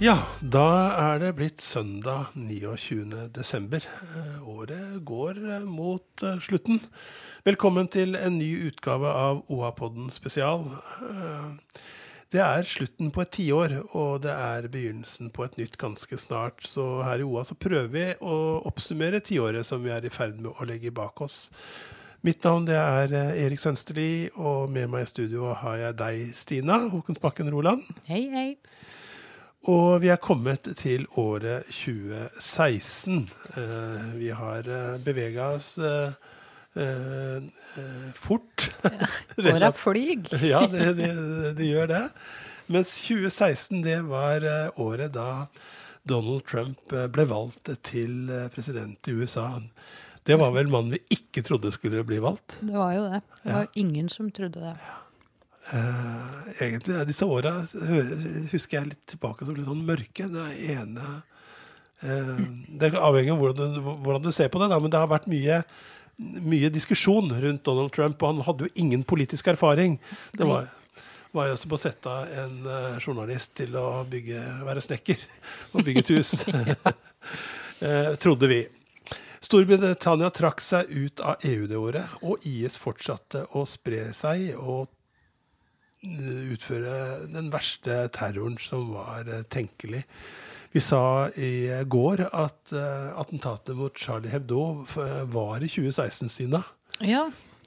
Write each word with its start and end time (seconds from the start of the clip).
Ja, 0.00 0.14
da 0.40 0.64
er 0.96 1.18
det 1.20 1.34
blitt 1.36 1.60
søndag 1.60 2.30
29. 2.32 3.26
desember. 3.36 3.84
Eh, 3.84 4.36
Året 4.48 5.02
går 5.04 5.36
eh, 5.36 5.66
mot 5.68 6.22
eh, 6.24 6.38
slutten. 6.40 6.78
Velkommen 7.44 7.84
til 7.92 8.16
en 8.16 8.38
ny 8.40 8.48
utgave 8.70 9.10
av 9.12 9.42
OA-podden 9.52 10.06
spesial. 10.08 10.62
Det 12.32 12.40
er 12.40 12.64
slutten 12.64 13.10
på 13.12 13.26
et 13.26 13.32
tiår, 13.36 13.74
og 13.92 14.22
det 14.24 14.32
er 14.32 14.70
begynnelsen 14.72 15.28
på 15.36 15.44
et 15.44 15.58
nytt 15.60 15.76
ganske 15.76 16.16
snart. 16.16 16.64
Så 16.64 16.86
her 17.04 17.20
i 17.20 17.26
OA 17.28 17.44
så 17.44 17.58
prøver 17.60 17.90
vi 17.92 18.06
å 18.24 18.38
oppsummere 18.70 19.20
tiåret 19.20 19.68
som 19.68 19.84
vi 19.84 19.92
er 19.92 20.06
i 20.08 20.12
ferd 20.14 20.40
med 20.40 20.54
å 20.54 20.68
legge 20.70 20.94
bak 20.96 21.20
oss. 21.26 21.42
Mitt 22.24 22.40
navn 22.48 22.64
det 22.70 22.80
er 22.80 23.12
Erik 23.34 23.60
Sønsterli, 23.60 24.30
og 24.32 24.72
med 24.72 24.88
meg 24.96 25.04
i 25.04 25.12
studio 25.12 25.52
har 25.60 25.76
jeg 25.84 26.00
deg, 26.00 26.24
Stina 26.40 26.86
Håkonsbakken 26.88 27.52
Roland. 27.52 27.84
Hei, 28.08 28.22
hei. 28.32 28.48
Og 29.68 30.00
vi 30.00 30.08
er 30.08 30.16
kommet 30.16 30.64
til 30.80 31.04
året 31.20 31.68
2016. 31.68 33.28
Eh, 33.56 34.04
vi 34.16 34.30
har 34.32 34.64
uh, 34.64 34.96
bevega 35.04 35.50
oss 35.58 35.74
fort. 35.76 36.16
eh, 36.74 37.36
eh, 37.76 38.12
fort. 38.14 38.70
Åra 39.54 39.72
flyg. 39.72 40.30
ja, 40.42 40.66
det, 40.66 40.94
det, 40.96 41.10
det 41.58 41.66
gjør 41.66 41.86
det. 41.90 42.04
Mens 42.70 42.94
2016 43.02 43.82
det 43.82 43.98
var 44.06 44.44
eh, 44.46 44.70
året 44.80 45.12
da 45.12 45.46
Donald 46.06 46.44
Trump 46.46 46.92
eh, 46.92 47.08
ble 47.10 47.26
valgt 47.28 47.72
til 47.82 48.30
eh, 48.30 48.46
president 48.54 49.08
i 49.10 49.16
USA. 49.18 49.48
Det 50.24 50.36
var 50.38 50.52
vel 50.54 50.70
mannen 50.70 50.94
vi 50.94 51.00
ikke 51.18 51.42
trodde 51.42 51.72
skulle 51.74 52.04
bli 52.06 52.20
valgt. 52.22 52.58
Det 52.60 52.76
var 52.76 52.94
jo 52.94 53.06
det. 53.10 53.20
Det 53.42 53.56
var 53.56 53.66
ingen 53.74 54.08
som 54.08 54.30
trodde 54.30 54.62
det. 54.62 54.76
Eh, 54.76 54.96
egentlig 55.70 56.96
er 56.98 57.06
disse 57.06 57.26
åra 57.28 57.60
husker 58.50 58.78
jeg 58.78 58.88
litt 58.88 59.04
tilbake 59.12 59.46
som 59.46 59.54
litt 59.54 59.68
sånn 59.68 59.84
mørke. 59.86 60.26
Det 60.32 60.46
ene 60.72 61.06
eh, 62.02 62.42
Det 62.80 62.90
avhenger 62.98 63.36
av 63.36 63.44
hvordan 63.44 63.76
du, 63.76 63.80
hvordan 63.84 64.26
du 64.26 64.32
ser 64.34 64.50
på 64.50 64.62
det, 64.62 64.70
da, 64.72 64.80
men 64.82 64.92
det 64.92 65.00
har 65.00 65.10
vært 65.10 65.30
mye, 65.30 65.60
mye 66.18 66.72
diskusjon 66.74 67.30
rundt 67.30 67.64
Donald 67.68 67.94
Trump, 67.94 68.18
og 68.22 68.34
han 68.34 68.44
hadde 68.48 68.66
jo 68.66 68.74
ingen 68.82 69.06
politisk 69.06 69.52
erfaring. 69.52 69.98
Det 70.34 70.48
var, 70.48 70.68
var 71.36 71.52
jo 71.52 71.60
som 71.60 71.76
å 71.76 71.80
sette 71.80 72.18
en 72.42 72.58
eh, 72.66 72.98
journalist 72.98 73.54
til 73.60 73.78
å 73.78 74.02
bygge, 74.10 74.42
være 74.66 74.84
snekker 74.88 75.22
og 75.74 75.86
bygge 75.86 76.06
et 76.06 76.14
hus. 76.18 76.36
Eh, 77.80 78.10
trodde 78.20 78.44
vi. 78.44 78.58
Storbritannia 79.40 80.28
trakk 80.36 80.58
seg 80.60 80.90
ut 80.92 81.22
av 81.24 81.40
EU 81.48 81.62
det 81.64 81.78
året, 81.80 82.18
og 82.20 82.42
IS 82.44 82.74
fortsatte 82.76 83.46
å 83.56 83.62
spre 83.64 84.10
seg 84.12 84.50
og 84.58 84.90
utføre 86.00 87.26
den 87.28 87.50
verste 87.52 88.06
terroren 88.14 88.56
som 88.60 88.92
var 88.94 89.28
eh, 89.28 89.44
tenkelig. 89.52 90.04
Vi 90.72 90.80
sa 90.80 91.28
i 91.34 91.68
går 91.90 92.22
at 92.30 92.72
eh, 92.72 93.08
attentatet 93.18 93.76
mot 93.76 93.96
Charlie 93.98 94.30
Hebdo 94.32 94.86
var 95.32 95.60
i 95.60 95.68
2016, 95.68 96.30
Stina. 96.30 96.62
Ja, 97.00 97.26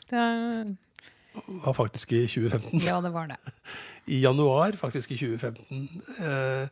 det, 0.10 0.76
Var 1.34 1.74
faktisk 1.74 2.14
i 2.14 2.28
2015. 2.28 2.80
ja, 2.80 3.02
det 3.02 3.14
var 3.14 3.28
det. 3.28 3.38
I 4.06 4.22
januar, 4.22 4.72
faktisk 4.78 5.12
i 5.12 5.18
2015, 5.18 5.90
eh, 6.20 6.68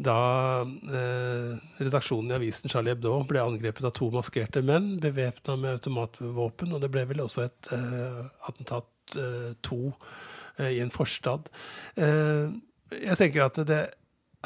da 0.00 0.16
eh, 0.64 1.56
redaksjonen 1.80 2.32
i 2.32 2.36
avisen 2.38 2.72
Charlie 2.72 2.94
Hebdo 2.94 3.18
ble 3.28 3.42
angrepet 3.42 3.84
av 3.84 3.92
to 3.96 4.08
maskerte 4.14 4.62
menn 4.64 4.94
bevæpna 5.02 5.58
med 5.60 5.76
automatvåpen, 5.76 6.72
og 6.72 6.80
det 6.80 6.92
ble 6.92 7.04
vel 7.10 7.24
også 7.26 7.44
et 7.48 7.72
eh, 7.76 8.22
attentat 8.48 9.18
eh, 9.20 9.50
to 9.66 9.90
eh, 9.90 10.29
i 10.68 10.80
en 10.82 10.92
forstad. 10.92 11.48
Eh, 11.96 12.52
jeg 13.00 13.18
tenker 13.20 13.46
at 13.46 13.60
det 13.68 13.82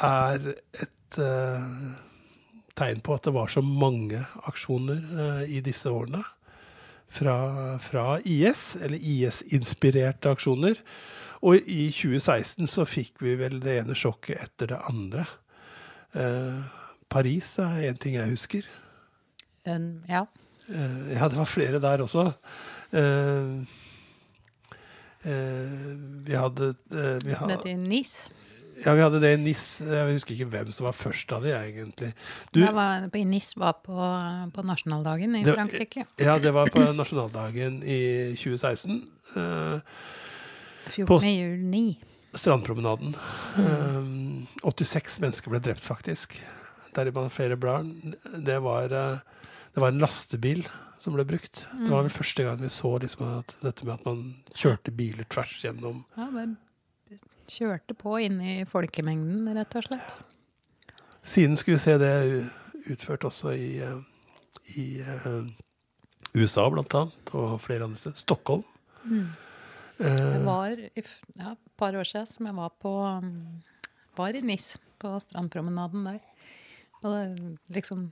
er 0.01 0.49
et 0.81 1.19
eh, 1.21 1.67
tegn 2.75 3.03
på 3.03 3.15
at 3.15 3.27
det 3.27 3.35
var 3.35 3.51
så 3.51 3.63
mange 3.65 4.21
aksjoner 4.47 5.01
eh, 5.25 5.43
i 5.57 5.61
disse 5.65 5.89
årene 5.91 6.23
fra, 7.15 7.77
fra 7.79 8.19
IS, 8.25 8.73
eller 8.81 8.99
IS-inspirerte 8.99 10.31
aksjoner. 10.35 10.79
Og 11.45 11.67
i 11.69 11.89
2016 11.93 12.67
så 12.71 12.87
fikk 12.89 13.21
vi 13.23 13.35
vel 13.39 13.59
det 13.63 13.79
ene 13.81 13.97
sjokket 13.97 14.41
etter 14.47 14.73
det 14.73 14.81
andre. 14.89 15.27
Eh, 16.15 16.65
Paris 17.11 17.55
er 17.61 17.89
en 17.89 18.01
ting 18.01 18.17
jeg 18.17 18.33
husker. 18.33 18.67
Um, 19.65 20.03
ja. 20.09 20.25
Eh, 20.67 21.13
ja, 21.13 21.29
det 21.29 21.37
var 21.37 21.49
flere 21.49 21.81
der 21.81 22.03
også. 22.03 22.31
Eh, 22.91 23.01
eh, 23.01 23.83
vi 25.25 26.35
hadde 26.37 26.71
eh, 26.91 27.19
vi 27.25 27.33
hadde, 27.33 27.55
Dette 27.55 27.69
i 27.71 27.75
NIS. 27.79 28.11
Ja, 28.85 28.93
vi 28.93 29.01
hadde 29.01 29.19
det 29.23 29.31
i 29.33 29.37
NIS. 29.41 29.63
Jeg 29.87 30.13
husker 30.17 30.35
ikke 30.35 30.49
hvem 30.51 30.71
som 30.75 30.85
var 30.89 30.95
først 30.97 31.31
av 31.33 31.45
det, 31.47 31.53
egentlig. 31.55 32.11
Du, 32.51 32.59
Det 32.59 32.73
var, 32.75 33.05
i 33.15 33.23
NIS 33.25 33.53
var 33.57 33.77
på, 33.85 33.95
på 34.53 34.65
nasjonaldagen 34.67 35.37
i 35.39 35.43
Det- 35.47 35.55
Frankrike. 35.55 36.05
ja, 36.19 36.37
det 36.39 36.51
var 36.53 36.69
på 36.73 36.83
nasjonaldagen 36.93 37.81
i 37.83 37.99
2016. 38.35 38.99
Eh, 39.35 39.79
14. 40.91 41.23
juni. 41.31 41.85
Strandpromenaden. 42.35 43.15
Um, 43.57 44.47
86 44.61 45.19
mennesker 45.23 45.49
ble 45.53 45.61
drept, 45.63 45.81
faktisk. 45.87 46.35
Deriblant 46.95 47.31
flere 47.33 47.55
barn. 47.57 47.93
Det 48.45 48.59
var, 48.61 48.91
eh, 48.91 49.17
det 49.73 49.81
var 49.81 49.87
en 49.93 49.99
lastebil 50.03 50.65
som 51.05 51.15
ble 51.15 51.25
brukt. 51.29 51.63
Det 51.69 51.89
var 51.91 52.05
vel 52.05 52.13
første 52.13 52.45
gang 52.45 52.59
vi 52.61 52.69
så 52.73 52.95
liksom 53.01 53.27
at 53.39 53.55
dette 53.63 53.85
med 53.85 53.95
at 53.99 54.07
man 54.07 54.23
kjørte 54.53 54.93
biler 54.95 55.27
tvers 55.31 55.59
gjennom 55.63 56.03
Ja, 56.17 56.29
bare 56.33 56.55
kjørte 57.45 57.93
på 57.93 58.17
inn 58.25 58.39
i 58.41 58.55
folkemengden, 58.65 59.45
rett 59.53 59.75
og 59.77 59.85
slett. 59.85 60.15
Siden 61.25 61.57
skulle 61.57 61.77
vi 61.77 61.83
se 61.83 61.97
det 62.01 62.15
utført 62.89 63.25
også 63.27 63.53
i, 63.53 63.67
eh, 63.85 63.99
i 64.81 64.85
eh, 65.01 65.45
USA, 66.33 66.65
blant 66.73 66.93
annet, 66.97 67.33
og 67.37 67.59
flere 67.61 67.85
andre 67.85 68.01
steder. 68.01 68.17
Stockholm. 68.21 68.65
Det 69.05 69.25
Eh, 70.11 70.41
var 70.43 70.75
i 70.75 71.03
ja, 71.39 71.53
et 71.53 71.71
par 71.79 71.95
år 71.95 72.03
siden 72.03 72.27
som 72.27 72.47
jeg 72.49 72.55
var 72.57 72.71
på 72.83 72.91
um, 72.99 73.61
var 74.17 74.35
i 74.35 74.41
NIS, 74.43 74.73
på 74.99 75.13
strandpromenaden 75.23 76.03
der. 76.03 76.19
Og 76.99 77.13
det 77.13 77.77
liksom 77.77 78.09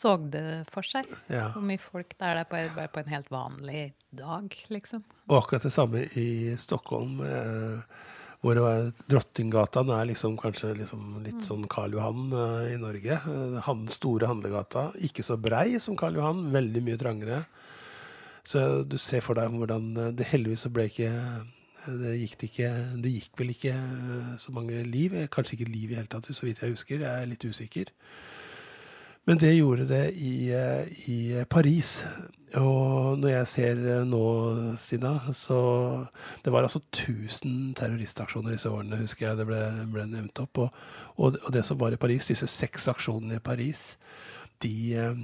så 0.00 0.16
det 0.32 0.64
for 0.72 0.86
seg. 0.86 1.08
ja. 1.28 1.50
Hvor 1.52 1.64
mye 1.66 1.80
folk 1.80 2.14
det 2.16 2.28
er 2.28 2.40
der 2.40 2.48
på, 2.48 2.62
bare 2.76 2.88
på 2.92 3.02
en 3.02 3.12
helt 3.12 3.30
vanlig 3.32 3.92
dag, 4.10 4.54
liksom. 4.72 5.04
Og 5.28 5.36
akkurat 5.42 5.66
det 5.68 5.72
samme 5.74 6.06
i 6.18 6.56
Stockholm. 6.60 7.20
Eh, 7.26 8.00
hvor 8.42 8.58
Drottninggata 9.06 9.84
er 9.94 10.08
liksom 10.10 10.34
kanskje 10.40 10.72
liksom 10.80 11.20
litt 11.22 11.44
sånn 11.46 11.68
Karl 11.70 11.94
Johan 11.94 12.32
eh, 12.34 12.72
i 12.74 12.78
Norge. 12.80 13.20
Eh, 13.20 13.58
han 13.68 13.84
store 13.92 14.26
handlegata. 14.26 14.88
Ikke 14.98 15.22
så 15.22 15.36
brei 15.38 15.78
som 15.78 15.96
Karl 16.00 16.18
Johan, 16.18 16.48
veldig 16.54 16.82
mye 16.82 16.98
trangere. 16.98 17.44
Så 18.42 18.82
du 18.82 18.96
ser 18.98 19.22
for 19.22 19.38
deg 19.38 19.52
hvordan 19.54 19.92
eh, 20.08 20.14
det 20.18 20.26
heldigvis 20.32 20.66
så 20.66 20.72
ble 20.74 20.88
ikke 20.90 21.12
det 21.82 22.12
gikk, 22.20 22.34
det 22.38 22.48
ikke, 22.50 22.68
det 23.02 23.10
gikk 23.10 23.38
vel 23.40 23.54
ikke 23.54 23.72
eh, 23.74 24.34
så 24.42 24.54
mange 24.54 24.82
liv. 24.86 25.14
Eh, 25.18 25.30
Kanskje 25.30 25.58
ikke 25.58 25.70
liv 25.70 25.92
i 25.92 25.98
hele 25.98 26.10
tatt, 26.10 26.28
så 26.34 26.46
vidt 26.46 26.62
jeg 26.62 26.74
husker. 26.74 27.02
Jeg 27.02 27.10
er 27.10 27.30
litt 27.30 27.46
usikker. 27.46 27.90
Men 29.26 29.38
det 29.38 29.52
gjorde 29.54 29.86
det 29.88 30.04
i, 30.18 30.50
eh, 30.50 30.86
i 31.08 31.44
Paris. 31.50 32.00
Og 32.58 33.18
når 33.18 33.30
jeg 33.32 33.48
ser 33.48 33.78
eh, 33.88 34.06
nå, 34.08 34.22
Stina, 34.80 35.14
så 35.34 36.06
Det 36.44 36.52
var 36.52 36.62
altså 36.66 36.80
1000 36.92 37.74
terroristaksjoner 37.78 38.52
disse 38.56 38.70
årene, 38.70 38.98
husker 39.00 39.28
jeg 39.28 39.38
det 39.38 39.46
ble, 39.46 39.60
ble 39.92 40.06
nevnt 40.10 40.42
opp. 40.42 40.58
Og, 40.58 40.82
og, 41.16 41.38
og 41.44 41.52
det 41.54 41.64
som 41.64 41.80
var 41.80 41.94
i 41.94 42.00
Paris, 42.00 42.26
disse 42.28 42.46
seks 42.46 42.88
aksjonene 42.92 43.38
i 43.38 43.44
Paris, 43.44 43.96
de 44.62 44.74
eh, 44.98 45.22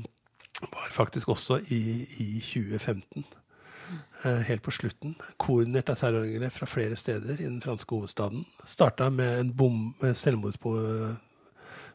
var 0.62 0.89
faktisk 0.94 1.29
også 1.29 1.61
i, 1.69 1.83
i 2.23 2.31
2015. 2.41 3.27
eh, 4.25 4.41
Helt 4.49 4.62
på 4.62 4.71
slutten. 4.71 5.17
Koordinert 5.37 5.91
av 5.91 6.01
terrorangrep 6.01 6.55
fra 6.55 6.71
flere 6.71 6.97
steder 6.97 7.35
i 7.43 7.44
den 7.51 7.61
franske 7.62 7.94
hovedstaden. 7.94 8.47
Starta 8.65 9.11
med 9.11 9.41
en 9.41 9.53
bom, 9.56 9.94
med 10.01 10.17
selvmordsbo, 10.17 10.79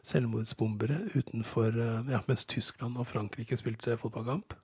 selvmordsbombere 0.04 1.00
utenfor 1.14 1.74
eh, 1.80 2.12
ja, 2.12 2.20
mens 2.28 2.44
Tyskland 2.50 2.98
og 3.00 3.08
Frankrike 3.10 3.56
spilte 3.60 3.96
fotballkamp. 4.00 4.54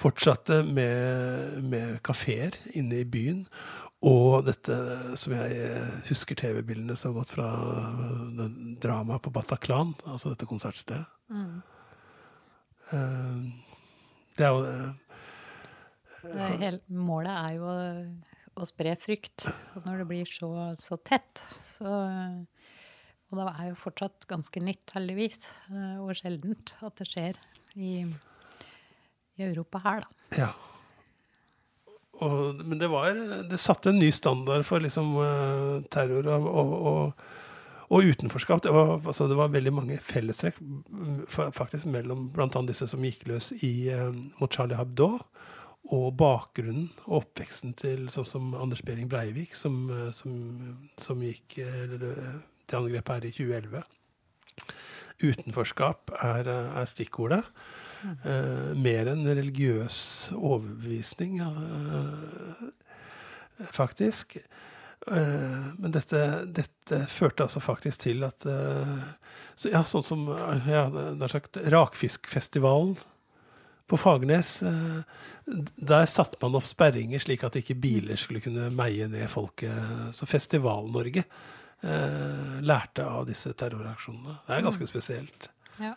Fortsatte 0.00 0.60
med, 0.66 1.62
med 1.64 1.98
kafeer 2.04 2.56
inne 2.76 3.00
i 3.00 3.08
byen. 3.08 3.46
Og 4.04 4.44
dette 4.44 4.74
som 5.16 5.32
jeg 5.32 5.56
eh, 5.56 5.94
husker 6.10 6.36
TV-bildene 6.36 6.96
så 7.00 7.14
godt 7.16 7.32
fra 7.32 7.48
dramaet 8.82 9.24
på 9.24 9.32
Bataclan, 9.32 9.94
altså 10.04 10.34
dette 10.34 10.48
konsertstedet. 10.48 11.06
Eh, 12.92 13.40
Det 14.36 14.44
er 14.44 14.52
jo 14.52 14.64
eh, 14.68 14.92
Det 16.26 16.68
er 16.68 16.78
målet 16.92 17.32
er 17.32 17.56
jo 17.56 17.70
å, 17.72 17.78
å 18.60 18.68
spre 18.68 18.92
frykt. 19.00 19.48
Og 19.74 19.88
når 19.88 20.02
det 20.02 20.08
blir 20.12 20.28
så, 20.28 20.52
så 20.76 21.00
tett, 21.00 21.40
så 21.64 21.96
Og 23.30 23.40
det 23.40 23.48
er 23.50 23.70
jo 23.70 23.78
fortsatt 23.80 24.28
ganske 24.30 24.62
nytt, 24.62 24.94
heldigvis, 24.94 25.48
eh, 25.72 25.98
og 25.98 26.14
sjeldent 26.18 26.76
at 26.86 27.00
det 27.00 27.08
skjer 27.10 27.40
i, 27.74 27.98
i 29.36 29.46
Europa 29.48 29.82
her, 29.82 30.06
da. 30.06 30.44
Ja. 30.44 30.52
Og, 32.24 32.62
men 32.64 32.78
det 32.80 32.88
var 32.88 33.12
Det 33.50 33.58
satte 33.60 33.90
en 33.92 33.98
ny 34.00 34.08
standard 34.14 34.64
for 34.64 34.80
liksom 34.80 35.16
eh, 35.20 35.82
terror 35.92 36.30
og, 36.32 36.46
og, 36.72 37.26
og, 37.90 38.06
utenforskap. 38.06 38.62
Det 38.64 38.72
var, 38.72 38.96
altså, 39.02 39.28
det 39.28 39.36
var 39.36 39.52
veldig 39.52 39.74
mange 39.74 39.98
fellestrekk 40.00 40.60
mm, 40.62 41.26
faktisk 41.54 41.84
mellom 41.92 42.30
bl.a. 42.32 42.48
disse 42.70 42.88
som 42.88 43.04
gikk 43.04 43.26
løs 43.28 43.52
i, 43.58 43.90
eh, 43.92 44.08
mot 44.40 44.52
Charlie 44.52 44.78
Hebdo, 44.78 45.18
og 45.94 46.06
bakgrunnen 46.18 46.88
og 47.04 47.20
oppveksten 47.20 47.76
til 47.78 48.08
sånn 48.10 48.26
som 48.26 48.54
Anders 48.58 48.82
Behring 48.82 49.10
Breivik, 49.10 49.54
som, 49.54 49.84
som, 50.16 50.32
som 50.98 51.20
gikk 51.22 51.60
eh, 51.62 51.98
til 52.66 52.80
angrepet 52.80 53.14
her 53.14 53.28
i 53.28 53.34
2011. 53.36 53.82
Utenforskap 55.24 56.12
er, 56.18 56.48
eh, 56.52 56.80
er 56.80 56.90
stikkordet. 56.90 57.44
Eh, 58.06 58.74
mer 58.76 59.08
enn 59.10 59.24
religiøs 59.26 60.30
overbevisning, 60.36 61.40
eh, 61.40 62.68
faktisk. 63.72 64.36
Eh, 65.06 65.66
men 65.78 65.92
dette, 65.94 66.20
dette 66.50 67.04
førte 67.12 67.44
altså 67.44 67.60
faktisk 67.62 68.00
til 68.08 68.24
at 68.26 68.46
eh, 68.50 69.04
så, 69.54 69.70
Ja, 69.70 69.84
sånn 69.86 70.04
som 70.06 70.24
eh, 70.34 70.70
ja, 70.72 70.86
sagt 71.30 71.60
Rakfiskfestivalen 71.62 72.96
på 73.86 73.98
Fagernes. 74.02 74.58
Der 75.46 76.08
satte 76.10 76.40
man 76.42 76.56
opp 76.58 76.66
sperringer 76.66 77.22
slik 77.22 77.44
at 77.46 77.54
ikke 77.60 77.76
biler 77.78 78.18
skulle 78.18 78.42
kunne 78.42 78.66
meie 78.74 79.06
ned 79.06 79.30
folket. 79.30 80.10
Så 80.16 80.26
Festival-Norge 80.26 81.22
eh, 81.82 82.58
lærte 82.66 83.06
av 83.06 83.26
disse 83.28 83.52
terroraksjonene. 83.58 84.38
Det 84.46 84.56
er 84.56 84.66
ganske 84.66 84.88
spesielt. 84.88 85.48
Ja. 85.82 85.94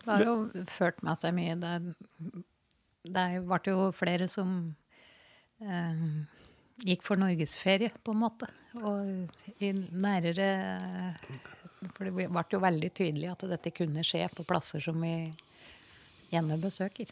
Det 0.00 0.10
har 0.10 0.24
jo 0.24 0.64
ført 0.72 1.02
med 1.04 1.20
seg 1.20 1.36
mye. 1.36 1.56
Det, 1.60 1.74
det 3.04 3.26
ble 3.46 3.60
jo 3.68 3.90
flere 3.96 4.28
som 4.32 4.54
eh, 5.60 6.04
gikk 6.88 7.04
for 7.04 7.20
norgesferie, 7.20 7.92
på 8.02 8.14
en 8.14 8.22
måte. 8.24 8.48
Og 8.80 9.60
i 9.60 9.72
nærere 9.74 10.50
For 11.96 12.06
det 12.06 12.12
ble 12.12 12.44
jo 12.52 12.60
veldig 12.60 12.90
tydelig 12.92 13.30
at 13.32 13.44
dette 13.48 13.72
kunne 13.72 14.04
skje 14.04 14.26
på 14.36 14.44
plasser 14.48 14.82
som 14.84 15.00
vi 15.00 15.14
gjerne 16.30 16.58
besøker. 16.60 17.08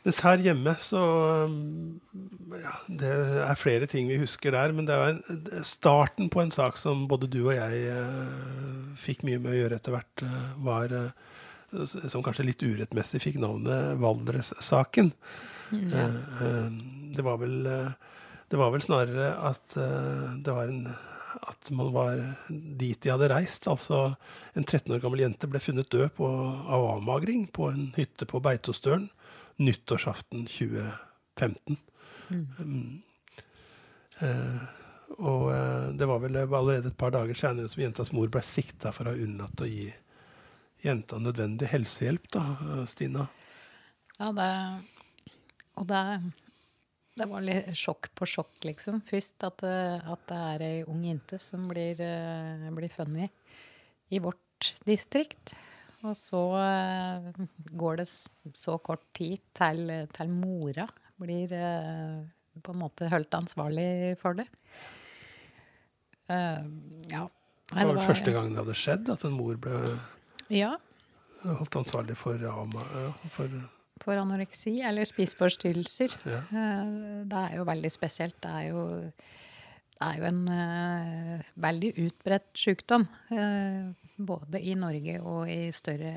Mens 0.00 0.20
her 0.24 0.40
hjemme 0.40 0.72
så 0.80 1.00
um, 1.44 1.98
ja, 2.56 2.72
Det 2.88 3.10
er 3.44 3.58
flere 3.60 3.88
ting 3.90 4.08
vi 4.08 4.20
husker 4.22 4.54
der, 4.56 4.72
men 4.72 4.88
det 4.88 4.96
er 4.96 5.64
starten 5.66 6.30
på 6.32 6.40
en 6.40 6.52
sak 6.54 6.78
som 6.80 7.04
både 7.10 7.28
du 7.30 7.42
og 7.42 7.52
jeg 7.52 7.82
eh, 7.92 8.94
fikk 9.00 9.26
mye 9.28 9.40
med 9.42 9.52
å 9.52 9.58
gjøre 9.58 9.76
etter 9.76 9.94
hvert, 9.94 10.24
eh, 10.24 10.48
var 10.64 10.96
eh, 10.96 11.84
Som 12.08 12.24
kanskje 12.24 12.48
litt 12.48 12.64
urettmessig 12.64 13.20
fikk 13.22 13.38
navnet 13.44 14.00
Valdres-saken. 14.00 15.12
Eh, 15.70 16.00
eh, 16.46 16.72
det 17.16 17.22
var 17.22 17.38
vel 17.38 17.66
eh, 17.66 17.92
Det 18.50 18.58
var 18.58 18.72
vel 18.74 18.82
snarere 18.82 19.30
at 19.46 19.76
det 20.42 20.50
var 20.50 20.66
en 20.72 20.90
at 21.46 21.68
man 21.70 21.92
var 21.94 22.18
dit 22.50 22.98
de 23.00 23.12
hadde 23.12 23.28
reist. 23.30 23.68
Altså 23.70 24.16
en 24.58 24.64
13 24.64 24.90
år 24.96 24.98
gammel 25.04 25.22
jente 25.22 25.46
ble 25.46 25.60
funnet 25.62 25.86
død 25.92 26.08
på, 26.16 26.26
av 26.26 26.86
avmagring 26.96 27.44
på 27.54 27.68
en 27.70 27.92
hytte 27.94 28.26
på 28.26 28.40
Beitostølen 28.42 29.06
nyttårsaften 29.60 30.46
2015. 30.46 31.76
Mm. 32.30 33.00
Uh, 34.20 34.60
og 35.20 35.46
uh, 35.50 35.88
det 35.96 36.06
var 36.08 36.20
vel 36.22 36.38
allerede 36.42 36.92
et 36.92 36.98
par 37.00 37.12
dager 37.14 37.36
senere 37.36 37.70
som 37.72 37.82
jentas 37.82 38.12
mor 38.16 38.30
ble 38.32 38.42
sikta 38.46 38.92
for 38.94 39.08
å 39.08 39.14
ha 39.14 39.24
unnlatt 39.24 39.64
å 39.64 39.68
gi 39.68 39.88
jenta 40.80 41.18
nødvendig 41.20 41.68
helsehjelp, 41.68 42.30
da, 42.32 42.42
eh, 42.56 42.84
Stina. 42.88 43.26
Ja, 44.16 44.30
det 44.32 44.52
Og 45.76 45.86
det, 45.88 46.00
det 47.16 47.26
var 47.28 47.44
litt 47.44 47.68
sjokk 47.76 48.08
på 48.16 48.26
sjokk, 48.28 48.64
liksom. 48.64 49.02
Først 49.04 49.44
at, 49.44 49.62
at 49.64 50.22
det 50.28 50.38
er 50.54 50.64
ei 50.64 50.78
ung 50.88 51.04
jente 51.04 51.38
som 51.40 51.68
blir, 51.68 52.00
blir 52.76 52.92
funnet 52.92 53.30
i 54.08 54.20
vårt 54.20 54.72
distrikt. 54.88 55.54
Og 56.08 56.14
så 56.16 56.40
eh, 56.56 57.40
går 57.76 58.00
det 58.00 58.06
så 58.08 58.76
kort 58.80 59.02
tid 59.16 59.42
til, 59.56 59.90
til 60.16 60.30
mora 60.38 60.86
blir 61.20 61.52
eh, 61.52 62.20
på 62.64 62.72
en 62.72 62.80
måte 62.80 63.08
holdt 63.12 63.36
ansvarlig 63.36 64.16
for 64.20 64.38
det. 64.38 64.46
Eh, 66.30 66.62
ja. 67.12 67.26
Det 67.70 67.84
var 67.86 67.92
vel 67.94 68.06
første 68.08 68.32
gang 68.34 68.48
det 68.50 68.62
hadde 68.62 68.78
skjedd 68.78 69.10
at 69.12 69.26
en 69.28 69.36
mor 69.36 69.58
ble 69.62 69.76
Ja. 70.50 70.72
holdt 71.44 71.76
ansvarlig 71.84 72.16
for, 72.18 72.40
for 73.36 73.60
for 74.00 74.16
anoreksi 74.16 74.78
eller 74.80 75.04
spiseforstyrrelser. 75.04 76.14
Ja. 76.24 76.40
Det 77.28 77.40
er 77.44 77.56
jo 77.58 77.66
veldig 77.68 77.90
spesielt. 77.92 78.38
Det 78.40 78.50
er 78.50 78.70
jo, 78.70 78.84
er 80.04 80.20
jo 80.20 80.28
en 80.30 80.40
uh, 80.48 81.50
veldig 81.60 81.90
utbredt 82.06 82.48
sykdom. 82.56 83.04
Uh, 83.32 83.92
både 84.20 84.62
i 84.62 84.76
Norge 84.78 85.18
og 85.20 85.50
i 85.50 85.68
større 85.74 86.14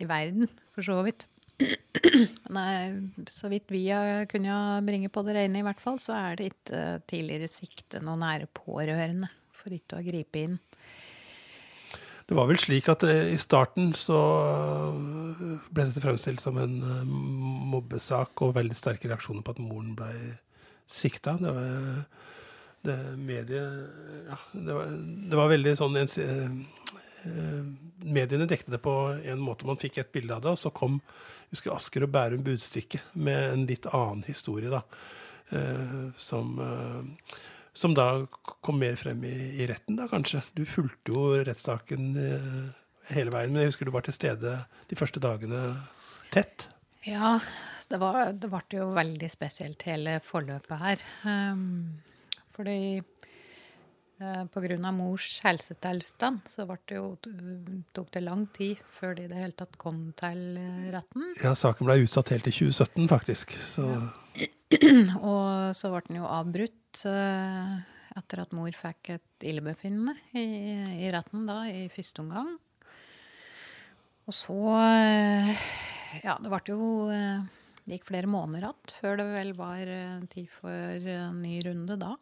i 0.00 0.08
verden, 0.10 0.50
for 0.74 0.86
så 0.86 0.98
vidt. 1.06 1.26
Nei, 2.56 2.74
så 3.30 3.50
vidt 3.52 3.70
vi 3.70 3.86
har 3.92 4.26
kunnet 4.30 4.86
bringe 4.86 5.10
på 5.12 5.22
det 5.26 5.36
rene, 5.38 5.62
i 5.62 5.66
hvert 5.66 5.82
fall, 5.82 6.00
så 6.02 6.16
er 6.18 6.38
det 6.38 6.50
ikke 6.50 6.82
tidligere 7.10 7.50
sikte 7.50 8.02
noen 8.02 8.24
nære 8.26 8.50
pårørende 8.50 9.30
for 9.54 9.74
ikke 9.74 10.00
å 10.00 10.06
gripe 10.06 10.42
inn. 10.42 10.58
Det 12.24 12.36
var 12.38 12.48
vel 12.48 12.60
slik 12.60 12.88
at 12.88 13.04
eh, 13.04 13.34
i 13.34 13.40
starten 13.40 13.92
så 13.98 14.20
eh, 14.48 15.58
ble 15.68 15.88
dette 15.90 16.00
fremstilt 16.00 16.40
som 16.40 16.56
en 16.60 16.78
eh, 16.80 17.16
mobbesak 17.74 18.40
og 18.46 18.54
veldig 18.56 18.76
sterke 18.78 19.10
reaksjoner 19.10 19.44
på 19.44 19.52
at 19.52 19.60
moren 19.60 19.92
ble 19.98 20.12
sikta. 20.88 21.36
Det 21.40 21.52
var 21.52 22.06
det 22.84 22.96
mediet 23.18 24.28
Ja, 24.28 24.38
det 24.52 24.76
var, 24.76 24.92
det 25.30 25.38
var 25.40 25.50
veldig 25.52 25.74
sånn 25.80 25.98
ens- 26.00 26.18
eh, 26.20 27.64
Mediene 28.04 28.46
dekte 28.48 28.74
det 28.74 28.82
på 28.84 28.92
en 29.24 29.40
måte. 29.40 29.64
Man 29.64 29.80
fikk 29.80 29.98
et 30.02 30.12
bilde 30.12 30.34
av 30.36 30.42
det, 30.44 30.52
og 30.52 30.60
så 30.60 30.72
kom 30.74 30.98
husker 31.48 31.72
Asker 31.72 32.04
og 32.04 32.12
Bærum 32.12 32.42
Budstikke 32.44 33.00
med 33.14 33.52
en 33.52 33.66
litt 33.68 33.86
annen 33.88 34.24
historie, 34.26 34.68
da. 34.72 34.82
Eh, 35.54 36.10
som 36.20 36.58
eh, 36.60 37.38
som 37.74 37.94
da 37.96 38.26
kom 38.62 38.76
mer 38.78 38.94
frem 39.00 39.24
i, 39.26 39.34
i 39.58 39.66
retten, 39.66 39.96
da 39.98 40.04
kanskje. 40.06 40.44
Du 40.54 40.62
fulgte 40.68 41.10
jo 41.10 41.24
rettssaken 41.42 42.12
hele 43.10 43.32
veien, 43.34 43.50
men 43.50 43.64
jeg 43.64 43.72
husker 43.72 43.88
du 43.88 43.90
var 43.90 44.04
til 44.06 44.14
stede 44.14 44.52
de 44.86 44.98
første 45.00 45.18
dagene 45.18 45.62
tett. 46.30 46.68
Ja, 47.04 47.40
det, 47.90 47.98
var, 48.00 48.30
det 48.32 48.48
ble 48.52 48.78
jo 48.78 48.92
veldig 48.96 49.28
spesielt 49.32 49.82
hele 49.88 50.20
forløpet 50.24 50.80
her. 50.80 51.02
Um, 51.26 51.64
fordi 52.54 52.78
eh, 52.98 54.42
av 54.44 54.94
mors 54.96 55.28
helsetilstand 55.44 56.46
så 56.48 56.66
det 56.66 56.98
jo, 56.98 57.14
tok 57.96 58.12
det 58.14 58.24
lang 58.24 58.46
tid 58.56 58.82
før 58.98 59.16
de 59.18 59.26
i 59.26 59.30
det 59.32 59.40
hele 59.40 59.56
tatt 59.58 59.78
kom 59.80 60.12
til 60.18 60.58
eh, 60.60 60.90
retten. 60.94 61.32
Ja, 61.42 61.54
saken 61.58 61.88
ble 61.88 62.02
utsatt 62.04 62.32
helt 62.34 62.46
til 62.48 62.70
2017, 62.70 63.08
faktisk. 63.10 63.56
Så 63.74 63.88
Og 65.34 65.74
så 65.76 65.90
ble 65.92 66.06
den 66.08 66.22
jo 66.22 66.30
avbrutt 66.30 67.04
eh, 67.06 67.74
etter 68.14 68.44
at 68.44 68.54
mor 68.54 68.74
fikk 68.78 69.16
et 69.16 69.46
illebefinnende 69.46 70.14
i, 70.38 70.46
i 71.06 71.10
retten 71.14 71.46
da, 71.48 71.64
i 71.70 71.88
første 71.92 72.22
omgang. 72.22 72.54
Og 74.24 74.36
så 74.36 74.56
eh, 74.80 75.66
Ja, 76.24 76.38
det 76.40 76.50
ble 76.52 76.60
jo 76.70 77.08
eh, 77.12 77.42
Det 77.84 77.98
gikk 77.98 78.08
flere 78.12 78.30
måneder 78.30 78.70
igjen 78.70 78.94
før 79.00 79.18
det 79.20 79.26
vel 79.34 79.52
var 79.58 79.90
eh, 79.96 80.22
tid 80.32 80.48
for 80.60 81.10
en 81.18 81.42
ny 81.42 81.58
runde 81.66 81.98
da. 82.00 82.14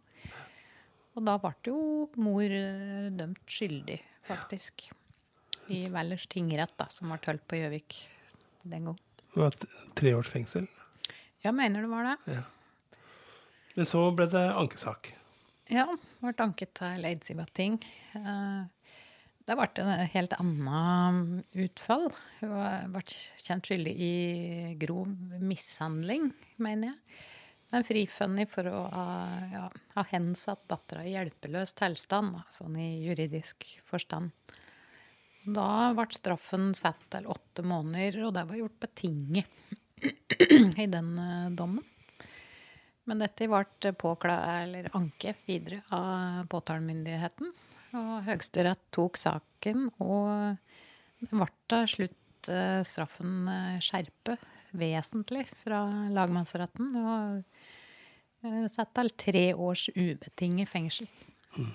Og 1.12 1.24
da 1.26 1.34
ble 1.42 1.52
jo 1.68 1.78
mor 2.24 2.42
eh, 2.56 3.08
dømt 3.12 3.42
skyldig, 3.50 3.98
faktisk. 4.28 4.86
I 5.72 5.84
Valdres 5.92 6.24
tingrett, 6.32 6.72
da, 6.80 6.88
som 6.90 7.12
ble 7.12 7.20
holdt 7.26 7.44
på 7.48 7.58
Gjøvik 7.60 7.98
den 8.68 8.88
gang. 8.90 8.98
det 9.34 9.40
var 9.42 9.56
tre 9.98 10.14
års 10.18 10.28
fengsel. 10.32 10.66
Ja, 11.44 11.52
mener 11.52 11.82
det 11.84 11.90
var 11.90 12.08
det. 12.12 12.38
Men 13.76 13.88
så 13.88 14.02
ble 14.16 14.26
det 14.30 14.42
ankesak. 14.52 15.12
Ja, 15.72 15.86
ble 16.20 16.32
anket 16.44 16.74
til 16.76 17.06
Eidsivating. 17.08 17.78
Eh, 18.18 18.64
Det 19.42 19.56
ble 19.58 19.66
en 19.82 20.06
helt 20.12 20.34
annet 20.38 21.56
utfall. 21.64 22.04
Hun 22.40 22.92
ble 22.94 23.00
kjent 23.42 23.66
skyldig 23.66 23.94
i 23.98 24.12
grov 24.78 25.08
mishandling, 25.42 26.28
mener 26.62 26.92
jeg. 26.92 26.98
Er 27.78 27.86
frifunnet 27.86 28.50
for 28.52 28.68
å 28.68 28.80
ja, 29.52 29.66
ha 29.94 30.04
hensatt 30.10 30.66
dattera 30.70 31.04
i 31.06 31.14
hjelpeløs 31.14 31.74
tilstand, 31.78 32.42
sånn 32.52 32.76
i 32.80 32.90
juridisk 33.06 33.66
forstand. 33.88 34.32
Da 35.42 35.90
ble 35.96 36.06
straffen 36.14 36.70
satt 36.78 37.08
til 37.10 37.26
åtte 37.30 37.64
måneder, 37.66 38.20
og 38.28 38.36
det 38.36 38.44
var 38.46 38.60
gjort 38.60 38.78
betinget 38.84 39.46
i 40.84 40.86
den 40.86 41.10
uh, 41.18 41.50
dommen. 41.50 41.82
Men 43.10 43.24
dette 43.24 43.48
ble 43.50 43.92
påkla, 43.98 44.36
eller 44.62 44.90
anket 44.94 45.42
videre 45.48 45.80
av 45.90 46.46
påtalemyndigheten. 46.52 47.50
Og 47.98 48.12
Høyesterett 48.28 48.84
tok 48.94 49.18
saken, 49.18 49.88
og 50.00 50.54
det 51.18 51.32
ble 51.32 51.48
til 51.72 51.90
slutt 51.96 52.52
uh, 52.52 52.80
straffen 52.86 53.48
uh, 53.50 53.82
skjerpet 53.82 54.46
vesentlig 54.78 55.48
fra 55.64 55.82
lagmannsretten. 56.14 56.94
Og 57.02 57.51
satt 58.72 58.90
til 58.96 59.10
tre 59.18 59.44
års 59.54 59.88
ubetinget 59.94 60.70
fengsel. 60.70 61.08
Mm. 61.56 61.72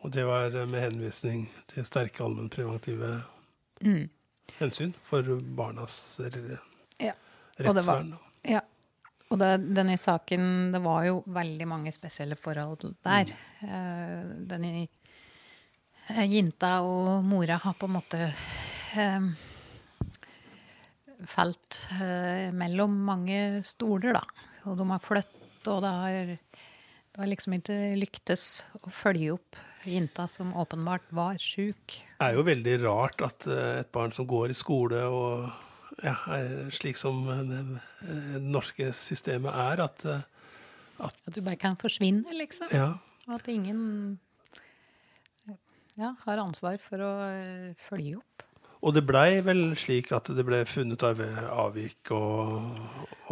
Og 0.00 0.12
det 0.14 0.24
var 0.24 0.54
med 0.66 0.80
henvisning 0.80 1.44
til 1.70 1.84
sterke 1.86 2.24
allmennpreventive 2.24 3.12
mm. 3.84 4.08
hensyn 4.58 4.94
for 5.04 5.26
barnas 5.56 6.18
ja. 6.98 7.14
rettsvern. 7.60 8.14
ja. 8.48 8.64
Og 9.30 9.38
det, 9.38 9.50
denne 9.76 9.94
saken 9.94 10.72
Det 10.72 10.80
var 10.82 11.04
jo 11.06 11.20
veldig 11.30 11.66
mange 11.70 11.92
spesielle 11.94 12.34
forhold 12.34 12.88
der. 13.04 13.30
Mm. 13.60 14.48
Denne 14.50 14.88
jinta 16.26 16.80
og 16.82 17.22
mora 17.22 17.60
har 17.62 17.76
på 17.78 17.86
en 17.86 17.94
måte 17.94 18.24
uh, 18.98 19.28
falt 21.30 21.84
mellom 22.58 22.96
mange 23.06 23.60
stoler, 23.62 24.18
da. 24.18 24.49
Og 24.68 24.76
de 24.78 24.86
har 24.90 25.02
flyttet, 25.04 25.68
og 25.70 25.82
det 25.84 25.90
har, 26.02 26.30
det 26.34 27.22
har 27.22 27.30
liksom 27.30 27.56
ikke 27.56 27.78
lyktes 28.00 28.44
å 28.82 28.92
følge 28.92 29.34
opp 29.36 29.60
jenta 29.88 30.26
som 30.28 30.52
åpenbart 30.60 31.06
var 31.16 31.38
sjuk. 31.40 31.96
Det 32.18 32.26
er 32.26 32.36
jo 32.36 32.44
veldig 32.44 32.76
rart 32.84 33.22
at 33.24 33.46
eh, 33.48 33.80
et 33.80 33.92
barn 33.92 34.12
som 34.12 34.28
går 34.28 34.52
i 34.52 34.58
skole 34.58 35.04
og 35.08 35.48
ja, 36.04 36.16
slik 36.72 37.00
som 37.00 37.24
det, 37.48 37.62
det 38.04 38.42
norske 38.44 38.90
systemet 38.96 39.52
er, 39.52 39.84
at, 39.84 40.04
eh, 40.04 40.26
at, 41.00 41.16
at 41.26 41.36
du 41.36 41.40
bare 41.44 41.60
kan 41.60 41.78
forsvinne, 41.80 42.28
liksom. 42.36 42.68
Ja. 42.76 42.92
Og 43.28 43.38
at 43.38 43.48
ingen 43.52 44.18
ja, 45.96 46.14
har 46.24 46.40
ansvar 46.42 46.78
for 46.82 47.04
å 47.04 47.12
eh, 47.28 47.72
følge 47.88 48.20
opp. 48.20 48.46
Og 48.80 48.94
det 48.96 49.04
blei 49.04 49.42
vel 49.44 49.74
slik 49.76 50.08
at 50.16 50.30
det 50.32 50.44
ble 50.46 50.62
funnet 50.68 51.02
avvik 51.04 52.12
og, 52.16 52.78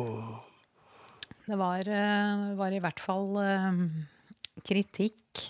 og 0.01 0.48
Det 1.49 1.57
var, 1.57 1.89
var, 2.59 2.75
i 2.77 2.81
hvert 2.85 3.01
fall 3.01 3.39
kritikk 4.69 5.47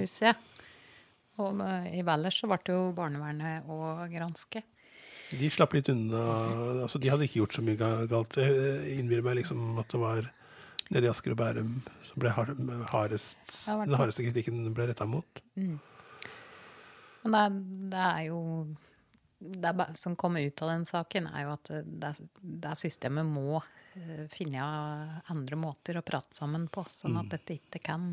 husker 0.00 0.32
jeg. 0.32 0.38
Og 1.38 1.60
i 1.92 2.02
Valdres 2.02 2.40
så 2.40 2.48
ble 2.50 2.58
det 2.66 2.74
jo 2.74 2.88
barnevernet 2.96 3.68
å 3.70 4.08
granske. 4.10 4.62
De 5.36 5.50
slapp 5.50 5.74
litt 5.74 5.90
unna. 5.92 6.22
altså 6.84 6.98
De 7.02 7.10
hadde 7.10 7.26
ikke 7.26 7.42
gjort 7.42 7.56
så 7.58 7.64
mye 7.66 7.90
galt. 8.10 8.38
Jeg 8.38 8.98
innbiller 9.00 9.26
meg 9.26 9.40
liksom 9.40 9.78
at 9.82 9.90
det 9.92 10.00
var 10.00 10.30
nede 10.94 11.08
i 11.08 11.10
Asker 11.10 11.34
og 11.34 11.40
Bærum 11.40 11.72
som 12.06 12.22
ble 12.22 12.32
hardest, 12.32 13.42
den 13.66 13.98
hardeste 13.98 14.26
kritikken 14.28 14.66
ble 14.74 14.86
retta 14.90 15.06
mot. 15.08 15.42
Mm. 15.58 15.78
Men 17.26 17.58
det, 17.58 17.94
det, 17.94 18.04
er 18.04 18.28
jo 18.28 18.40
Det 19.38 19.72
som 20.00 20.16
kommer 20.16 20.40
ut 20.40 20.62
av 20.64 20.70
den 20.72 20.86
saken, 20.88 21.28
er 21.28 21.44
jo 21.44 21.52
at 21.54 21.70
det, 21.84 22.12
det 22.40 22.74
systemet 22.80 23.28
må 23.28 23.60
uh, 23.60 24.24
finne 24.32 24.66
andre 25.32 25.58
måter 25.60 26.00
å 26.00 26.04
prate 26.06 26.36
sammen 26.36 26.68
på, 26.72 26.86
sånn 26.90 27.18
at 27.20 27.28
mm. 27.28 27.32
dette 27.36 27.58
ikke 27.58 27.82
kan 27.84 28.10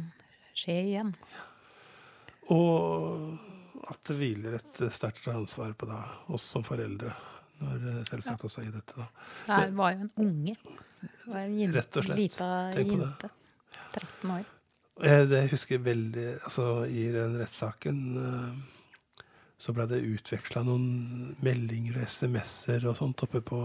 skje 0.54 0.80
igjen. 0.90 1.14
Og 2.52 3.38
at 3.88 4.00
det 4.08 4.16
hviler 4.20 4.58
et 4.60 4.82
sterkt 4.94 5.28
ansvar 5.32 5.74
på 5.80 5.88
deg, 5.90 6.18
oss 6.36 6.46
som 6.56 6.66
foreldre. 6.66 7.14
Når 7.64 7.88
eh, 7.90 8.02
selvsagt 8.10 8.44
ja. 8.44 8.50
også 8.50 8.64
i 8.66 8.72
dette, 8.74 8.98
da. 8.98 9.08
Det 9.48 9.78
var 9.78 9.94
jo 9.94 10.06
en 10.06 10.12
unge. 10.26 10.56
Det 11.04 11.30
var 11.30 11.40
en 11.40 11.56
jente, 11.60 11.78
Rett 11.78 11.98
og 12.00 12.08
slett. 12.08 12.20
Lita 12.20 12.50
jente. 12.80 13.32
13 13.94 14.36
år. 14.36 14.52
Jeg, 15.04 15.26
det 15.32 15.40
husker 15.50 15.80
veldig 15.82 16.28
Altså, 16.46 16.66
i 16.86 17.08
den 17.10 17.34
rettssaken 17.40 18.00
så 19.58 19.74
ble 19.76 19.86
det 19.88 20.02
utveksla 20.04 20.64
noen 20.68 21.36
meldinger 21.46 22.00
og 22.00 22.08
SMS-er 22.10 22.88
og 22.90 22.98
sånt 23.00 23.24
oppe 23.26 23.42
på, 23.46 23.60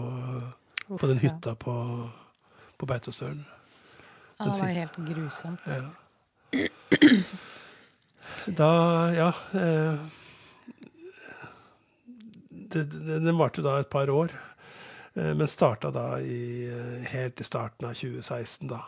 Uff, 0.87 1.00
på 1.00 1.11
den 1.11 1.21
hytta 1.23 1.54
på, 1.59 1.75
på 2.78 2.88
Beitostølen. 2.88 3.45
Ja, 4.38 4.45
det 4.45 4.61
var 4.61 4.76
helt 4.76 4.99
grusomt. 5.09 5.61
Ja. 5.66 5.88
Da, 8.47 8.71
ja 9.12 9.33
eh, 9.52 9.95
Den 12.73 13.38
varte 13.38 13.64
da 13.64 13.78
et 13.80 13.90
par 13.90 14.11
år, 14.12 14.33
eh, 15.14 15.35
men 15.35 15.49
starta 15.49 15.90
da 15.90 16.21
i, 16.21 16.68
eh, 16.68 17.04
helt 17.12 17.40
i 17.40 17.47
starten 17.47 17.88
av 17.88 17.99
2016, 17.99 18.68
da. 18.68 18.85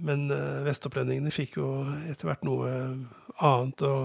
Men 0.00 0.30
vestopplendingene 0.64 1.28
fikk 1.28 1.58
jo 1.58 1.66
etter 2.08 2.30
hvert 2.30 2.46
noe 2.48 2.68
annet 3.44 3.82
å 3.84 3.96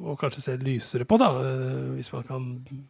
og 0.00 0.16
kanskje 0.20 0.42
se 0.44 0.54
lysere 0.60 1.04
på, 1.08 1.18
da, 1.20 1.28
eh, 1.44 1.90
hvis 1.98 2.10
man 2.14 2.24
kan 2.28 2.46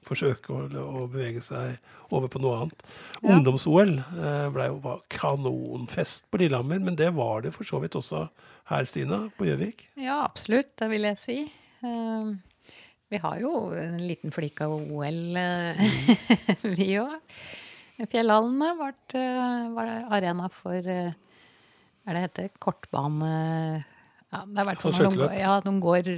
forsøke 0.06 0.54
å, 0.54 0.66
å 0.82 1.06
bevege 1.10 1.42
seg 1.44 1.80
over 2.14 2.30
på 2.30 2.42
noe 2.42 2.60
annet. 2.60 2.84
Ja. 3.18 3.34
Ungdoms-OL 3.34 3.96
eh, 3.98 4.46
ble 4.54 4.68
jo 4.70 4.94
kanonfest 5.12 6.28
på 6.30 6.42
Lillehammer, 6.42 6.78
men 6.84 6.98
det 6.98 7.10
var 7.16 7.42
det 7.46 7.54
for 7.56 7.66
så 7.68 7.82
vidt 7.82 7.98
også 7.98 8.28
her, 8.70 8.86
Stina, 8.88 9.24
på 9.36 9.48
Gjøvik? 9.48 9.88
Ja, 9.98 10.22
absolutt, 10.22 10.76
det 10.78 10.88
vil 10.92 11.08
jeg 11.10 11.18
si. 11.18 11.38
Uh, 11.82 12.30
vi 13.10 13.18
har 13.20 13.40
jo 13.42 13.72
en 13.74 13.98
liten 13.98 14.32
flik 14.32 14.62
av 14.62 14.76
OL, 14.78 15.20
uh, 15.34 15.82
vi 16.78 16.92
òg. 17.02 17.18
Fjellhallene 18.02 18.72
var 18.78 19.90
arena 20.14 20.48
for 20.50 20.78
er 22.02 22.16
det 22.16 22.22
heter, 22.24 22.48
kortbane 22.62 23.34
ja, 24.32 24.40
det 24.48 24.62
er 24.62 24.68
hvert 24.70 24.80
fall 24.80 24.94
når 24.96 25.18
de, 25.20 25.28
ja, 25.42 25.52
de 25.60 25.72
går 25.84 26.10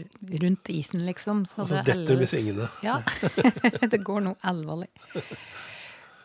rundt 0.45 0.71
isen, 0.71 1.05
liksom. 1.09 1.45
Så 1.51 1.65
altså 1.65 1.83
detter 1.87 2.21
vi 2.21 2.29
svingene. 2.31 2.71
Ja. 2.85 3.01
det 3.93 4.01
går 4.07 4.23
noe 4.29 4.39
alvorlig. 4.47 4.91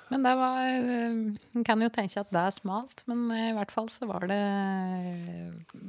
Men 0.09 0.25
det 0.25 0.33
var 0.37 0.59
En 0.65 0.91
eh, 1.53 1.63
kan 1.65 1.81
jo 1.81 1.89
tenke 1.93 2.21
at 2.21 2.29
det 2.33 2.41
er 2.41 2.53
smalt, 2.53 3.03
men 3.09 3.27
i 3.33 3.53
hvert 3.57 3.73
fall 3.73 3.89
så 3.93 4.09
var 4.09 4.25
det, 4.29 4.41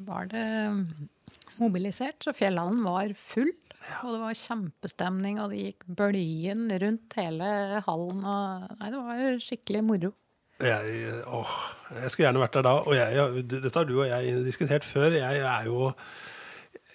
var 0.08 0.28
det 0.32 0.46
mobilisert. 1.60 2.20
Så 2.24 2.36
Fjellhallen 2.36 2.80
var 2.84 3.12
full. 3.32 3.52
Og 4.04 4.12
det 4.12 4.20
var 4.20 4.36
kjempestemning, 4.36 5.38
og 5.40 5.52
det 5.52 5.62
gikk 5.62 5.86
bølgen 6.00 6.66
rundt 6.82 7.16
hele 7.16 7.80
hallen. 7.86 8.24
Og, 8.24 8.72
nei, 8.80 8.90
det 8.92 9.04
var 9.04 9.40
skikkelig 9.44 9.84
moro. 9.88 10.12
Jeg, 10.60 11.12
åh, 11.24 11.52
jeg 12.02 12.10
skulle 12.12 12.26
gjerne 12.26 12.42
vært 12.42 12.58
der 12.58 12.66
da. 12.66 12.74
Og 12.84 12.96
jeg, 12.96 13.44
dette 13.48 13.76
har 13.76 13.88
du 13.88 13.94
og 13.98 14.08
jeg 14.08 14.42
diskutert 14.44 14.84
før. 14.86 15.14
Jeg 15.16 15.40
er 15.40 15.70
jo 15.70 15.92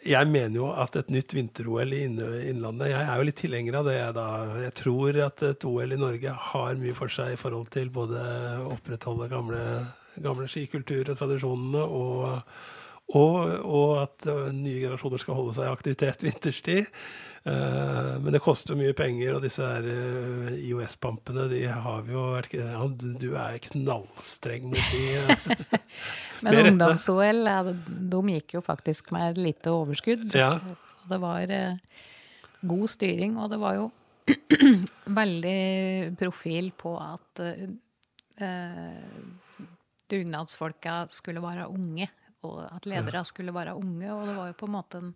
jeg 0.06 0.30
mener 0.30 0.60
jo 0.60 0.68
at 0.70 0.96
et 1.00 1.08
nytt 1.10 1.34
vinter-OL 1.34 1.94
i 1.98 2.04
Innlandet 2.06 2.92
Jeg 2.92 3.02
er 3.02 3.18
jo 3.18 3.26
litt 3.26 3.40
tilhenger 3.42 3.80
av 3.80 3.88
det. 3.90 3.96
Jeg, 3.98 4.14
da. 4.14 4.26
jeg 4.62 4.74
tror 4.78 5.20
at 5.26 5.44
et 5.48 5.66
OL 5.66 5.96
i 5.96 5.98
Norge 5.98 6.34
har 6.52 6.78
mye 6.82 6.98
for 6.98 7.14
seg 7.14 7.34
i 7.34 7.40
forhold 7.42 7.72
til 7.74 7.90
både 7.94 8.22
å 8.62 8.76
opprettholde 8.76 9.32
gamle, 9.32 9.62
gamle 10.22 10.50
skikultur 10.52 11.10
og 11.10 11.18
tradisjonene, 11.18 11.82
og, 11.82 12.28
og, 13.18 13.40
og, 13.66 13.90
at 14.04 14.30
nye 14.54 14.84
generasjoner 14.84 15.24
skal 15.24 15.40
holde 15.40 15.58
seg 15.58 15.66
i 15.66 15.74
aktivitet 15.74 16.28
vinterstid. 16.28 16.94
Uh, 17.46 18.18
men 18.24 18.34
det 18.34 18.40
koster 18.42 18.74
mye 18.74 18.96
penger, 18.98 19.36
og 19.38 19.44
disse 19.44 19.62
her 19.62 19.86
eh, 19.86 20.56
IOS-pampene, 20.66 21.44
de 21.52 21.60
har 21.70 22.00
vi 22.08 22.16
jo 22.16 22.24
vært 22.32 22.56
ja, 22.58 22.80
Du 22.90 23.28
er 23.38 23.60
knallstreng 23.68 24.72
mot 24.72 24.96
de. 24.96 25.04
Uh, 25.22 25.76
men 26.48 26.58
ungdoms-OL, 26.72 27.52
de 27.86 28.22
gikk 28.34 28.58
jo 28.58 28.64
faktisk 28.66 29.14
med 29.14 29.36
et 29.36 29.44
lite 29.44 29.76
overskudd. 29.76 30.26
Ja. 30.34 30.56
Det 31.06 31.22
var 31.22 31.54
god 32.66 32.88
styring, 32.96 33.38
og 33.38 33.54
det 33.54 33.62
var 33.62 33.78
jo 33.78 33.92
veldig 35.22 35.62
profil 36.18 36.72
på 36.74 36.96
at 36.98 37.44
dugnadsfolka 40.10 40.98
skulle 41.14 41.46
være 41.46 41.70
unge, 41.70 42.10
og 42.50 42.64
at 42.72 42.90
ledere 42.90 43.22
skulle 43.30 43.54
være 43.54 43.78
unge, 43.78 44.10
og 44.10 44.26
det 44.32 44.36
var 44.42 44.50
jo 44.50 44.58
på 44.58 44.72
en 44.72 44.78
måte 44.80 45.04
en 45.04 45.14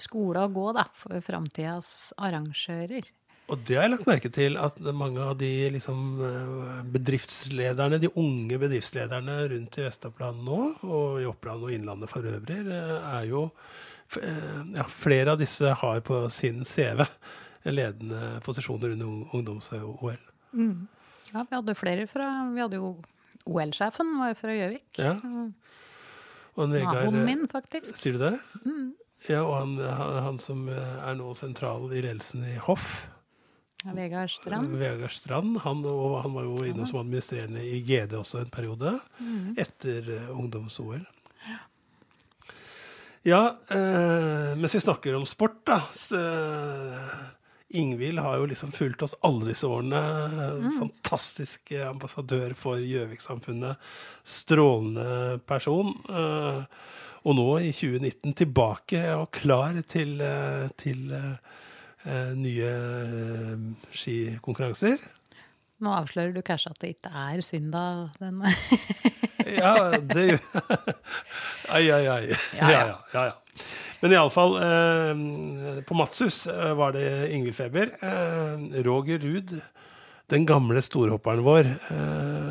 skole 0.00 0.42
å 0.44 0.50
gå 0.52 0.70
da, 0.76 0.86
for 0.98 1.20
framtidas 1.24 2.12
arrangører. 2.18 3.06
Og 3.52 3.60
det 3.68 3.76
har 3.76 3.84
jeg 3.84 3.92
lagt 3.92 4.08
merke 4.08 4.30
til, 4.32 4.56
at 4.56 4.78
mange 4.96 5.20
av 5.20 5.34
de 5.36 5.50
liksom, 5.74 5.98
eh, 6.24 6.84
bedriftslederne, 6.94 8.00
de 8.00 8.08
unge 8.16 8.58
bedriftslederne 8.62 9.36
rundt 9.52 9.76
i 9.78 9.84
Vest-Oppland 9.84 10.40
nå, 10.46 10.60
og 10.88 11.20
i 11.20 11.28
Oppland 11.28 11.66
og 11.66 11.74
Innlandet 11.74 12.12
for 12.12 12.24
øvrig, 12.24 12.62
er 12.64 13.28
jo 13.28 13.50
eh, 14.16 14.62
ja, 14.78 14.88
Flere 14.88 15.34
av 15.34 15.42
disse 15.42 15.76
har 15.82 16.00
på 16.06 16.24
sin 16.32 16.64
CV 16.64 17.04
ledende 17.68 18.40
posisjoner 18.44 18.96
under 18.96 19.36
ungdoms-OL. 19.36 20.20
Mm. 20.56 20.88
Ja, 21.34 21.44
vi 21.44 21.56
hadde 21.56 21.74
flere 21.74 22.04
fra 22.06 22.26
Vi 22.54 22.60
hadde 22.62 22.78
jo 22.78 22.94
OL-sjefen 23.44 24.12
var 24.20 24.32
jo 24.32 24.36
fra 24.40 24.56
Gjøvik. 24.56 24.86
Ja. 24.96 25.16
Og 26.54 26.70
Vegard 26.70 27.10
Naboen 27.10 27.24
min, 27.26 27.48
faktisk. 27.50 27.96
Sier 27.98 28.16
du 28.16 28.22
det? 28.22 28.36
Ja, 29.28 29.40
og 29.46 29.54
han, 29.56 29.76
han, 29.80 30.16
han 30.26 30.38
som 30.42 30.66
eh, 30.68 30.96
er 31.08 31.14
nå 31.16 31.30
sentral 31.38 31.86
i 31.96 32.02
ledelsen 32.04 32.42
i 32.44 32.56
Hoff, 32.66 33.06
Vegard 33.84 34.30
Strand. 34.32 34.74
Vegard 34.80 35.12
Strand, 35.12 35.58
han, 35.64 35.82
og 35.88 36.18
han 36.24 36.32
var 36.36 36.44
jo 36.46 36.58
innom 36.64 36.86
som 36.88 37.00
administrerende 37.02 37.60
i 37.68 37.82
GD 37.84 38.14
også 38.16 38.40
en 38.42 38.52
periode, 38.52 38.94
etter 39.60 40.08
eh, 40.18 40.30
ungdoms-OL. 40.32 41.02
Ja, 43.24 43.42
eh, 43.72 44.50
mens 44.60 44.74
vi 44.76 44.80
snakker 44.84 45.16
om 45.16 45.24
sport, 45.28 45.62
da 45.64 45.78
s- 45.94 46.12
eh, 46.12 47.14
Ingvild 47.74 48.20
har 48.22 48.36
jo 48.38 48.46
liksom 48.46 48.70
fulgt 48.72 49.02
oss 49.02 49.14
alle 49.24 49.48
disse 49.48 49.66
årene. 49.66 50.00
Mm. 50.60 50.74
Fantastisk 50.78 51.72
ambassadør 51.88 52.52
for 52.54 52.76
Gjøvik-samfunnet. 52.78 53.80
Strålende 54.24 55.40
person. 55.48 55.90
Eh, 56.08 56.60
og 57.24 57.36
nå, 57.38 57.48
i 57.64 57.72
2019, 57.72 58.34
tilbake 58.36 59.02
og 59.16 59.30
klar 59.32 59.80
til, 59.88 60.18
eh, 60.20 60.66
til 60.80 61.12
eh, 61.16 62.32
nye 62.36 62.72
uh, 62.72 63.62
skikonkurranser. 63.96 65.00
Nå 65.84 65.92
avslører 65.92 66.34
du 66.36 66.42
kanskje 66.44 66.74
at 66.74 66.82
det 66.82 66.90
ikke 66.94 67.10
er 67.10 67.40
Synda 67.44 67.84
den 68.20 68.44
Ja, 69.58 69.96
det 69.98 70.26
gjør 70.28 70.44
Ai, 71.74 71.88
ai, 71.90 72.04
ai. 72.04 72.20
Ja, 72.28 72.68
Ja, 72.68 72.68
ja. 72.92 72.98
ja. 73.14 73.24
ja. 73.32 73.32
Men 74.04 74.12
iallfall, 74.12 74.58
eh, 74.60 75.80
på 75.88 75.96
Matshus 75.96 76.42
eh, 76.46 76.72
var 76.76 76.92
det 76.92 77.08
Ingvild 77.32 77.56
Feber. 77.56 77.94
Eh, 78.04 78.82
Roger 78.84 79.22
Ruud, 79.22 79.54
den 80.28 80.44
gamle 80.44 80.82
storhopperen 80.84 81.40
vår, 81.46 81.70
eh, 81.88 82.50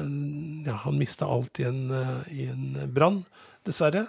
ja, 0.66 0.80
han 0.82 0.98
mista 0.98 1.28
alt 1.30 1.62
i 1.62 1.68
en, 1.70 1.94
i 2.34 2.48
en 2.50 2.80
brann, 2.96 3.22
dessverre. 3.70 4.08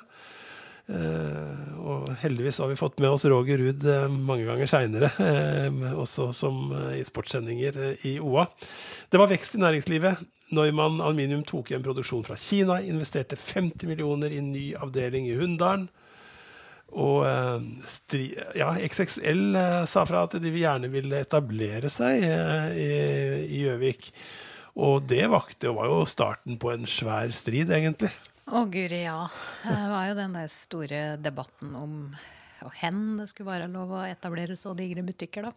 Eh, 0.85 1.77
og 1.81 2.11
heldigvis 2.21 2.59
har 2.61 2.69
vi 2.69 2.77
fått 2.77 2.99
med 3.01 3.15
oss 3.15 3.25
Roger 3.31 3.57
Ruud 3.57 3.87
eh, 3.89 4.05
mange 4.13 4.45
ganger 4.45 4.69
seinere, 4.69 5.09
eh, 5.17 5.95
også 5.97 6.29
som 6.37 6.75
i 6.93 7.01
sportssendinger 7.07 7.79
i 8.05 8.19
OA. 8.21 8.45
Det 9.09 9.21
var 9.21 9.31
vekst 9.33 9.57
i 9.57 9.63
næringslivet. 9.63 10.21
Neumann 10.55 11.01
Aluminium 11.01 11.45
tok 11.49 11.73
igjen 11.73 11.85
produksjon 11.87 12.25
fra 12.27 12.37
Kina, 12.37 12.83
investerte 12.85 13.39
50 13.41 13.89
millioner 13.89 14.35
i 14.35 14.43
ny 14.45 14.67
avdeling 14.77 15.31
i 15.31 15.39
Hunndalen. 15.39 15.89
Og 16.95 17.25
ja, 18.55 18.69
XXL 18.77 19.57
sa 19.91 20.05
fra 20.07 20.21
at 20.29 20.37
de 20.39 20.53
gjerne 20.53 20.87
ville 20.93 21.25
etablere 21.25 21.91
seg 21.91 22.23
i 22.23 23.65
Gjøvik. 23.65 24.13
Og 24.79 25.09
det 25.11 25.25
vakte 25.33 25.73
og 25.73 25.81
var 25.81 25.91
jo 25.91 25.99
starten 26.07 26.61
på 26.61 26.71
en 26.71 26.87
svær 26.87 27.35
strid, 27.35 27.73
egentlig. 27.75 28.13
Å, 28.45 28.65
guri, 28.69 29.03
ja. 29.07 29.29
Det 29.65 29.83
var 29.91 30.09
jo 30.11 30.17
den 30.19 30.35
der 30.37 30.51
store 30.53 31.03
debatten 31.17 31.77
om 31.81 31.99
og 32.65 32.73
hen 32.81 33.19
det 33.19 33.29
skulle 33.29 33.53
være 33.53 33.69
lov 33.73 33.93
å 33.93 34.07
etablere 34.09 34.57
så 34.57 34.73
digre 34.77 35.05
butikker, 35.05 35.51
da. 35.51 35.53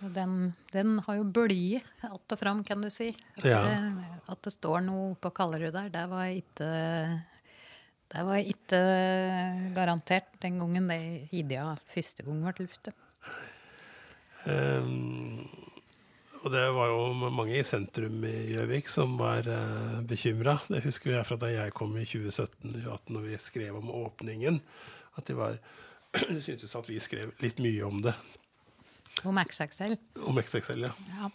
Den, 0.00 0.52
den 0.72 0.94
har 1.04 1.18
jo 1.18 1.26
bølget 1.28 1.84
att 2.00 2.32
og 2.32 2.38
fram, 2.40 2.62
kan 2.64 2.80
du 2.80 2.88
si. 2.90 3.10
Ja. 3.44 3.60
Det, 3.64 3.74
at 4.32 4.42
det 4.44 4.52
står 4.54 4.80
noe 4.86 5.12
på 5.20 5.32
Kallerud 5.36 5.74
der, 5.76 5.90
det 5.92 6.06
var 6.08 6.30
ikke 6.32 6.70
det 8.10 8.22
var 8.26 8.40
ikke 8.42 8.80
garantert 9.76 10.32
den 10.42 10.56
gangen 10.58 10.88
det 10.90 11.28
idea 11.36 11.76
første 11.92 12.24
gang 12.26 12.40
ble 12.42 12.64
luftet. 12.64 12.96
Um, 14.48 15.44
og 16.40 16.52
det 16.54 16.62
var 16.72 16.88
jo 16.88 17.30
mange 17.36 17.58
i 17.58 17.66
sentrum 17.66 18.22
i 18.24 18.34
Gjøvik 18.54 18.88
som 18.88 19.18
var 19.20 19.44
uh, 19.44 20.00
bekymra. 20.08 20.56
Det 20.72 20.82
husker 20.86 21.12
jeg 21.18 21.26
fra 21.28 21.36
da 21.40 21.50
jeg 21.52 21.74
kom 21.76 21.92
i 22.00 22.06
2017-2018 22.08 23.12
når 23.12 23.26
vi 23.26 23.40
skrev 23.44 23.76
om 23.76 23.92
åpningen. 24.00 24.60
At 25.20 25.28
de 25.28 25.36
var 25.36 25.58
Det 26.32 26.40
syntes 26.42 26.74
at 26.74 26.88
vi 26.88 26.98
skrev 27.02 27.34
litt 27.44 27.60
mye 27.62 27.84
om 27.86 28.00
det. 28.08 28.16
Om 29.28 29.36
XXL. 29.44 29.98
Om 30.26 30.40
XXL, 30.42 30.88
ja. 30.88 30.94
Ja. 31.20 31.30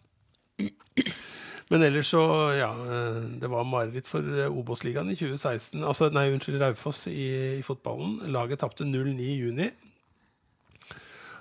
Men 1.69 1.81
ellers 1.81 2.11
så, 2.13 2.21
ja 2.53 2.69
eh, 2.77 3.21
Det 3.41 3.49
var 3.49 3.65
mareritt 3.65 4.09
for 4.09 4.25
eh, 4.25 4.51
Obos-ligaen 4.51 5.09
i 5.09 5.17
2016. 5.17 5.81
Altså, 5.81 6.09
nei, 6.13 6.27
unnskyld, 6.33 6.59
Raufoss 6.61 7.05
i, 7.09 7.29
i 7.59 7.63
fotballen. 7.65 8.19
Laget 8.33 8.61
tapte 8.61 8.85
0-9 8.85 9.15
i 9.21 9.37
juni. 9.39 9.69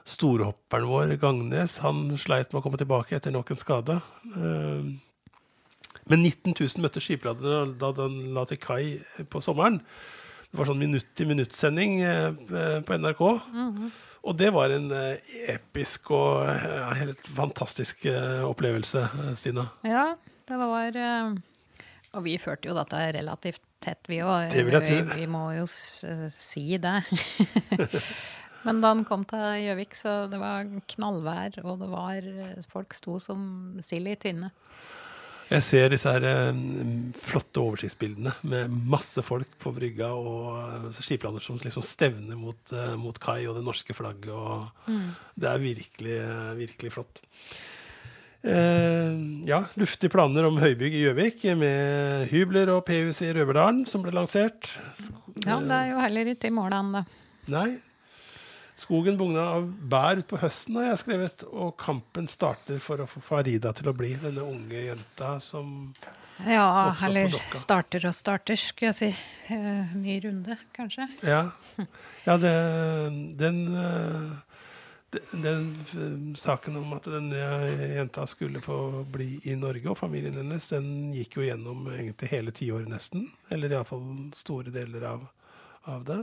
Storhopperen 0.04 0.84
vår, 0.90 1.14
Gangnes, 1.16 1.78
han 1.80 2.10
sleit 2.20 2.50
med 2.52 2.60
å 2.60 2.64
komme 2.66 2.76
tilbake 2.80 3.16
etter 3.16 3.32
nok 3.32 3.54
en 3.54 3.60
skade. 3.60 3.96
Eh, 4.36 4.90
Men 6.04 6.20
19 6.20 6.52
000 6.52 6.82
møtte 6.84 7.00
skipladerne 7.00 7.78
da 7.80 7.88
den 7.96 8.34
la 8.36 8.44
til 8.44 8.60
kai 8.60 8.98
på 9.32 9.40
sommeren. 9.40 9.78
Det 10.50 10.60
var 10.60 10.68
sånn 10.68 10.82
minutt-til-minutt-sending 10.82 11.96
eh, 12.04 12.82
på 12.84 12.98
NRK. 13.00 13.24
Og 14.24 14.36
det 14.36 14.50
var 14.52 14.76
en 14.76 14.92
eh, 14.92 15.32
episk 15.54 16.12
og 16.12 16.52
helt 17.00 17.32
fantastisk 17.40 18.04
opplevelse, 18.44 19.08
Stina. 19.40 19.70
Ja, 19.88 20.10
det 20.44 20.60
var 20.60 21.00
Og 22.12 22.28
vi 22.28 22.36
førte 22.36 22.68
jo 22.68 22.76
dette 22.76 23.00
relativt 23.16 23.64
tett, 23.80 24.04
vi 24.08 24.20
òg. 24.20 24.52
Vi, 24.52 25.00
vi 25.16 25.26
må 25.32 25.46
jo 25.56 25.64
si 25.64 26.76
det. 26.76 26.98
Men 28.64 28.80
da 28.80 28.92
han 28.94 29.04
kom 29.08 29.24
til 29.28 29.44
Gjøvik, 29.64 29.96
så 29.98 30.24
det 30.32 30.40
var 30.40 30.68
knallvær, 30.94 31.60
og 31.64 31.82
det 31.82 31.90
var 31.92 32.28
eh, 32.30 32.66
Folk 32.70 32.96
sto 32.96 33.18
som 33.22 33.80
sild 33.84 34.08
i 34.08 34.16
tynne. 34.20 34.50
Jeg 35.50 35.60
ser 35.66 35.90
disse 35.92 36.08
her 36.08 36.24
eh, 36.24 36.62
flotte 37.26 37.60
oversiktsbildene 37.60 38.32
med 38.48 38.72
masse 38.88 39.20
folk 39.24 39.58
på 39.60 39.74
brygga 39.76 40.08
og 40.16 40.88
eh, 40.88 41.02
skiplaner 41.04 41.44
som 41.44 41.60
liksom 41.60 41.84
stevner 41.84 42.38
mot, 42.40 42.72
eh, 42.72 42.94
mot 43.00 43.20
kai 43.20 43.42
og 43.44 43.58
det 43.58 43.66
norske 43.66 43.96
flagget. 43.96 44.32
Og 44.32 44.90
Det 45.36 45.50
er 45.50 45.64
virkelig, 45.68 46.18
virkelig 46.64 46.94
flott. 46.96 47.24
Eh, 48.44 49.12
ja, 49.48 49.62
luftige 49.80 50.12
planer 50.12 50.44
om 50.48 50.58
høybygg 50.60 50.96
i 50.96 51.04
Gjøvik 51.06 51.44
med 51.60 52.26
hybler 52.32 52.74
og 52.74 52.82
P-hus 52.88 53.22
i 53.24 53.30
Røverdalen 53.32 53.84
som 53.88 54.04
ble 54.04 54.12
lansert. 54.16 54.74
Ja, 55.46 55.60
det 55.60 55.72
er 55.72 55.92
jo 55.92 56.02
heller 56.02 56.32
ikke 56.34 56.50
i 56.50 56.56
mål 56.56 56.76
ennå. 56.76 57.04
Nei. 57.52 57.68
Skogen 58.80 59.18
bugna 59.18 59.44
av 59.54 59.68
bær 59.90 60.18
utpå 60.18 60.38
høsten, 60.42 60.76
har 60.80 60.90
jeg 60.90 61.02
skrevet. 61.04 61.44
Og 61.52 61.76
kampen 61.80 62.26
starter 62.30 62.80
for 62.82 63.04
å 63.04 63.08
få 63.08 63.22
Farida 63.22 63.72
til 63.76 63.90
å 63.90 63.96
bli 63.96 64.14
denne 64.22 64.42
unge 64.42 64.86
jenta 64.88 65.36
som 65.42 65.92
Ja, 66.42 66.90
eller 67.06 67.30
starter 67.54 68.08
og 68.08 68.16
starter, 68.16 68.58
skulle 68.58 68.90
jeg 68.90 68.98
si. 68.98 69.54
Eh, 69.54 69.94
ny 69.94 70.18
runde, 70.24 70.58
kanskje. 70.74 71.06
Ja. 71.22 71.44
ja 72.26 72.36
det, 72.42 72.56
den 73.38 73.62
eh, 73.78 74.34
den 75.30 75.70
eh, 75.94 76.36
saken 76.38 76.76
om 76.76 76.92
at 76.96 77.06
denne 77.10 77.38
jenta 77.94 78.26
skulle 78.26 78.62
få 78.64 79.04
bli 79.10 79.38
i 79.44 79.56
Norge, 79.58 79.88
og 79.90 79.98
familien 79.98 80.38
hennes, 80.40 80.68
den 80.72 81.12
gikk 81.14 81.38
jo 81.38 81.46
gjennom 81.46 81.86
egentlig 81.92 82.30
hele 82.32 82.54
tiåret 82.54 82.90
nesten. 82.90 83.28
Eller 83.54 83.74
iallfall 83.74 84.32
store 84.36 84.74
deler 84.74 85.06
av, 85.14 85.26
av 85.90 86.06
det. 86.08 86.22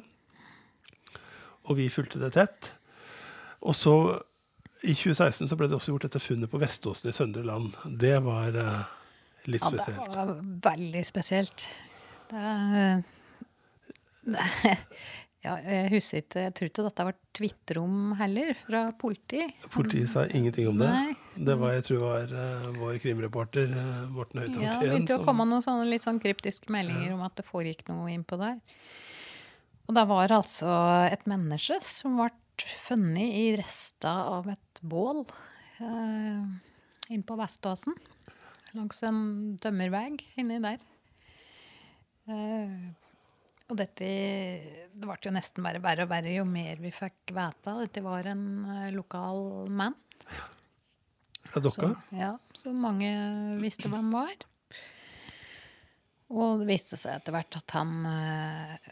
Og 1.69 1.77
vi 1.77 1.89
fulgte 1.93 2.21
det 2.21 2.33
tett. 2.37 2.71
Og 3.61 3.75
så, 3.77 3.95
i 4.81 4.95
2016, 4.95 5.47
så 5.47 5.57
ble 5.57 5.69
det 5.69 5.77
også 5.77 5.93
gjort 5.93 6.07
dette 6.07 6.21
funnet 6.23 6.51
på 6.51 6.61
Veståsen 6.61 7.11
i 7.11 7.15
Søndre 7.15 7.43
Land. 7.45 7.75
Det 8.01 8.15
var 8.25 8.57
uh, 8.57 8.85
litt 9.45 9.65
Ja, 9.65 9.83
det 9.85 9.97
var 10.15 10.37
veldig 10.71 11.03
spesielt. 11.05 11.67
Det, 12.31 12.45
det 14.25 14.47
Ja, 15.41 15.55
jeg 15.65 15.89
husker 15.95 16.21
ikke 16.21 16.41
Jeg 16.43 16.53
tror 16.57 16.69
ikke 16.69 16.83
dette 16.85 17.05
var 17.07 17.15
Twitter-rom 17.33 18.11
heller, 18.19 18.51
fra 18.67 18.81
politiet. 19.01 19.55
Politiet 19.73 20.11
sa 20.11 20.27
ingenting 20.29 20.67
om 20.69 20.77
det. 20.77 20.89
Nei. 20.91 21.15
Det 21.47 21.55
var, 21.57 21.73
jeg 21.77 21.85
tror 21.87 22.01
var 22.03 22.33
uh, 22.35 22.67
vår 22.75 22.99
krimreporter 23.01 23.71
eh, 23.71 24.03
Morten 24.13 24.43
Ja, 24.61 24.75
det 24.77 24.91
begynte 24.91 25.17
å 25.17 25.25
komme 25.25 25.47
noen 25.49 25.63
sånne 25.65 25.87
litt 25.89 26.05
sånn 26.05 26.21
kryptiske 26.21 26.69
meldinger 26.73 27.15
om 27.15 27.23
at 27.25 27.39
det 27.39 27.47
foregikk 27.47 27.87
noe 27.89 28.11
innpå 28.13 28.37
der. 28.41 28.59
Og 29.91 29.95
det 29.97 30.05
var 30.07 30.31
altså 30.31 30.73
et 31.11 31.25
menneske 31.27 31.75
som 31.83 32.13
ble 32.15 32.29
funnet 32.79 33.33
i 33.35 33.49
resta 33.59 34.13
av 34.37 34.45
et 34.47 34.79
bål 34.87 35.25
eh, 35.83 36.45
inne 37.11 37.25
på 37.27 37.35
Veståsen. 37.35 37.97
Langs 38.77 39.03
en 39.03 39.19
tømmervei 39.59 40.13
inni 40.39 40.61
der. 40.63 40.85
Eh, 42.31 42.77
og 43.67 43.81
dette 43.81 44.07
Det 44.95 45.03
ble 45.03 45.17
jo 45.27 45.35
nesten 45.35 45.67
bare 45.67 45.83
verre 45.83 46.07
og 46.07 46.13
verre 46.13 46.37
jo 46.37 46.47
mer 46.47 46.79
vi 46.79 46.93
fikk 46.95 47.35
vite. 47.35 47.75
Dette 47.83 48.05
var 48.07 48.31
en 48.31 48.47
eh, 48.77 48.87
lokal 48.95 49.67
mann. 49.67 49.99
Ja, 51.51 51.59
dere. 51.67 51.91
ja, 52.15 52.31
så 52.55 52.71
mange 52.71 53.11
visste 53.59 53.91
hvem 53.91 54.07
han 54.07 54.15
var. 54.21 54.49
Og 56.31 56.63
det 56.63 56.71
viste 56.71 56.95
seg 56.95 57.19
etter 57.19 57.35
hvert 57.35 57.59
at 57.59 57.75
han 57.75 57.95
eh, 58.07 58.91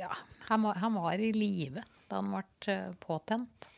Ja, 0.00 0.14
han 0.48 0.62
var, 0.64 0.78
han 0.80 0.94
var 0.96 1.20
i 1.20 1.30
live 1.36 1.82
da 2.10 2.18
han 2.22 2.30
ble 2.32 2.72
eh, 2.72 2.90
påtent. 3.04 3.68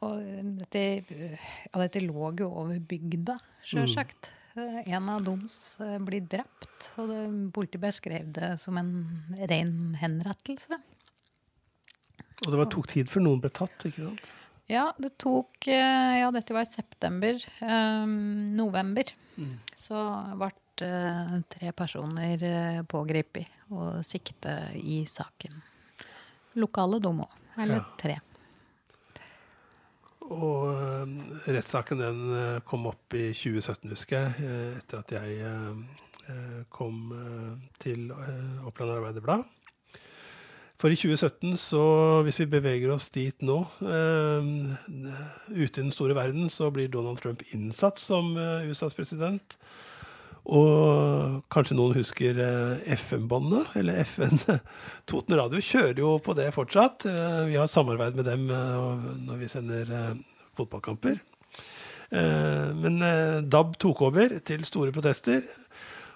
Og 0.00 0.20
dette, 0.62 0.82
ja, 1.12 1.80
dette 1.82 2.00
lå 2.00 2.30
jo 2.40 2.46
over 2.62 2.78
bygda, 2.88 3.36
sjølsagt. 3.68 4.30
Mm. 4.56 4.78
En 4.96 5.08
av 5.12 5.20
dems 5.26 5.54
eh, 5.84 5.98
blir 6.02 6.24
drept, 6.26 6.88
og 6.98 7.10
det- 7.12 7.52
politiet 7.54 7.82
beskrev 7.84 8.32
det 8.34 8.48
som 8.64 8.78
en 8.80 8.90
ren 9.52 9.74
henrettelse. 10.00 10.80
Og 12.40 12.48
det 12.48 12.56
var, 12.58 12.70
tok 12.72 12.88
tid 12.88 13.08
før 13.12 13.26
noen 13.28 13.40
ble 13.44 13.50
tatt, 13.52 13.84
ikke 13.86 14.08
sant? 14.08 14.30
Ja, 14.70 14.86
det 15.02 15.12
tok 15.20 15.66
eh, 15.68 16.16
Ja, 16.22 16.30
dette 16.32 16.54
var 16.56 16.64
i 16.64 16.70
september. 16.72 17.36
Um, 17.60 18.48
november. 18.56 19.04
Så 19.76 20.00
ble 20.40 20.50
eh, 20.84 21.36
tre 21.50 21.72
personer 21.76 22.42
eh, 22.46 22.80
pågrepet 22.88 23.46
og 23.74 24.04
sikte 24.06 24.54
i 24.78 25.02
saken. 25.10 25.58
Lokale 26.60 27.00
dom 27.02 27.24
òg. 27.26 27.36
Eller 27.60 27.82
Ja. 27.82 27.84
tre. 27.98 28.18
Og 30.30 30.68
øh, 30.70 31.06
rettssaken 31.50 31.98
den 31.98 32.60
kom 32.64 32.86
opp 32.86 33.14
i 33.18 33.32
2017, 33.34 33.90
husker 33.90 34.18
jeg, 34.20 34.50
etter 34.78 34.98
at 35.02 35.10
jeg 35.10 36.66
kom 36.70 37.10
til 37.82 38.12
Oppland 38.62 38.92
Arbeiderblad. 38.94 39.42
For 40.80 40.88
i 40.88 40.96
2017, 40.96 41.58
så 41.60 41.80
hvis 42.24 42.38
vi 42.40 42.46
beveger 42.54 42.88
oss 42.94 43.10
dit 43.12 43.42
nå, 43.44 43.58
øh, 43.84 44.46
ute 45.52 45.80
i 45.80 45.82
den 45.82 45.92
store 45.92 46.14
verden, 46.16 46.48
så 46.48 46.70
blir 46.72 46.88
Donald 46.88 47.18
Trump 47.20 47.42
innsatt 47.52 48.00
som 48.00 48.30
øh, 48.40 48.64
USAs 48.70 48.94
president. 48.96 49.58
Og 50.48 51.42
kanskje 51.52 51.76
noen 51.76 51.94
husker 51.98 52.38
eh, 52.40 52.94
FM-båndet, 52.96 53.74
eller 53.76 54.00
FN. 54.06 54.38
Toten 55.10 55.36
Radio 55.38 55.60
kjører 55.62 56.00
jo 56.00 56.14
på 56.24 56.34
det 56.38 56.48
fortsatt. 56.56 57.04
Eh, 57.10 57.42
Vi 57.50 57.58
har 57.60 57.68
samarbeid 57.70 58.16
med 58.16 58.24
dem 58.30 58.48
eh, 58.50 59.04
når 59.26 59.42
vi 59.42 59.50
sender 59.52 59.92
fotballkamper. 60.58 61.20
Men 62.10 62.96
DAB 63.46 63.76
tok 63.78 64.00
over 64.02 64.32
til 64.42 64.64
store 64.66 64.90
protester. 64.90 65.44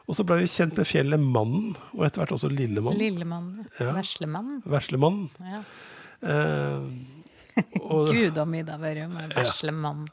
Og 0.04 0.16
så 0.18 0.24
ble 0.26 0.40
vi 0.42 0.48
kjent 0.50 0.76
med 0.76 0.88
fjellet 0.88 1.22
Mannen, 1.22 1.76
og 1.94 2.02
etter 2.04 2.20
hvert 2.20 2.34
også 2.36 2.50
Lillemann. 2.52 2.98
Lillemann. 2.98 3.52
Ja. 3.78 3.92
Veslemannen. 3.96 4.58
Veslemannen. 4.68 5.30
Ja. 5.40 5.62
Eh, 6.28 6.82
Gud 8.10 8.36
og 8.42 8.48
middag 8.50 8.82
vært 8.82 9.06
med 9.14 9.32
veslemann. 9.38 10.04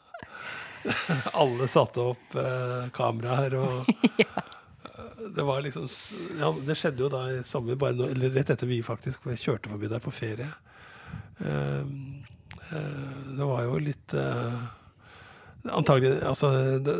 alle 1.44 1.68
satte 1.72 2.04
opp 2.14 2.36
eh, 2.40 2.90
kameraer 2.96 3.58
og 3.60 3.86
Det 5.36 5.44
var 5.46 5.62
liksom 5.62 5.86
ja, 6.40 6.50
Det 6.66 6.76
skjedde 6.76 7.04
jo 7.04 7.10
da 7.14 7.22
i 7.30 7.44
sommer, 7.46 7.78
bare 7.80 7.96
nå, 7.96 8.10
eller 8.16 8.34
rett 8.34 8.50
etter 8.54 8.70
vi 8.70 8.82
faktisk 8.84 9.28
kjørte 9.30 9.70
forbi 9.70 9.90
der 9.92 10.02
på 10.02 10.14
ferie. 10.14 10.50
Eh, 11.38 11.84
eh, 12.74 13.18
det 13.38 13.48
var 13.48 13.66
jo 13.68 13.78
litt 13.86 14.16
eh, 14.18 14.62
Antagelig 15.62 16.24
altså, 16.26 16.50
det, 16.82 16.94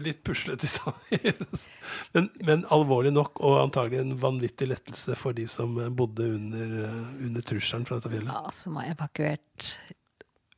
litt 0.00 0.22
puslete. 0.24 0.68
men, 2.14 2.30
men 2.48 2.62
alvorlig 2.72 3.12
nok, 3.12 3.42
og 3.44 3.58
antagelig 3.60 4.00
en 4.00 4.14
vanvittig 4.22 4.70
lettelse 4.70 5.18
for 5.20 5.36
de 5.36 5.44
som 5.50 5.74
bodde 5.98 6.24
under, 6.38 6.72
eh, 6.86 7.02
under 7.28 7.44
trusselen 7.44 7.84
fra 7.84 7.98
dette 7.98 8.14
fjellet. 8.14 8.32
Ja, 8.32 8.54
som 8.56 8.78
har 8.80 8.88
evakuert 8.94 9.68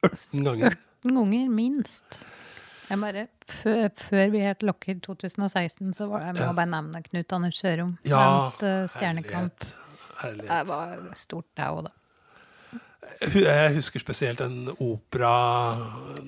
18 0.06 0.46
ganger. 0.46 0.78
18 1.02 1.18
ganger, 1.18 1.48
minst. 1.50 2.20
Jeg 2.88 3.00
bare, 3.00 3.26
før, 3.98 4.30
vi 4.32 4.40
het 4.40 4.62
Lockheed 4.64 4.96
i 4.96 5.00
2016, 5.04 5.94
så 5.94 6.06
var 6.08 6.20
jeg 6.24 6.34
må 6.38 6.40
Ja. 6.46 6.52
bare 6.56 6.66
nevne 6.72 7.02
Knut 7.04 7.32
Anders 7.36 7.58
Sørum. 7.60 7.98
Ja, 8.04 8.46
eh, 8.62 8.86
Stjernekamp. 8.88 9.52
herlighet. 9.60 9.74
Herlighet. 10.22 10.48
Det 10.48 10.66
var 10.68 11.14
stort, 11.14 11.44
det 11.56 11.64
òg, 11.64 11.82
da. 11.84 11.90
Jeg 13.18 13.74
husker 13.76 14.02
spesielt 14.02 14.40
en 14.44 14.68
opera 14.82 15.28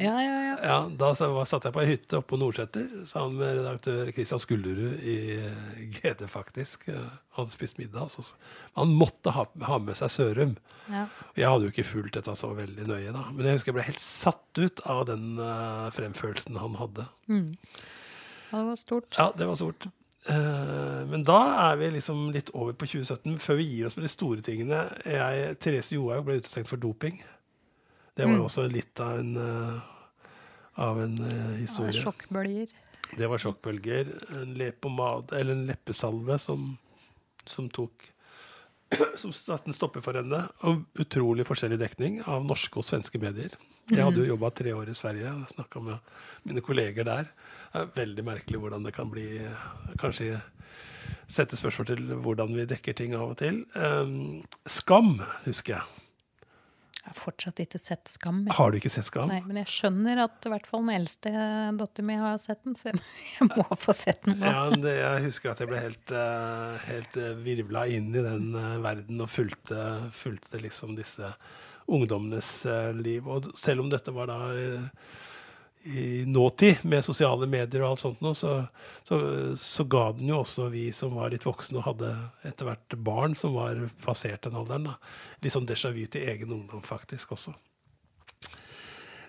Ja, 0.00 0.14
ja, 0.22 0.37
ja. 0.46 0.54
Ja, 0.64 0.76
Da 0.98 1.11
satt 1.18 1.66
jeg 1.66 1.74
på 1.74 1.83
ei 1.83 1.88
hytte 1.92 2.18
oppe 2.20 2.33
på 2.33 2.38
Nordseter 2.40 2.87
sammen 3.11 3.38
med 3.40 3.59
redaktør 3.61 4.11
Kristian 4.14 4.40
Skulderud 4.42 5.02
i 5.02 5.16
eh, 5.38 5.85
GD, 5.98 6.24
faktisk. 6.30 6.87
Han 6.90 7.11
hadde 7.38 7.54
spist 7.54 7.78
middag. 7.80 8.11
Så 8.14 8.24
han 8.78 8.92
måtte 8.96 9.33
ha, 9.35 9.46
ha 9.66 9.78
med 9.83 9.98
seg 9.98 10.12
Sørum. 10.14 10.56
ja. 10.90 11.06
Jeg 11.38 11.48
hadde 11.50 11.68
jo 11.68 11.72
ikke 11.74 11.87
fulgt 11.90 12.18
dette 12.18 12.35
så 12.38 12.50
veldig 12.56 12.87
nøye, 12.90 13.12
da. 13.14 13.26
Men 13.35 13.46
jeg 13.50 13.59
husker 13.61 13.72
jeg 13.72 13.78
ble 13.80 13.88
helt 13.90 14.04
satt 14.04 14.61
ut 14.62 14.83
av 14.90 15.04
den 15.11 15.38
eh, 15.38 15.87
fremførelsen 15.96 16.59
han 16.61 16.76
hadde. 16.80 17.06
Det 17.30 18.66
var 18.66 18.76
stort. 18.78 19.14
Ja, 19.18 19.30
det 19.37 19.46
var 19.46 19.59
stort. 19.59 19.90
Eh, 20.28 21.06
men 21.09 21.24
da 21.24 21.38
er 21.70 21.78
vi 21.80 21.90
liksom 21.94 22.26
litt 22.35 22.50
over 22.52 22.76
på 22.76 22.88
2017. 22.90 23.38
Før 23.40 23.59
vi 23.61 23.68
gir 23.70 23.88
oss 23.88 23.96
med 23.96 24.04
de 24.06 24.12
store 24.12 24.44
tingene. 24.44 24.83
Jeg, 25.09 25.56
Therese 25.62 25.94
Johaug 25.96 26.26
ble 26.28 26.40
utestengt 26.42 26.68
for 26.68 26.80
doping. 26.83 27.22
Det 28.18 28.26
var 28.28 28.37
jo 28.37 28.44
også 28.50 28.66
litt 28.68 29.00
av 29.00 29.20
en, 29.22 29.33
eh, 29.40 29.80
av 30.85 31.00
en 31.00 31.16
eh, 31.24 31.35
Ja, 31.37 31.56
historie. 31.62 32.02
Sjokkbølger. 32.04 32.72
Det 33.16 33.28
var 33.30 33.42
sjokkbølger. 33.42 34.12
En 34.42 34.54
leppepomade, 34.61 35.33
eller 35.38 35.56
en 35.56 35.66
leppesalve 35.70 36.37
som, 36.38 36.72
som 37.48 37.70
tok 37.72 38.11
Som 39.20 39.30
satte 39.33 39.70
en 39.70 39.76
stopper 39.76 40.02
for 40.02 40.18
henne. 40.18 40.42
Og 40.66 40.83
utrolig 40.98 41.44
forskjellig 41.46 41.78
dekning 41.78 42.20
av 42.26 42.42
norske 42.44 42.80
og 42.83 42.85
svenske 42.88 43.20
medier. 43.22 43.54
Jeg 43.90 44.07
hadde 44.07 44.22
jo 44.22 44.31
jobba 44.33 44.50
tre 44.55 44.74
år 44.76 44.90
i 44.92 44.96
Sverige 44.98 45.35
og 45.35 45.50
snakka 45.50 45.83
med 45.85 46.14
mine 46.48 46.62
kolleger 46.64 47.07
der. 47.09 47.31
Det 47.70 47.83
er 47.83 47.92
veldig 47.96 48.24
merkelig 48.26 48.62
hvordan 48.62 48.87
det 48.87 48.94
kan 48.96 49.11
bli 49.12 49.29
Kanskje 50.00 50.40
sette 51.31 51.59
spørsmål 51.59 51.88
til 51.92 52.12
hvordan 52.24 52.53
vi 52.57 52.66
dekker 52.70 52.96
ting 52.98 53.14
av 53.18 53.33
og 53.33 53.40
til. 53.40 53.64
Um, 53.74 54.42
skam, 54.68 55.18
husker 55.46 55.79
jeg. 55.79 56.00
Jeg 57.00 57.14
har 57.14 57.16
fortsatt 57.16 57.61
ikke 57.62 57.79
sett 57.81 58.11
Skam. 58.12 58.42
jeg. 58.44 58.55
Har 58.55 58.70
du 58.70 58.76
ikke 58.76 58.90
sett 58.92 59.07
Skam? 59.09 59.31
Nei, 59.33 59.40
men 59.46 59.57
jeg 59.62 59.70
skjønner 59.72 60.20
at 60.26 60.44
i 60.46 60.50
hvert 60.53 60.66
fall 60.68 60.83
den 60.85 60.92
eldste 60.98 61.31
datteren 61.81 62.07
min 62.11 62.20
har 62.20 62.37
sett 62.42 62.61
den, 62.66 62.76
så 62.76 62.90
jeg, 62.90 63.00
må 63.57 63.64
få 63.81 63.94
sett 63.96 64.20
den 64.26 64.37
nå. 64.38 64.50
Ja, 64.53 64.66
det, 64.74 64.92
jeg 64.98 65.24
husker 65.24 65.55
at 65.55 65.62
jeg 65.64 65.70
ble 65.72 65.81
helt, 65.81 66.12
uh, 66.12 66.76
helt 66.85 67.16
uh, 67.16 67.33
virvla 67.40 67.87
inn 67.90 68.12
i 68.12 68.22
den 68.26 68.53
eh, 68.53 68.76
verden 68.85 69.24
og 69.24 69.33
fulgte, 69.33 69.88
fulgte 70.14 70.61
liksom 70.61 70.92
disse 70.98 71.33
ungdommenes 71.90 72.53
eh, 72.66 72.92
liv. 72.96 73.26
Og 73.29 73.50
selv 73.59 73.85
om 73.85 73.90
dette 73.92 74.14
var 74.14 74.31
da 74.31 74.38
eh, 74.55 74.87
i 75.83 76.24
nåtid, 76.29 76.83
med 76.85 77.05
sosiale 77.05 77.48
medier 77.48 77.81
og 77.83 77.94
alt 77.94 78.03
sånt 78.03 78.20
noe, 78.20 78.37
så, 78.37 78.59
så, 79.09 79.16
så 79.57 79.87
ga 79.88 80.11
den 80.18 80.29
jo 80.29 80.42
også 80.42 80.68
vi 80.72 80.90
som 80.92 81.16
var 81.16 81.33
litt 81.33 81.46
voksne 81.48 81.81
og 81.81 81.87
hadde 81.87 82.12
etter 82.44 82.68
hvert 82.68 82.98
barn 83.00 83.37
som 83.38 83.57
var 83.57 83.81
passert 84.05 84.44
den 84.44 84.59
alderen, 84.61 84.90
da. 84.90 84.98
litt 85.40 85.57
sånn 85.57 85.68
déjà 85.68 85.92
vu 85.94 86.05
til 86.05 86.29
egen 86.29 86.53
ungdom 86.59 86.85
faktisk 86.85 87.33
også. 87.38 87.57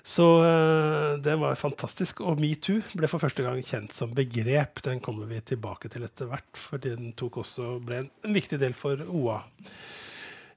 Så 0.03 0.25
øh, 0.43 1.19
den 1.21 1.39
var 1.39 1.55
fantastisk. 1.55 2.23
Og 2.25 2.39
metoo 2.41 2.81
ble 2.97 3.07
for 3.07 3.21
første 3.21 3.45
gang 3.45 3.61
kjent 3.65 3.93
som 3.93 4.13
begrep. 4.17 4.81
Den 4.83 4.99
kommer 4.99 5.29
vi 5.29 5.41
tilbake 5.45 5.91
til 5.93 6.07
etter 6.07 6.29
hvert, 6.31 6.63
fordi 6.71 6.95
den 6.97 7.13
tok 7.17 7.43
også, 7.43 7.75
ble 7.85 8.01
en, 8.01 8.09
en 8.25 8.35
viktig 8.35 8.59
del 8.61 8.73
for 8.77 9.03
OA. 9.05 9.43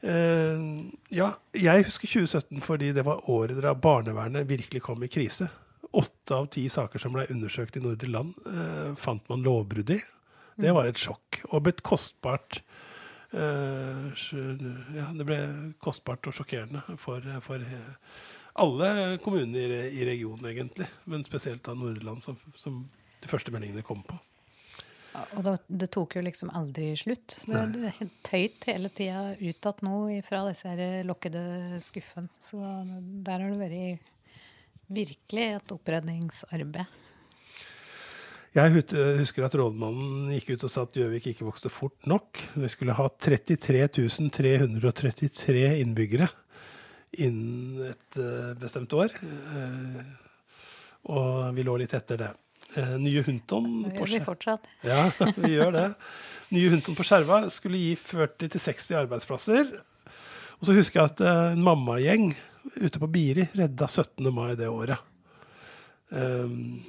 Eh, 0.04 0.64
ja, 1.16 1.30
jeg 1.56 1.86
husker 1.86 2.10
2017 2.10 2.60
fordi 2.64 2.90
det 2.92 3.06
var 3.06 3.24
året 3.32 3.62
da 3.64 3.72
barnevernet 3.72 4.48
virkelig 4.48 4.82
kom 4.84 5.04
i 5.04 5.08
krise. 5.08 5.48
Åtte 5.94 6.36
av 6.36 6.50
ti 6.52 6.66
saker 6.68 7.00
som 7.00 7.14
ble 7.14 7.24
undersøkt 7.32 7.78
i 7.78 7.82
nordre 7.84 8.10
land, 8.10 8.34
eh, 8.50 8.90
fant 9.00 9.24
man 9.32 9.44
lovbrudd 9.46 9.94
i. 9.94 10.00
Det 10.60 10.74
var 10.74 10.86
et 10.86 11.00
sjokk, 11.00 11.40
og 11.50 11.64
ble 11.66 11.74
kostbart 11.82 12.60
eh, 13.32 14.26
Ja, 14.94 15.08
det 15.16 15.26
ble 15.26 15.38
kostbart 15.82 16.28
og 16.28 16.36
sjokkerende 16.36 16.84
for, 17.00 17.24
for 17.42 17.64
alle 18.54 19.18
kommuner 19.24 19.72
i, 19.80 19.80
i 20.02 20.06
regionen, 20.06 20.52
egentlig. 20.52 20.90
Men 21.10 21.24
spesielt 21.26 21.64
da 21.64 21.74
Nordland, 21.74 22.22
som, 22.22 22.36
som 22.60 22.84
de 23.24 23.30
første 23.30 23.54
meldingene 23.54 23.86
kom 23.86 24.04
på. 24.06 24.20
Og 25.14 25.44
det, 25.46 25.54
det 25.68 25.90
tok 25.94 26.16
jo 26.18 26.24
liksom 26.26 26.50
aldri 26.54 26.90
slutt. 26.98 27.36
Det, 27.46 27.62
det 27.76 28.08
tøyt 28.26 28.66
hele 28.66 28.90
tida 28.90 29.36
utad 29.38 29.84
nå 29.86 30.00
fra 30.26 30.42
disse 30.48 30.72
her 30.72 31.06
lukkede 31.06 31.44
skuffene. 31.86 32.30
Så 32.42 32.58
der 32.58 33.44
har 33.44 33.54
det 33.54 33.60
vært 33.62 34.12
virkelig 34.94 35.48
et 35.54 35.74
oppredningsarbeid. 35.74 37.00
Jeg 38.54 38.70
husker 39.18 39.42
at 39.42 39.54
rådmannen 39.58 40.28
gikk 40.36 40.52
ut 40.54 40.64
og 40.68 40.70
sa 40.70 40.84
at 40.86 40.94
Gjøvik 40.94 41.24
ikke 41.32 41.46
vokste 41.46 41.70
fort 41.74 42.06
nok. 42.06 42.38
Vi 42.54 42.68
skulle 42.70 42.94
ha 42.94 43.08
33 43.10 43.88
333 43.90 45.64
innbyggere 45.80 46.28
innen 47.18 47.90
et 47.90 48.18
eh, 48.22 48.52
bestemt 48.58 48.94
år. 48.94 49.10
Eh, 49.18 49.98
og 51.10 51.50
vi 51.56 51.66
lå 51.66 51.74
litt 51.82 51.94
etter 51.98 52.20
det. 52.20 52.30
Eh, 52.74 52.94
nye 52.98 53.22
Hunton 53.26 53.68
på 53.94 54.06
gjør 54.06 54.12
vi 54.16 54.22
fortsatt. 54.24 54.70
Ja, 54.90 55.08
vi 55.36 55.54
gjør 55.54 55.74
det. 55.74 55.88
Nye 56.54 56.70
Hunton 56.72 56.96
på 56.98 57.06
Skjerva 57.06 57.44
skulle 57.52 57.80
gi 57.80 57.94
40-60 57.98 58.98
arbeidsplasser. 59.04 59.70
Og 60.58 60.68
så 60.68 60.76
husker 60.76 61.00
jeg 61.00 61.12
at 61.12 61.22
eh, 61.24 61.44
en 61.54 61.64
mammagjeng 61.66 62.32
ute 62.80 63.00
på 63.00 63.10
Biri 63.12 63.48
redda 63.54 63.88
17. 63.88 64.30
mai 64.34 64.54
det 64.58 64.70
året. 64.70 64.98
Um, 66.14 66.80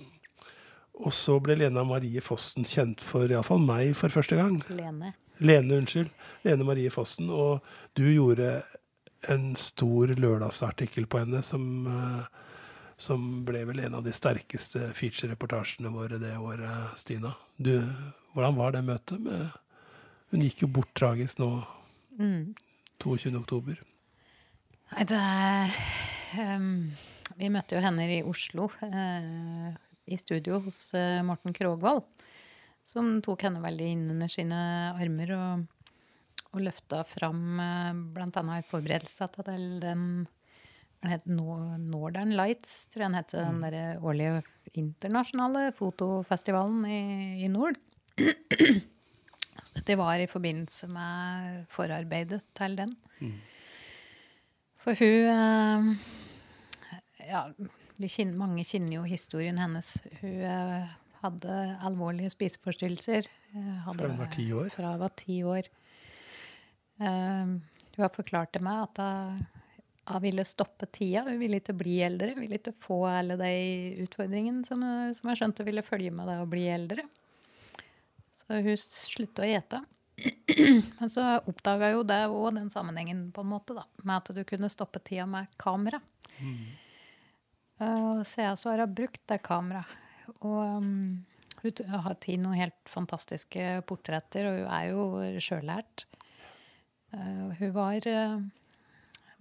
og 0.96 1.12
så 1.16 1.38
ble 1.44 1.58
Lena 1.60 1.84
Marie 1.88 2.22
Fossen 2.24 2.68
kjent 2.68 3.02
for 3.04 3.28
iallfall 3.28 3.64
meg 3.64 3.96
for 4.00 4.14
første 4.14 4.38
gang. 4.40 4.62
Lene. 4.72 5.12
Lene, 5.44 5.82
unnskyld. 5.82 6.12
Lene 6.46 6.68
Marie 6.68 6.92
Fossen. 6.94 7.28
Og 7.34 7.66
du 8.00 8.06
gjorde 8.08 8.62
en 9.32 9.56
stor 9.60 10.14
lørdagsartikkel 10.16 11.08
på 11.12 11.24
henne 11.24 11.42
som, 11.44 11.88
eh, 11.88 12.45
som 12.98 13.44
ble 13.48 13.66
vel 13.68 13.82
en 13.84 13.98
av 14.00 14.04
de 14.06 14.14
sterkeste 14.16 14.90
feature-reportasjene 14.96 15.92
våre 15.92 16.20
det 16.22 16.36
året, 16.40 16.96
Stina. 17.00 17.34
Du, 17.58 17.74
hvordan 18.34 18.56
var 18.60 18.76
det 18.76 18.86
møtet 18.88 19.22
med 19.24 19.62
Hun 20.34 20.42
gikk 20.42 20.64
jo 20.64 20.68
bort 20.80 20.92
tragisk 20.98 21.40
nå 21.40 21.50
Mm. 22.16 22.56
22. 23.04 23.36
oktober. 23.36 23.82
Nei, 24.94 25.04
det 25.10 25.22
ehm, 26.40 26.92
Vi 27.36 27.50
møtte 27.52 27.76
jo 27.76 27.84
henne 27.84 28.06
i 28.08 28.22
Oslo, 28.24 28.70
uh, 28.80 29.74
i 30.08 30.18
studio 30.20 30.62
hos 30.64 30.94
uh, 30.96 31.20
Morten 31.28 31.56
Krogvold. 31.56 32.06
Som 32.86 33.18
tok 33.26 33.44
henne 33.48 33.64
veldig 33.64 33.88
inn 33.92 34.06
under 34.14 34.32
sine 34.32 34.60
armer 34.94 35.34
og, 35.36 35.66
og 36.54 36.64
løfta 36.64 37.02
fram 37.10 37.60
uh, 37.60 37.92
bl.a. 38.16 38.46
i 38.56 38.68
forberedelse 38.70 39.28
til 39.36 39.68
den 39.84 40.06
Northern 41.06 42.32
Lights, 42.38 42.88
tror 42.92 43.04
jeg 43.06 43.12
den 43.12 43.18
het. 43.20 43.32
Den 43.36 43.62
der 43.62 44.02
årlige 44.04 44.44
internasjonale 44.76 45.72
fotofestivalen 45.78 46.86
i, 46.90 47.00
i 47.46 47.48
nord. 47.52 47.78
Så 48.16 49.74
dette 49.80 49.98
var 50.00 50.20
i 50.20 50.28
forbindelse 50.30 50.88
med 50.92 51.66
forarbeidet 51.74 52.42
til 52.58 52.76
den. 52.80 52.96
For 54.84 54.94
hun 55.00 55.32
eh, 55.32 55.88
Ja, 57.30 57.46
vi 57.98 58.10
kjenner, 58.12 58.38
mange 58.38 58.64
kjenner 58.68 58.98
jo 59.00 59.06
historien 59.08 59.58
hennes. 59.58 59.96
Hun 60.22 60.42
eh, 60.46 60.92
hadde 61.24 61.56
alvorlige 61.88 62.30
spiseforstyrrelser. 62.34 63.26
eh, 63.56 63.72
hadde- 63.88 64.04
Fra 64.04 64.12
hun 64.12 64.20
var 64.22 64.34
ti 64.36 64.50
år? 64.54 64.70
Fra 64.76 64.92
hun 64.94 65.00
var 65.06 65.16
ti 65.18 65.40
år. 65.44 65.72
Uh, 66.96 67.58
hun 67.96 68.00
har 68.06 68.12
forklart 68.14 68.54
til 68.56 68.64
meg 68.64 68.86
at 68.86 69.00
hun, 69.02 69.42
hun 70.06 70.22
ville 70.22 70.46
stoppe 70.46 70.86
tida. 70.94 71.24
Hun 71.26 71.40
ville 71.42 71.60
ikke 71.62 71.76
bli 71.78 71.98
eldre. 72.06 72.34
Hun 72.36 72.46
ville 72.46 72.60
ikke 72.60 72.76
få 72.78 73.00
alle 73.10 73.38
de 73.42 73.54
utfordringene 74.06 74.66
som, 74.68 74.84
som 75.18 75.32
jeg 75.32 75.42
skjønte 75.42 75.66
ville 75.66 75.86
følge 75.86 76.14
med 76.14 76.30
det 76.30 76.40
å 76.44 76.50
bli 76.50 76.66
eldre. 76.70 77.08
Så 78.38 78.62
hun 78.62 78.78
slutta 78.78 79.46
å 79.46 79.50
gjete. 79.50 79.82
Men 81.00 81.12
så 81.12 81.26
oppdaga 81.50 81.92
jo 81.96 82.04
det 82.08 82.22
òg 82.30 82.56
den 82.56 82.72
sammenhengen, 82.72 83.28
på 83.36 83.44
en 83.44 83.52
måte, 83.52 83.76
da, 83.76 83.86
med 84.04 84.18
at 84.20 84.34
du 84.36 84.44
kunne 84.48 84.72
stoppe 84.72 85.02
tida 85.04 85.26
med 85.30 85.50
kamera. 85.62 86.00
Uh, 87.82 88.22
så 88.24 88.46
jeg 88.46 88.60
så 88.62 88.72
har 88.72 88.86
brukt 88.88 89.24
det 89.32 89.42
kameraet. 89.46 90.02
Og 90.40 90.62
um, 90.82 91.26
hun 91.62 91.90
har 91.90 92.06
tatt 92.14 92.28
noen 92.42 92.58
helt 92.58 92.92
fantastiske 92.92 93.82
portretter, 93.90 94.48
og 94.50 94.62
hun 94.62 94.72
er 94.78 94.86
jo 94.92 95.42
sjøllært. 95.44 96.06
Uh, 97.14 97.52
hun 97.60 97.74
var, 97.76 98.08
uh, 98.08 98.40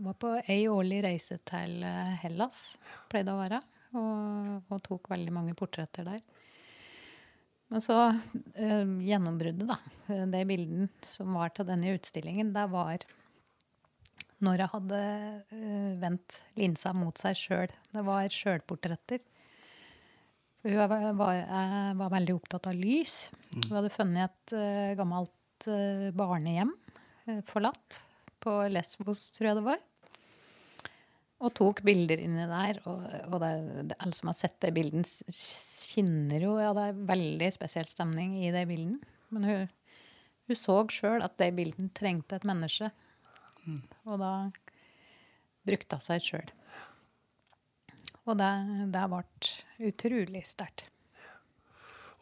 var 0.02 0.16
på 0.20 0.32
ei 0.50 0.64
årlig 0.70 1.02
reise 1.04 1.38
til 1.46 1.82
uh, 1.86 2.14
Hellas, 2.22 2.74
pleide 3.12 3.34
å 3.34 3.40
være, 3.40 3.60
og, 3.94 4.72
og 4.72 4.82
tok 4.86 5.10
veldig 5.12 5.34
mange 5.34 5.54
portretter 5.58 6.08
der. 6.08 6.22
Men 7.72 7.82
så 7.82 7.96
eh, 8.54 8.82
gjennombruddet, 9.02 9.66
da. 9.66 9.78
Det 10.30 10.42
bildet 10.46 11.08
som 11.10 11.32
var 11.34 11.50
til 11.56 11.66
denne 11.66 11.94
utstillingen, 11.96 12.52
det 12.54 12.66
var 12.70 13.02
når 14.44 14.60
jeg 14.60 14.72
hadde 14.74 15.00
eh, 15.00 15.92
vendt 16.02 16.38
linsa 16.60 16.92
mot 16.94 17.18
seg 17.18 17.38
sjøl. 17.38 17.72
Det 17.94 18.04
var 18.06 18.28
sjølportretter. 18.30 19.22
Hun 20.64 20.78
var, 20.80 20.92
var, 21.18 21.38
jeg 21.40 21.96
var 22.00 22.12
veldig 22.14 22.36
opptatt 22.38 22.68
av 22.70 22.78
lys. 22.78 23.16
Hun 23.56 23.74
hadde 23.76 23.92
funnet 23.92 24.30
et 24.30 24.56
eh, 24.58 24.94
gammelt 24.98 25.68
eh, 25.68 26.08
barnehjem 26.16 26.72
eh, 27.26 27.40
forlatt 27.48 28.00
på 28.44 28.54
Lesvos, 28.72 29.26
tror 29.34 29.50
jeg 29.50 29.58
det 29.58 29.66
var. 29.66 29.82
Og 31.44 31.52
tok 31.56 31.82
bilder 31.84 32.20
inni 32.22 32.46
der. 32.48 32.80
Og, 32.88 33.04
og 33.28 33.38
det, 33.42 33.52
det, 33.90 33.98
alle 33.98 34.16
som 34.16 34.30
har 34.30 34.38
sett 34.38 34.58
det 34.64 34.72
bildet, 34.76 35.10
kjenner 35.34 36.46
jo 36.46 36.58
Ja, 36.62 36.72
det 36.76 36.88
er 36.90 37.06
veldig 37.12 37.50
spesiell 37.56 37.88
stemning 37.90 38.38
i 38.44 38.52
det 38.54 38.66
bildet. 38.70 39.04
Men 39.34 39.48
hun, 39.48 39.72
hun 40.48 40.60
så 40.60 40.78
sjøl 40.92 41.24
at 41.26 41.36
det 41.40 41.54
bildet 41.56 41.92
trengte 41.96 42.38
et 42.38 42.48
menneske. 42.48 42.92
Og 44.04 44.20
da 44.20 44.34
brukte 45.64 45.98
hun 45.98 46.04
seg 46.04 46.24
sjøl. 46.24 46.50
Og 48.24 48.38
det, 48.40 48.50
det 48.92 49.04
ble 49.12 49.88
utrolig 49.90 50.44
sterkt. 50.48 50.88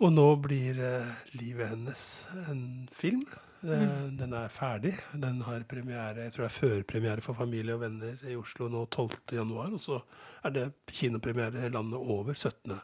Og 0.02 0.10
nå 0.10 0.24
blir 0.42 0.78
eh, 0.82 1.10
livet 1.38 1.68
hennes 1.70 2.04
en 2.48 2.62
film. 2.90 3.22
Eh, 3.62 4.08
Den 4.18 4.32
er 4.34 4.48
ferdig. 4.52 4.94
Den 5.14 5.40
har 5.46 5.62
premiere, 5.68 6.24
jeg 6.26 6.32
tror 6.34 6.46
det 6.46 6.50
er 6.50 6.56
førpremiere 6.60 7.22
for 7.22 7.34
familie 7.38 7.74
og 7.76 7.80
venner 7.84 8.18
i 8.28 8.34
Oslo 8.36 8.68
nå 8.68 8.84
12.1. 8.90 9.52
Og 9.72 9.80
så 9.80 10.00
er 10.44 10.50
det 10.56 10.66
kinopremiere 10.90 11.68
landet 11.70 11.98
over 12.00 12.34
17. 12.34 12.80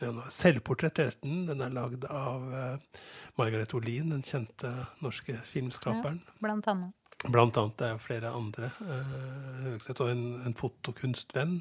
januar. 0.00 0.30
Selvportrett 0.34 0.98
heter 0.98 1.16
den. 1.22 1.44
Den 1.46 1.60
er 1.62 1.70
lagd 1.72 2.04
av 2.10 2.48
eh, 2.52 3.00
Margaret 3.38 3.74
Olin, 3.78 4.10
den 4.10 4.22
kjente 4.26 4.72
norske 5.04 5.36
filmskaperen. 5.52 6.20
blant 6.42 6.66
annet. 6.68 6.92
Blant 7.24 7.56
annet 7.56 7.78
det 7.80 7.86
er 7.92 8.02
flere 8.02 8.32
andre. 8.36 8.72
Eh, 8.84 9.14
Høgseth 9.68 10.02
og 10.04 10.10
en, 10.12 10.24
en 10.44 10.56
fotokunstvenn 10.58 11.60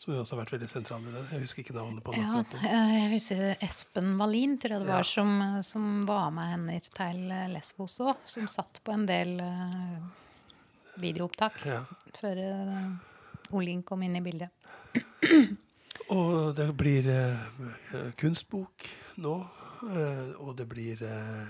som 0.00 0.14
også 0.16 0.32
har 0.36 0.40
vært 0.44 0.54
veldig 0.54 0.68
sentral 0.70 1.04
i 1.04 1.12
det. 1.12 1.22
Jeg 1.34 1.42
husker 1.44 1.62
ikke 1.64 1.74
navnet 1.76 2.04
på. 2.06 2.14
Ja, 2.16 2.40
eh, 2.64 2.94
jeg 2.96 3.10
husker 3.18 3.64
Espen 3.66 4.14
Wallin, 4.20 4.56
tror 4.62 4.78
jeg 4.78 4.86
det 4.86 4.88
var, 4.88 5.04
Ja. 5.04 5.10
som, 5.10 5.34
som 5.66 5.90
var 6.08 6.30
med 6.32 6.48
henne 6.54 6.78
til 6.80 7.20
Lesvos 7.52 7.98
òg. 8.00 8.16
Som 8.24 8.48
satt 8.48 8.80
på 8.86 8.94
en 8.96 9.04
del 9.08 9.36
uh, 9.44 10.00
videoopptak 11.00 11.60
Ja. 11.68 11.82
før 12.16 12.40
uh, 12.40 13.54
Olin 13.56 13.82
kom 13.82 14.02
inn 14.06 14.16
i 14.16 14.24
bildet. 14.24 14.48
Og 16.10 16.54
det 16.56 16.70
blir 16.78 17.06
uh, 17.06 18.10
kunstbok 18.18 18.88
nå. 19.22 19.36
Uh, 19.80 20.34
og 20.44 20.58
det 20.58 20.66
blir 20.68 21.00
uh, 21.08 21.46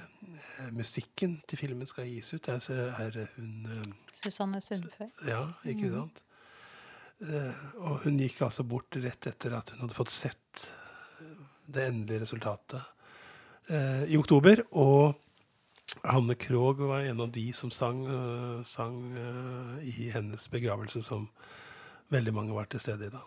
Musikken 0.70 1.40
til 1.50 1.58
filmen 1.58 1.88
skal 1.90 2.06
gis 2.06 2.28
ut. 2.36 2.46
Der 2.46 2.60
er 3.02 3.16
hun 3.36 3.66
uh, 3.66 3.94
Susanne 4.14 4.60
Sundfør. 4.62 5.08
Ja, 5.26 5.40
ikke 5.66 5.90
sant? 5.90 6.20
Eh, 7.20 7.64
og 7.84 8.04
hun 8.04 8.20
gikk 8.20 8.40
altså 8.46 8.64
bort 8.64 8.96
rett 8.96 9.28
etter 9.28 9.56
at 9.58 9.74
hun 9.74 9.84
hadde 9.84 9.96
fått 9.96 10.12
sett 10.14 10.62
eh, 11.20 11.42
det 11.68 11.88
endelige 11.90 12.24
resultatet 12.24 12.80
eh, 13.68 14.06
i 14.08 14.16
oktober. 14.20 14.64
Og 14.80 15.18
Hanne 16.06 16.36
Krogh 16.40 16.80
var 16.88 17.04
en 17.04 17.20
av 17.26 17.32
de 17.34 17.48
som 17.56 17.72
sang, 17.74 18.04
sang 18.62 18.94
i 19.82 20.06
hennes 20.14 20.44
begravelse, 20.52 21.02
som 21.02 21.24
veldig 22.14 22.34
mange 22.36 22.54
var 22.54 22.68
til 22.70 22.80
stede 22.80 23.08
i 23.08 23.10
da. 23.10 23.24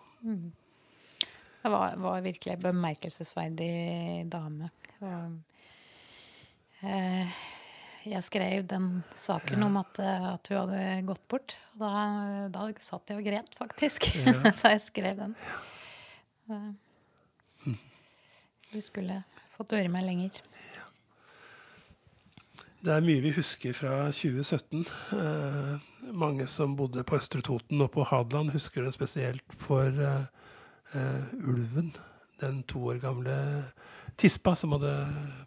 Det 1.64 1.72
var, 1.72 1.98
var 2.00 2.24
virkelig 2.24 2.54
en 2.54 2.62
bemerkelsesverdig 2.62 3.68
dame. 4.32 4.70
Og, 5.04 5.36
eh, 6.80 7.36
jeg 8.04 8.24
skrev 8.26 8.64
den 8.68 8.88
saken 9.24 9.62
om 9.66 9.76
at, 9.80 9.98
eh, 10.02 10.26
at 10.34 10.48
hun 10.50 10.58
hadde 10.60 10.80
gått 11.08 11.22
bort. 11.32 11.54
Og 11.74 11.84
da, 11.84 11.92
da 12.52 12.66
satt 12.82 13.10
jeg 13.10 13.20
og 13.20 13.26
gret, 13.28 13.54
faktisk, 13.58 14.10
da 14.62 14.74
jeg 14.74 14.82
skrev 14.90 15.20
den. 15.24 15.36
Eh, 16.50 16.72
Du 18.74 18.80
skulle 18.82 19.20
fått 19.54 19.70
høre 19.76 19.88
meg 19.92 20.02
lenger. 20.04 20.40
Det 22.84 22.92
er 22.92 23.04
mye 23.06 23.22
vi 23.24 23.30
husker 23.32 23.72
fra 23.72 24.10
2017. 24.12 24.82
Eh, 25.16 25.84
mange 26.12 26.44
som 26.50 26.74
bodde 26.76 27.04
på 27.06 27.16
Østre 27.16 27.40
Toten 27.46 27.80
og 27.80 27.92
på 27.94 28.04
Hadeland, 28.04 28.50
husker 28.52 28.84
det 28.84 28.92
spesielt 28.96 29.54
for 29.62 29.88
eh, 29.88 30.26
eh, 30.92 31.30
ulven. 31.48 31.94
Den 32.42 32.60
to 32.68 32.82
år 32.90 32.98
gamle 33.00 33.36
tispa 34.20 34.52
som 34.58 34.74
hadde 34.76 34.92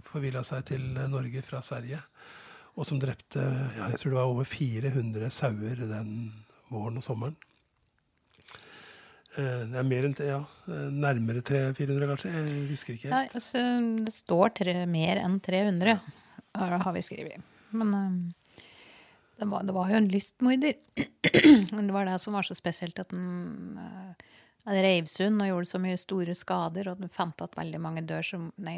forvilla 0.07 0.41
seg 0.47 0.65
til 0.71 0.87
Norge 1.11 1.43
fra 1.45 1.61
Sverige. 1.61 1.99
Og 2.77 2.85
som 2.85 2.99
drepte 3.01 3.41
ja, 3.41 3.89
jeg 3.89 3.99
tror 4.01 4.11
det 4.11 4.19
var 4.19 4.31
over 4.31 4.47
400 4.47 5.31
sauer 5.33 5.83
den 5.89 6.11
våren 6.69 6.99
og 6.99 7.05
sommeren. 7.05 7.37
Eh, 9.37 9.63
det 9.69 9.79
er 9.79 9.87
mer 9.87 10.07
enn 10.07 10.15
ja, 10.23 10.39
eh, 10.69 10.87
nærmere 10.93 11.43
300-400, 11.45 12.09
kanskje. 12.11 12.33
Jeg 12.33 12.63
husker 12.71 12.95
ikke 12.95 13.09
Ja, 13.09 13.13
Nei, 13.15 13.27
altså, 13.37 13.63
det 14.07 14.13
står 14.15 14.55
tre, 14.61 14.75
mer 14.89 15.21
enn 15.21 15.39
300, 15.43 15.97
har 16.57 16.95
vi 16.95 17.05
skrevet. 17.05 17.45
Men 17.77 17.93
eh, 17.97 18.63
det, 19.41 19.49
var, 19.49 19.65
det 19.67 19.75
var 19.77 19.91
jo 19.93 19.99
en 20.01 20.11
lystmorder. 20.13 20.77
Det 21.77 21.93
var 21.93 22.07
det 22.07 22.17
som 22.23 22.33
var 22.33 22.45
så 22.47 22.55
spesielt, 22.57 22.97
at 22.99 23.11
den 23.13 24.15
reiv 24.67 25.07
sund 25.11 25.41
og 25.41 25.47
gjorde 25.49 25.69
så 25.69 25.79
mye 25.81 25.99
store 25.99 26.35
skader. 26.37 26.91
Og 26.91 27.01
den 27.01 27.11
fant 27.13 27.41
at 27.43 27.55
veldig 27.57 27.81
mange 27.83 28.03
som, 28.25 28.49
nei, 28.57 28.77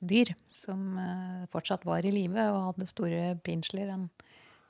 dyr 0.00 0.34
som 0.54 0.98
eh, 0.98 1.44
fortsatt 1.52 1.86
var 1.88 2.06
i 2.06 2.14
live 2.14 2.48
og 2.52 2.72
hadde 2.72 2.90
store 2.90 3.22
pinsler. 3.44 3.90
Han, 3.92 4.08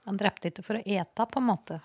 han 0.09 0.21
drepte 0.21 0.53
ikke 0.53 0.67
for 0.67 0.79
å 0.79 0.85
ete, 0.85 1.27
på 1.27 1.41
en 1.41 1.49
måte. 1.49 1.81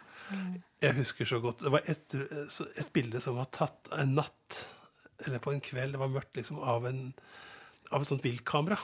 Jeg 0.84 0.98
husker 1.00 1.30
så 1.30 1.40
godt. 1.44 1.64
Det 1.64 1.74
var 1.74 1.88
et, 1.92 2.16
et 2.16 2.94
bilde 2.96 3.22
som 3.24 3.40
var 3.40 3.52
tatt 3.56 3.92
en 3.96 4.18
natt, 4.20 4.64
eller 5.26 5.40
på 5.44 5.54
en 5.54 5.64
kveld, 5.64 5.96
det 5.96 6.02
var 6.02 6.12
mørkt, 6.12 6.36
liksom, 6.36 6.60
av, 6.60 6.88
en, 6.90 7.14
av 7.92 8.04
et 8.04 8.10
sånt 8.10 8.26
viltkamera. 8.26 8.80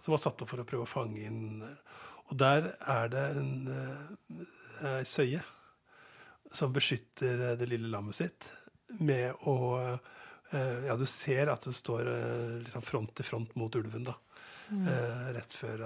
Som 0.00 0.14
var 0.14 0.22
satt 0.22 0.42
opp 0.42 0.52
for 0.52 0.62
å 0.62 0.66
prøve 0.68 0.86
å 0.86 0.88
fange 0.88 1.20
inn 1.26 1.60
Og 1.60 2.36
der 2.40 2.70
er 2.88 3.10
det 3.12 3.24
en 3.36 3.50
eh, 3.68 5.02
søye 5.04 5.42
som 6.56 6.72
beskytter 6.72 7.42
eh, 7.50 7.56
det 7.58 7.68
lille 7.68 7.90
lammet 7.90 8.16
sitt. 8.16 8.48
Med 8.98 9.46
å 9.48 9.56
eh, 9.80 10.86
Ja, 10.86 10.96
du 10.98 11.06
ser 11.06 11.52
at 11.52 11.66
det 11.66 11.76
står 11.76 12.08
eh, 12.10 12.56
liksom 12.64 12.84
front 12.84 13.14
til 13.16 13.26
front 13.26 13.54
mot 13.58 13.74
ulven, 13.78 14.06
da. 14.08 14.16
Eh, 14.70 15.28
rett 15.34 15.54
før 15.54 15.82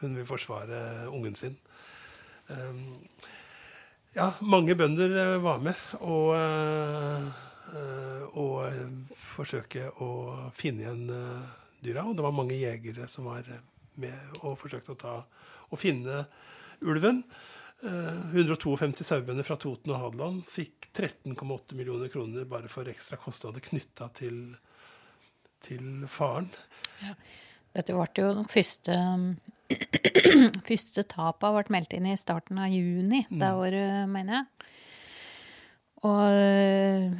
hun 0.00 0.16
vil 0.18 0.26
forsvare 0.26 1.06
ungen 1.14 1.36
sin. 1.38 1.56
Um, 2.46 2.96
ja, 4.14 4.32
mange 4.40 4.74
bønder 4.78 5.36
var 5.42 5.58
med 5.62 5.78
og, 5.98 6.30
og 8.38 9.16
forsøke 9.34 9.90
å 10.02 10.10
finne 10.56 10.86
igjen 10.86 11.02
dyra. 11.82 12.06
Og 12.06 12.16
det 12.16 12.24
var 12.24 12.34
mange 12.34 12.56
jegere 12.56 13.10
som 13.12 13.28
var 13.28 13.50
med 14.00 14.38
og 14.40 14.56
forsøkte 14.62 14.94
å 14.94 15.00
ta 15.02 15.16
og 15.68 15.80
finne 15.82 16.24
ulven. 16.86 17.24
Eh, 17.84 18.20
152 18.32 19.04
sauebønder 19.04 19.44
fra 19.44 19.58
Toten 19.60 19.92
og 19.92 20.00
Hadeland 20.00 20.44
fikk 20.48 20.88
13,8 20.96 21.76
millioner 21.76 22.08
kroner 22.12 22.46
bare 22.48 22.70
for 22.72 22.88
ekstra 22.88 23.18
kostnader 23.20 23.60
knytta 23.64 24.08
til, 24.16 24.38
til 25.64 26.06
faren. 26.08 26.48
Dette 27.76 27.92
ble 27.92 28.08
jo 28.16 28.32
den 28.40 28.48
første 28.48 28.96
Første 30.68 31.02
tapa 31.10 31.50
ble 31.50 31.64
meldt 31.74 31.96
inn 31.96 32.06
i 32.06 32.18
starten 32.18 32.60
av 32.62 32.70
juni 32.70 33.24
det 33.28 33.48
året, 33.50 34.06
mener 34.08 34.38
jeg. 34.38 34.70
Og 36.06 36.36
eh, 36.38 37.16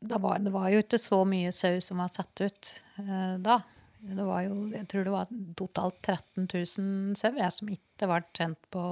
det 0.00 0.20
var, 0.22 0.40
det 0.40 0.52
var 0.54 0.70
jo 0.72 0.80
ikke 0.80 1.00
så 1.00 1.20
mye 1.28 1.52
sau 1.54 1.76
som 1.84 2.00
var 2.00 2.12
satt 2.12 2.40
ut 2.40 2.72
eh, 3.02 3.36
da. 3.42 3.60
Det 4.06 4.24
var 4.26 4.44
jo, 4.46 4.56
jeg 4.70 4.86
tror 4.90 5.06
det 5.06 5.12
var 5.14 5.30
totalt 5.58 5.96
13 6.02 6.46
000 6.46 7.16
sau 7.18 7.32
jeg, 7.34 7.52
som 7.54 7.70
ikke 7.72 8.06
ble 8.06 8.20
sendt 8.38 8.68
på 8.70 8.82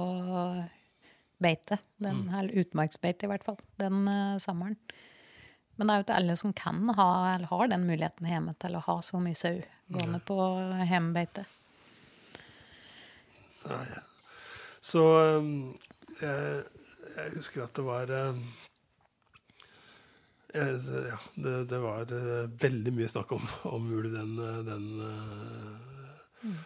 beite. 1.41 1.77
Den, 2.03 2.25
Eller 2.33 2.63
utmarksbeite, 2.63 3.25
i 3.25 3.31
hvert 3.31 3.45
fall. 3.45 3.59
Den 3.79 4.07
uh, 4.07 4.37
sommeren. 4.43 4.77
Men 5.75 5.87
det 5.87 5.93
er 5.93 5.99
jo 5.99 6.05
ikke 6.05 6.19
alle 6.19 6.35
som 6.39 6.53
kan 6.55 6.89
ha, 6.95 7.09
eller 7.33 7.51
har 7.51 7.71
den 7.71 7.87
muligheten 7.87 8.27
hjemme 8.29 8.55
til 8.63 8.77
å 8.77 8.83
ha 8.85 8.99
så 9.03 9.19
mye 9.23 9.35
sau 9.35 9.57
gående 9.91 10.21
på 10.23 10.37
hjemmebeite. 10.87 11.43
Så 14.85 15.03
um, 15.39 15.73
jeg, 16.21 16.63
jeg 17.17 17.33
husker 17.35 17.65
at 17.65 17.75
det 17.75 17.83
var 17.83 18.13
um, 18.29 18.39
Ja, 20.55 21.19
det, 21.35 21.55
det 21.69 21.79
var 21.83 22.11
uh, 22.11 22.45
veldig 22.61 22.93
mye 22.95 23.09
snakk 23.11 23.33
om, 23.35 23.43
om 23.67 23.91
ulv 23.97 24.13
den, 24.13 24.33
uh, 24.39 24.61
den 24.63 24.85
uh, 25.03 26.63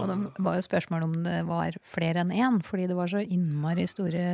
Og 0.00 0.08
det 0.10 0.44
var 0.44 0.56
jo 0.56 0.64
spørsmål 0.64 1.06
om 1.06 1.14
det 1.26 1.38
var 1.48 1.76
flere 1.92 2.24
enn 2.24 2.32
én, 2.32 2.60
fordi 2.64 2.88
det 2.90 2.96
var 2.98 3.12
så 3.12 3.22
innmari 3.22 3.86
store 3.90 4.24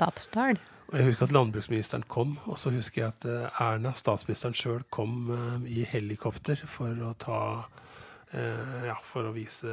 tapstall. 0.00 0.60
Og 0.92 0.98
jeg 0.98 1.08
husker 1.08 1.28
at 1.28 1.32
landbruksministeren 1.32 2.04
kom, 2.10 2.34
og 2.44 2.58
så 2.60 2.72
husker 2.74 3.06
jeg 3.06 3.14
at 3.14 3.24
Erna, 3.62 3.94
statsministeren 3.96 4.56
sjøl, 4.56 4.82
kom 4.92 5.30
i 5.64 5.86
helikopter 5.88 6.60
for 6.68 6.92
å 7.06 7.14
ta 7.22 7.38
Ja, 8.32 8.94
for 9.04 9.28
å 9.28 9.32
vise, 9.34 9.68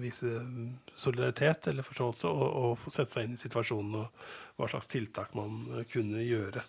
vise 0.00 0.30
solidaritet 0.96 1.66
eller 1.68 1.84
forståelse, 1.84 2.30
og, 2.30 2.54
og 2.80 2.92
sette 2.94 3.12
seg 3.12 3.26
inn 3.26 3.34
i 3.36 3.40
situasjonen 3.42 3.98
og 4.00 4.22
hva 4.56 4.68
slags 4.72 4.88
tiltak 4.88 5.34
man 5.36 5.84
kunne 5.92 6.22
gjøre 6.24 6.62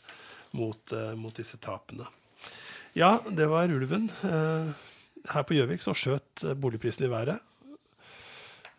mot, 0.59 0.91
mot 1.15 1.39
disse 1.39 1.55
tapene. 1.63 2.09
Ja, 2.99 3.13
det 3.31 3.47
var 3.47 3.71
ulven. 3.71 4.09
her 4.19 5.47
på 5.47 5.55
Gjøvik 5.55 5.85
så 5.85 5.95
skjøt 5.95 6.43
boligprisen 6.59 7.07
i 7.07 7.13
været. 7.13 7.39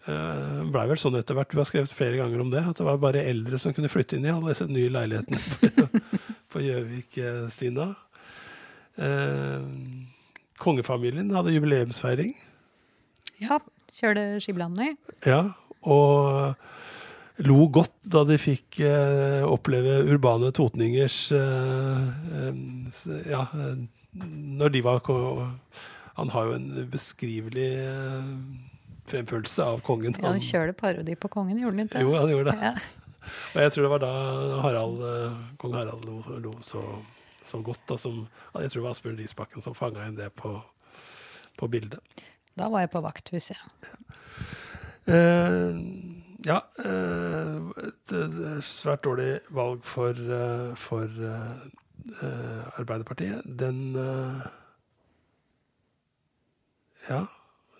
Uh, 0.02 0.64
blei 0.74 0.88
vel 0.90 0.98
sånn 0.98 1.14
etter 1.14 1.36
hvert. 1.38 1.52
Du 1.52 1.60
har 1.60 1.68
skrevet 1.68 1.92
flere 1.94 2.18
ganger 2.18 2.40
om 2.42 2.48
det. 2.50 2.64
At 2.66 2.80
det 2.80 2.86
var 2.86 2.98
bare 3.02 3.22
eldre 3.30 3.58
som 3.62 3.74
kunne 3.74 3.90
flytte 3.92 4.18
inn 4.18 4.26
i 4.26 4.32
alle 4.32 4.50
disse 4.50 4.66
nye 4.66 4.90
leilighetene 4.90 5.38
på- 6.50 6.62
Gjøvik, 6.66 7.16
eh, 7.22 7.44
Stina. 7.54 7.92
Uh, 8.98 9.62
kongefamilien 10.62 11.30
hadde 11.34 11.52
jubileumsfeiring. 11.56 12.32
Ja, 13.42 13.58
kjørte 13.92 14.24
skiblander. 14.44 14.94
Ja, 15.26 15.40
og 15.82 16.54
lo 17.42 17.64
godt 17.74 17.94
da 18.06 18.22
de 18.28 18.36
fikk 18.38 18.78
eh, 18.86 19.42
oppleve 19.48 20.00
urbane 20.12 20.52
totningers 20.54 21.16
eh, 21.34 22.02
eh, 22.38 22.60
Ja, 23.32 23.46
eh, 23.56 23.82
når 24.62 24.72
de 24.76 24.82
var 24.84 25.00
Han 25.08 26.28
har 26.34 26.44
jo 26.50 26.52
en 26.58 26.66
ubeskrivelig 26.84 27.70
eh, 27.82 28.32
fremførelse 29.08 29.64
av 29.64 29.80
kongen. 29.82 30.14
Ja, 30.18 30.28
Han- 30.28 30.36
han 30.38 30.44
kjørte 30.44 30.76
parodi 30.78 31.14
på 31.18 31.28
kongen, 31.32 31.58
gjorde 31.58 31.78
han 31.78 31.88
ikke? 31.88 32.00
jo, 32.04 32.12
han 32.20 32.28
gjorde 32.30 32.52
det. 32.52 32.60
Ja. 32.62 32.74
Og 33.54 33.58
jeg 33.62 33.72
tror 33.72 33.82
det 33.86 33.90
var 33.94 34.02
da 34.02 34.12
Harald, 34.62 35.02
eh, 35.08 35.34
kong 35.58 35.74
Harald 35.78 36.04
lo, 36.04 36.20
lo 36.42 36.52
så, 36.66 36.82
så 37.48 37.62
godt. 37.64 37.84
Og 37.90 38.00
som, 38.00 38.22
jeg 38.54 38.70
tror 38.70 38.80
det 38.80 38.86
var 38.86 38.96
Asbjørn 38.96 39.18
Risbakken 39.20 39.64
som 39.64 39.76
fanga 39.76 40.06
inn 40.06 40.18
det 40.18 40.32
på, 40.38 40.56
på 41.58 41.68
bildet. 41.72 42.00
Da 42.58 42.68
var 42.68 42.84
jeg 42.84 42.92
på 42.92 43.00
vakthuset. 43.04 43.56
Eh, 45.08 45.78
ja, 46.46 46.58
eh, 46.84 47.56
et, 47.88 48.12
et 48.14 48.64
svært 48.66 49.04
dårlig 49.06 49.40
valg 49.50 49.82
for, 49.86 50.14
uh, 50.14 50.74
for 50.78 51.08
Arbeiderpartiet. 52.78 53.46
Den 53.46 53.96
Ja, 57.08 57.24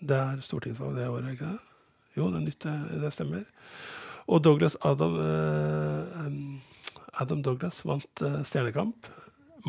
det 0.03 0.15
er 0.17 0.41
stortingsvalg 0.43 0.97
det 0.97 1.07
året, 1.07 1.31
ikke 1.31 1.47
det? 1.47 1.59
Jo, 2.17 2.27
det, 2.27 2.41
er 2.41 2.43
nytt, 2.43 2.65
det, 3.03 3.11
stemmer. 3.13 3.43
Og 4.27 4.43
Douglas 4.43 4.75
Adam, 4.83 5.15
Adam 7.13 7.43
Douglas 7.43 7.85
vant 7.87 8.23
Stjernekamp. 8.43 9.07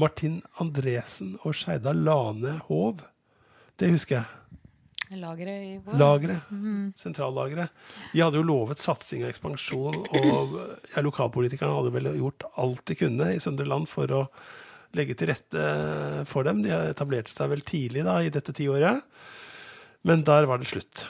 Martin 0.01 0.41
Andresen 0.63 1.37
og 1.43 1.55
Skeida 1.57 1.93
Lane 1.95 2.59
Hov. 2.69 3.05
Det 3.79 3.93
husker 3.93 4.21
jeg. 4.21 4.45
Lageret 5.21 5.63
i 5.63 5.75
vår. 5.85 5.97
Lageret. 6.01 6.53
Sentrallageret. 6.99 7.71
De 8.13 8.23
hadde 8.23 8.41
jo 8.41 8.47
lovet 8.47 8.83
satsing 8.83 9.23
og 9.23 9.31
ekspansjon, 9.31 9.99
og 10.17 10.55
ja, 10.95 11.03
lokalpolitikerne 11.05 11.75
hadde 11.77 11.93
vel 11.95 12.09
gjort 12.19 12.47
alt 12.61 12.83
de 12.89 12.97
kunne 12.99 13.29
i 13.35 13.43
Søndre 13.43 13.69
Land 13.69 13.87
for 13.91 14.11
å 14.11 14.25
legge 14.97 15.17
til 15.19 15.31
rette 15.31 15.67
for 16.31 16.47
dem. 16.47 16.65
De 16.65 16.73
etablerte 16.75 17.35
seg 17.35 17.53
vel 17.53 17.63
tidlig 17.67 18.07
da, 18.07 18.17
i 18.23 18.33
dette 18.35 18.55
tiåret, 18.57 19.05
men 20.09 20.25
der 20.27 20.49
var 20.51 20.63
det 20.63 20.71
slutt. 20.73 21.05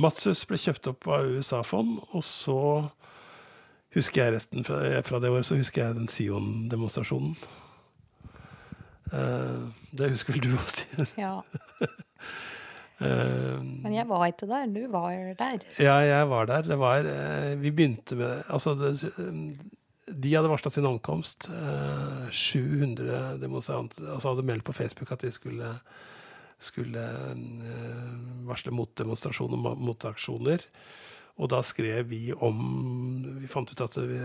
Matsus 0.00 0.44
ble 0.48 0.58
kjøpt 0.60 0.90
opp 0.92 1.08
av 1.10 1.30
USA-fond, 1.30 1.96
og 2.12 2.26
så 2.26 2.60
husker 3.94 4.22
jeg 4.22 4.36
resten 4.36 4.66
fra, 4.66 4.82
fra 5.06 5.22
det 5.22 5.32
året, 5.32 5.48
så 5.48 5.58
husker 5.58 5.86
jeg 5.86 5.98
den 5.98 6.10
Sion-demonstrasjonen. 6.10 7.34
Eh, 9.12 9.64
det 9.96 10.12
husker 10.14 10.36
vel 10.36 10.44
du 10.46 10.54
også, 10.56 10.84
Stine? 10.84 11.08
Ja. 11.18 11.34
Eh, 13.00 13.60
Men 13.80 13.94
jeg 13.94 14.04
var 14.10 14.26
ikke 14.28 14.44
der. 14.44 14.66
Du 14.68 14.82
var 14.92 15.14
der. 15.38 15.62
Ja, 15.80 15.94
jeg 16.04 16.26
var 16.28 16.44
der. 16.50 16.66
Det 16.68 16.76
var 16.76 17.06
eh, 17.08 17.54
Vi 17.56 17.70
begynte 17.72 18.12
med 18.18 18.42
Altså, 18.52 18.74
det, 18.76 19.08
de 20.20 20.34
hadde 20.34 20.50
varsla 20.52 20.68
sin 20.74 20.84
ankomst. 20.84 21.46
Eh, 21.48 22.26
700 22.28 23.38
demonstranter 23.40 24.04
altså 24.04 24.34
hadde 24.34 24.44
meldt 24.44 24.66
på 24.68 24.74
Facebook 24.76 25.14
at 25.16 25.24
de 25.24 25.32
skulle, 25.32 25.70
skulle 26.60 27.06
varsle 28.44 28.74
motdemonstrasjoner 28.76 29.64
og 29.72 29.80
motaksjoner. 29.80 30.68
Og 31.40 31.48
da 31.48 31.62
skrev 31.64 32.04
vi 32.10 32.34
om 32.36 32.60
Vi 33.40 33.48
fant 33.48 33.72
ut 33.72 33.80
at 33.80 33.96
vi, 33.96 34.20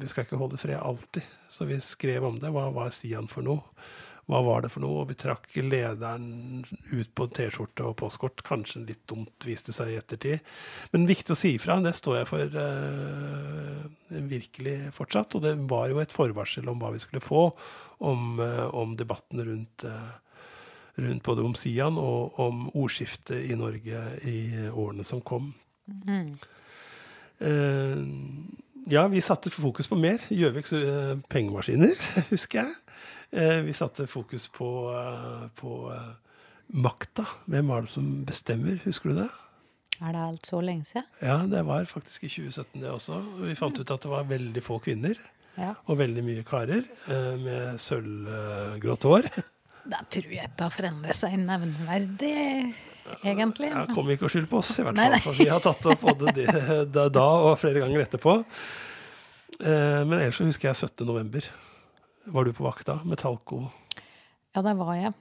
vi 0.00 0.08
skal 0.08 0.24
ikke 0.24 0.40
holde 0.40 0.56
fred 0.56 0.80
alltid. 0.80 1.28
Så 1.52 1.68
vi 1.68 1.76
skrev 1.84 2.24
om 2.24 2.40
det. 2.40 2.48
Hva 2.48 2.70
var 2.72 2.96
Sian 2.96 3.28
for 3.28 3.44
noe? 3.44 3.60
Hva 4.26 4.40
var 4.42 4.64
det 4.64 4.72
for 4.74 4.82
noe? 4.82 5.04
Og 5.04 5.10
vi 5.12 5.16
trakk 5.18 5.46
lederen 5.62 6.64
ut 6.90 7.10
på 7.14 7.28
T-skjorte 7.30 7.84
og 7.86 7.94
postkort. 8.00 8.42
Kanskje 8.46 8.82
litt 8.88 9.04
dumt, 9.06 9.34
viste 9.46 9.74
seg 9.74 9.92
i 9.92 9.98
ettertid. 10.00 10.42
Men 10.90 11.06
viktig 11.06 11.34
å 11.34 11.38
si 11.38 11.52
ifra. 11.54 11.78
Det 11.84 11.94
står 11.94 12.18
jeg 12.18 12.28
for 12.32 12.56
uh, 12.58 13.84
virkelig 14.32 14.76
fortsatt. 14.96 15.38
Og 15.38 15.46
det 15.46 15.54
var 15.70 15.92
jo 15.92 16.02
et 16.02 16.14
forvarsel 16.14 16.66
om 16.72 16.82
hva 16.82 16.90
vi 16.96 17.02
skulle 17.04 17.22
få 17.22 17.48
om, 18.02 18.42
uh, 18.42 18.66
om 18.74 18.96
debatten 18.98 19.44
rundt, 19.46 19.86
uh, 19.86 20.18
rundt 20.98 21.26
både 21.30 21.46
om 21.46 21.54
Sian 21.54 22.00
og 22.02 22.40
om 22.42 22.66
ordskiftet 22.74 23.46
i 23.46 23.54
Norge 23.58 24.02
i 24.26 24.38
årene 24.72 25.06
som 25.06 25.22
kom. 25.22 25.52
Eh, 27.38 27.98
ja, 28.90 29.02
vi 29.12 29.20
satte 29.22 29.52
fokus 29.52 29.86
på 29.90 29.98
mer. 30.00 30.24
Gjøviks 30.32 30.72
pengemaskiner, 31.30 31.94
husker 32.32 32.64
jeg. 32.64 32.74
Eh, 33.30 33.58
vi 33.66 33.72
satte 33.72 34.06
fokus 34.06 34.48
på, 34.48 34.68
eh, 34.94 35.48
på 35.60 35.92
eh, 35.92 36.14
makta. 36.66 37.26
Hvem 37.44 37.68
var 37.68 37.82
det 37.82 37.90
som 37.90 38.24
bestemmer, 38.24 38.78
husker 38.84 39.10
du 39.10 39.22
det? 39.22 39.28
Er 40.00 40.12
det 40.12 40.22
alt 40.22 40.46
så 40.46 40.60
lenge 40.60 40.84
siden? 40.84 41.06
Ja, 41.24 41.38
det 41.48 41.62
var 41.66 41.88
faktisk 41.88 42.24
i 42.24 42.30
2017 42.30 42.82
det 42.82 42.90
også. 42.92 43.20
Vi 43.42 43.56
fant 43.58 43.78
ut 43.80 43.90
at 43.90 44.04
det 44.04 44.12
var 44.12 44.28
veldig 44.28 44.62
få 44.62 44.78
kvinner. 44.84 45.18
Ja. 45.56 45.72
Og 45.88 45.96
veldig 45.98 46.20
mye 46.20 46.42
karer 46.44 46.82
med 47.40 47.80
sølvgrått 47.80 49.06
hår. 49.08 49.30
Da 49.86 50.00
tror 50.10 50.32
jeg 50.34 50.50
det 50.50 50.64
har 50.64 50.72
forandret 50.74 51.14
seg 51.14 51.36
nevneverdig, 51.38 52.30
egentlig. 53.22 53.68
Ja, 53.70 53.84
kom 53.94 54.08
ikke 54.10 54.26
og 54.26 54.32
skyld 54.34 54.48
på 54.50 54.58
oss, 54.58 54.72
i 54.82 54.82
hvert 54.82 54.98
fall. 54.98 55.14
For 55.22 55.38
vi 55.38 55.46
har 55.46 55.62
tatt 55.62 55.86
opp 55.92 56.02
både 56.02 56.32
det, 56.34 56.48
da, 56.90 57.26
og 57.46 57.52
flere 57.60 57.84
ganger 57.84 58.02
etterpå. 58.02 58.34
Men 59.62 60.16
ellers 60.18 60.40
så 60.42 60.48
husker 60.48 60.72
jeg 60.72 60.80
17. 60.90 61.06
november. 61.06 61.46
Var 62.26 62.44
du 62.44 62.52
på 62.52 62.64
vakta 62.66 62.98
med 63.04 63.18
Talko? 63.22 63.62
Ja, 64.56 64.62
det 64.62 64.74
var 64.78 64.94
jeg. 64.98 65.12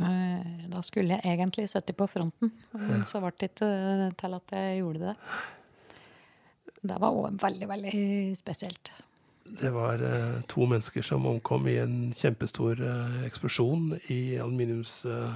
Eh, 0.00 0.68
Da 0.72 0.80
skulle 0.82 1.18
jeg 1.18 1.36
egentlig 1.36 1.68
sittet 1.68 1.96
på 1.98 2.06
fronten, 2.08 2.52
men 2.72 3.04
så 3.04 3.20
ble 3.20 3.32
det 3.38 3.50
ikke 3.52 3.68
til 4.16 4.34
at 4.38 4.54
jeg 4.56 4.78
gjorde 4.80 5.10
det. 5.10 5.16
Det 6.82 6.96
var 6.98 7.12
òg 7.14 7.36
veldig, 7.42 7.68
veldig 7.68 8.36
spesielt. 8.38 8.90
Det 9.60 9.68
var 9.74 10.00
eh, 10.00 10.40
to 10.48 10.64
mennesker 10.66 11.04
som 11.04 11.26
omkom 11.28 11.66
i 11.68 11.76
en 11.82 11.96
kjempestor 12.16 12.80
eh, 12.80 13.24
eksplosjon 13.28 13.98
i 14.10 14.38
aluminiums... 14.40 15.02
eh, 15.04 15.34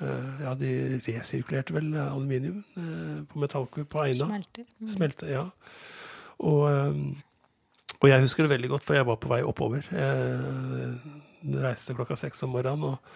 eh, 0.00 0.40
ja, 0.46 0.54
de 0.56 0.70
resirkulerte 1.04 1.74
vel 1.76 1.92
aluminium 2.00 2.62
eh, 2.80 3.18
på 3.28 3.42
Metallco 3.44 3.84
på 3.84 4.04
Eina. 4.06 4.24
Smelter. 4.24 4.64
Mm. 4.80 4.88
Smelte, 4.94 5.28
ja. 5.28 5.44
Og, 6.38 6.62
eh, 6.70 6.96
og 8.00 8.08
jeg 8.08 8.24
husker 8.24 8.46
det 8.46 8.54
veldig 8.54 8.70
godt, 8.72 8.86
for 8.86 8.96
jeg 8.96 9.08
var 9.08 9.18
på 9.20 9.30
vei 9.32 9.40
oppover. 9.44 9.84
Jeg 9.92 11.60
reiste 11.60 11.96
klokka 11.96 12.16
seks 12.20 12.42
om 12.46 12.54
morgenen 12.54 12.86
og, 12.88 13.12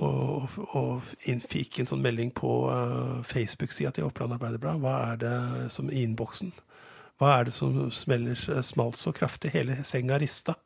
og, 0.00 0.56
og 0.78 1.12
fikk 1.48 1.80
en 1.80 1.90
sånn 1.90 2.02
melding 2.04 2.32
på 2.36 2.54
eh, 2.72 3.20
Facebook-sida 3.28 3.92
til 3.96 4.08
Oppland 4.08 4.36
Arbeiderblad. 4.36 4.80
Hva 4.80 4.96
er 5.10 5.20
det 5.20 5.36
som 5.74 5.92
i 5.92 6.04
innboksen? 6.04 6.52
Hva 7.20 7.34
er 7.36 7.48
det 7.48 7.52
som 7.52 7.76
smeller, 7.92 8.38
smalt 8.64 8.96
så 8.96 9.12
kraftig? 9.12 9.52
Hele 9.52 9.82
senga 9.84 10.16
rista. 10.20 10.56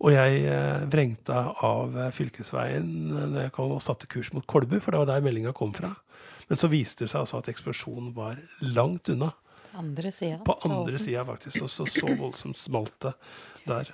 Og 0.00 0.14
jeg 0.14 0.44
eh, 0.48 0.84
vrengte 0.88 1.36
av 1.36 1.96
eh, 1.98 2.12
fylkesveien 2.16 2.86
eh, 2.88 3.26
når 3.34 3.42
jeg 3.44 3.52
kom 3.56 3.74
og 3.74 3.82
satte 3.84 4.08
kurs 4.10 4.32
mot 4.32 4.46
Kolbu, 4.48 4.78
for 4.80 4.94
det 4.94 5.02
var 5.02 5.10
der 5.10 5.26
meldinga 5.26 5.52
kom 5.56 5.74
fra. 5.76 5.92
Men 6.48 6.58
så 6.58 6.70
viste 6.72 7.04
det 7.04 7.12
seg 7.12 7.22
altså 7.22 7.42
at 7.42 7.50
eksplosjonen 7.52 8.14
var 8.16 8.40
langt 8.64 9.12
unna. 9.12 9.34
Andre 9.80 10.12
sida. 10.14 10.42
På 10.46 10.56
andre 10.68 11.00
sida, 11.00 11.24
faktisk. 11.28 11.64
Og 11.64 11.72
så, 11.72 11.86
så 11.88 12.12
voldsomt 12.18 12.58
smalt 12.60 12.96
det 13.06 13.14
der. 13.68 13.92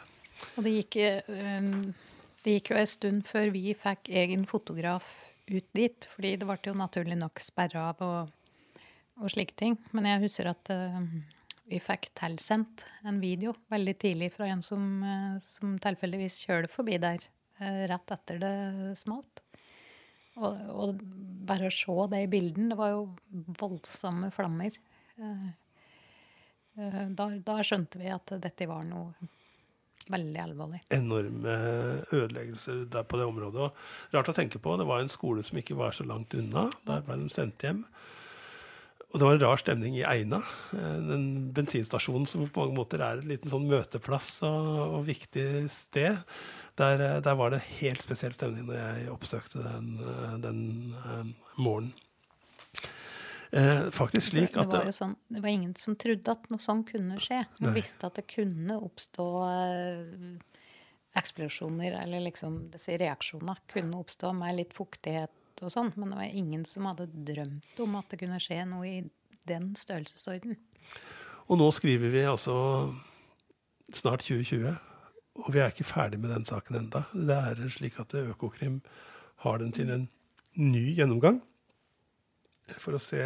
Og 0.57 0.67
det 0.67 0.75
gikk, 0.75 0.99
eh, 1.03 1.71
det 2.45 2.59
gikk 2.59 2.73
jo 2.73 2.81
en 2.81 2.91
stund 2.91 3.23
før 3.29 3.53
vi 3.55 3.71
fikk 3.79 4.11
egen 4.25 4.45
fotograf 4.49 5.07
ut 5.47 5.69
dit, 5.79 6.09
fordi 6.11 6.35
det 6.41 6.49
ble 6.49 6.59
jo 6.67 6.75
naturlig 6.77 7.19
nok 7.21 7.41
sperra 7.43 7.91
av 7.93 8.03
og, 8.03 8.83
og 9.23 9.33
slike 9.33 9.57
ting. 9.59 9.79
Men 9.95 10.11
jeg 10.11 10.27
husker 10.27 10.51
at 10.53 10.75
eh, 10.75 11.01
vi 11.71 11.81
fikk 11.83 12.11
tilsendt 12.19 12.85
en 13.07 13.23
video 13.23 13.55
veldig 13.73 13.97
tidlig 14.03 14.33
fra 14.37 14.51
en 14.51 14.63
som, 14.67 14.85
eh, 15.07 15.41
som 15.47 15.79
tilfeldigvis 15.83 16.43
kjørte 16.45 16.75
forbi 16.75 17.01
der 17.03 17.31
rett 17.57 18.11
etter 18.13 18.37
det 18.37 18.57
smalt. 19.01 19.41
Og, 20.37 20.57
og 20.69 21.05
bare 21.49 21.71
å 21.71 21.73
se 21.73 21.95
det 22.13 22.27
i 22.27 22.31
bilden, 22.31 22.69
det 22.73 22.77
var 22.77 22.93
jo 22.93 23.07
voldsomme 23.61 24.29
flammer. 24.35 24.75
Eh, 25.17 25.47
Da, 26.77 27.31
da 27.41 27.57
skjønte 27.65 28.01
vi 28.03 28.11
at 28.13 28.35
dette 28.43 28.69
var 28.69 28.85
noe 28.85 29.31
veldig 30.13 30.43
alvorlig. 30.43 30.83
Enorme 30.95 31.55
ødeleggelser 32.15 32.85
der 32.93 33.07
på 33.09 33.19
det 33.19 33.27
området. 33.27 33.71
Og 33.71 34.15
rart 34.15 34.31
å 34.31 34.37
tenke 34.37 34.61
på, 34.63 34.77
det 34.79 34.87
var 34.89 35.03
en 35.03 35.11
skole 35.13 35.43
som 35.47 35.59
ikke 35.59 35.79
var 35.79 35.97
så 35.97 36.07
langt 36.07 36.37
unna. 36.37 36.69
Der 36.87 37.03
ble 37.07 37.19
de 37.25 37.33
sendt 37.33 37.65
hjem. 37.67 37.83
Og 39.07 39.19
det 39.19 39.25
var 39.27 39.37
en 39.37 39.43
rar 39.47 39.61
stemning 39.63 39.97
i 39.97 40.05
Eina. 40.05 40.43
eh, 40.77 40.97
Den 41.09 41.27
bensinstasjonen 41.57 42.27
som 42.29 42.45
på 42.49 42.65
mange 42.65 42.77
måter 42.77 43.01
er 43.01 43.23
en 43.23 43.29
liten 43.31 43.51
sånn 43.51 43.69
møteplass 43.71 44.43
og, 44.45 44.99
og 44.99 45.07
viktig 45.07 45.71
sted. 45.73 46.19
Der, 46.77 47.01
eh, 47.01 47.21
der 47.25 47.39
var 47.39 47.55
det 47.55 47.63
helt 47.79 48.03
spesiell 48.05 48.35
stemning 48.37 48.67
når 48.69 48.77
jeg 48.83 49.13
oppsøkte 49.15 49.63
den, 49.65 49.95
eh, 50.03 50.35
den 50.43 50.61
eh, 51.01 51.31
morgenen. 51.57 51.95
Eh, 53.51 53.91
faktisk 53.95 54.33
slik 54.33 54.55
det, 54.55 54.67
var 54.71 54.91
sånn, 54.95 55.15
det 55.31 55.41
var 55.45 55.53
ingen 55.53 55.75
som 55.79 55.97
trodde 55.99 56.33
at 56.33 56.49
noe 56.51 56.63
sånt 56.63 56.89
kunne 56.91 57.19
skje. 57.23 57.45
Man 57.61 57.71
Nei. 57.71 57.77
visste 57.79 58.09
at 58.09 58.19
det 58.19 58.27
kunne 58.31 58.79
oppstå 58.83 59.27
eh, 59.47 60.57
eksplosjoner, 61.17 61.99
eller 62.03 62.25
liksom 62.27 62.67
disse 62.73 62.97
reaksjoner 63.01 63.63
kunne 63.71 64.01
oppstå 64.03 64.33
med 64.37 64.59
litt 64.59 64.75
fuktighet 64.77 65.63
og 65.65 65.73
sånn, 65.73 65.93
men 65.97 66.13
det 66.13 66.19
var 66.19 66.39
ingen 66.43 66.67
som 66.69 66.89
hadde 66.91 67.09
drømt 67.09 67.81
om 67.81 67.97
at 67.97 68.11
det 68.13 68.21
kunne 68.21 68.41
skje 68.43 68.61
noe 68.69 68.89
i 68.89 68.97
den 69.49 69.71
størrelsesorden. 69.79 70.59
Og 71.47 71.61
nå 71.61 71.71
skriver 71.73 72.13
vi 72.13 72.27
altså 72.27 72.57
snart 73.95 74.27
2020, 74.27 74.75
og 75.37 75.49
vi 75.55 75.63
er 75.63 75.73
ikke 75.73 75.87
ferdig 75.87 76.19
med 76.21 76.35
den 76.35 76.45
saken 76.49 76.81
enda. 76.83 77.05
Det 77.15 77.37
er 77.37 77.69
slik 77.73 78.01
at 78.03 78.13
Økokrim 78.19 78.81
har 79.45 79.63
den 79.63 79.73
til 79.77 79.93
en 79.93 80.09
ny 80.57 80.91
gjennomgang 80.97 81.41
for 82.83 82.97
å 82.97 83.03
se 83.03 83.23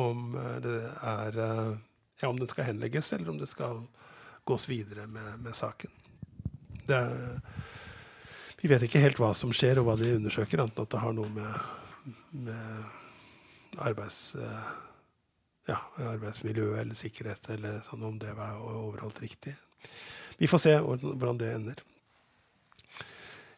om 0.00 0.32
eh, 0.38 0.56
det 0.64 0.78
er 1.12 1.38
eh, 1.44 1.76
Ja, 2.18 2.28
om 2.32 2.38
den 2.40 2.48
skal 2.50 2.66
henlegges, 2.66 3.12
eller 3.12 3.30
om 3.30 3.38
det 3.38 3.46
skal 3.46 3.84
gås 4.48 4.64
videre 4.68 5.04
med, 5.06 5.36
med 5.44 5.54
saken. 5.54 5.92
Er, 6.88 7.38
vi 8.58 8.70
vet 8.72 8.82
ikke 8.82 9.02
helt 9.04 9.20
hva 9.22 9.34
som 9.38 9.52
skjer, 9.54 9.78
og 9.78 9.86
hva 9.86 9.94
de 10.00 10.16
undersøker, 10.16 10.64
annet 10.64 10.80
at 10.82 10.90
det 10.90 11.02
har 11.04 11.14
noe 11.14 11.30
med, 11.30 12.18
med 12.48 13.78
arbeids... 13.86 14.34
eh, 14.34 14.70
ja, 15.68 15.76
arbeidsmiljø 16.00 16.72
eller 16.80 16.96
sikkerhet, 16.96 17.50
eller 17.52 17.82
sånn 17.86 18.06
om 18.08 18.16
det 18.20 18.32
var 18.36 18.56
overholdt 18.56 19.20
riktig. 19.20 19.52
Vi 20.40 20.48
får 20.48 20.62
se 20.64 20.74
hvordan 20.80 21.40
det 21.40 21.52
ender. 21.52 21.82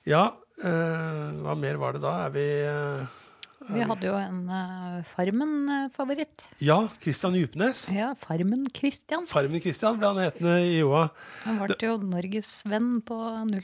Ja, 0.09 0.25
eh, 0.65 1.27
hva 1.45 1.55
mer 1.55 1.79
var 1.81 1.95
det 1.95 2.03
da? 2.03 2.15
Er 2.25 2.35
vi 2.35 2.47
eh, 2.67 3.20
Vi 3.69 3.83
hadde 3.85 4.07
jo 4.09 4.15
en 4.17 4.39
uh, 4.49 5.03
Farmen-favoritt. 5.13 6.47
Ja, 6.65 6.79
Christian 7.03 7.37
Djupnes. 7.37 7.83
Ja, 7.93 8.15
Farmen-Christian. 8.23 9.27
Farmen 9.29 9.61
Christian 9.61 9.99
ble 10.01 10.09
han 10.09 10.21
hetende 10.23 10.55
i 10.65 10.79
Joa. 10.79 11.11
Han 11.45 11.61
ble 11.67 11.77
jo 11.85 11.99
norgesvenn 12.01 12.89
på 13.07 13.19
0, 13.51 13.61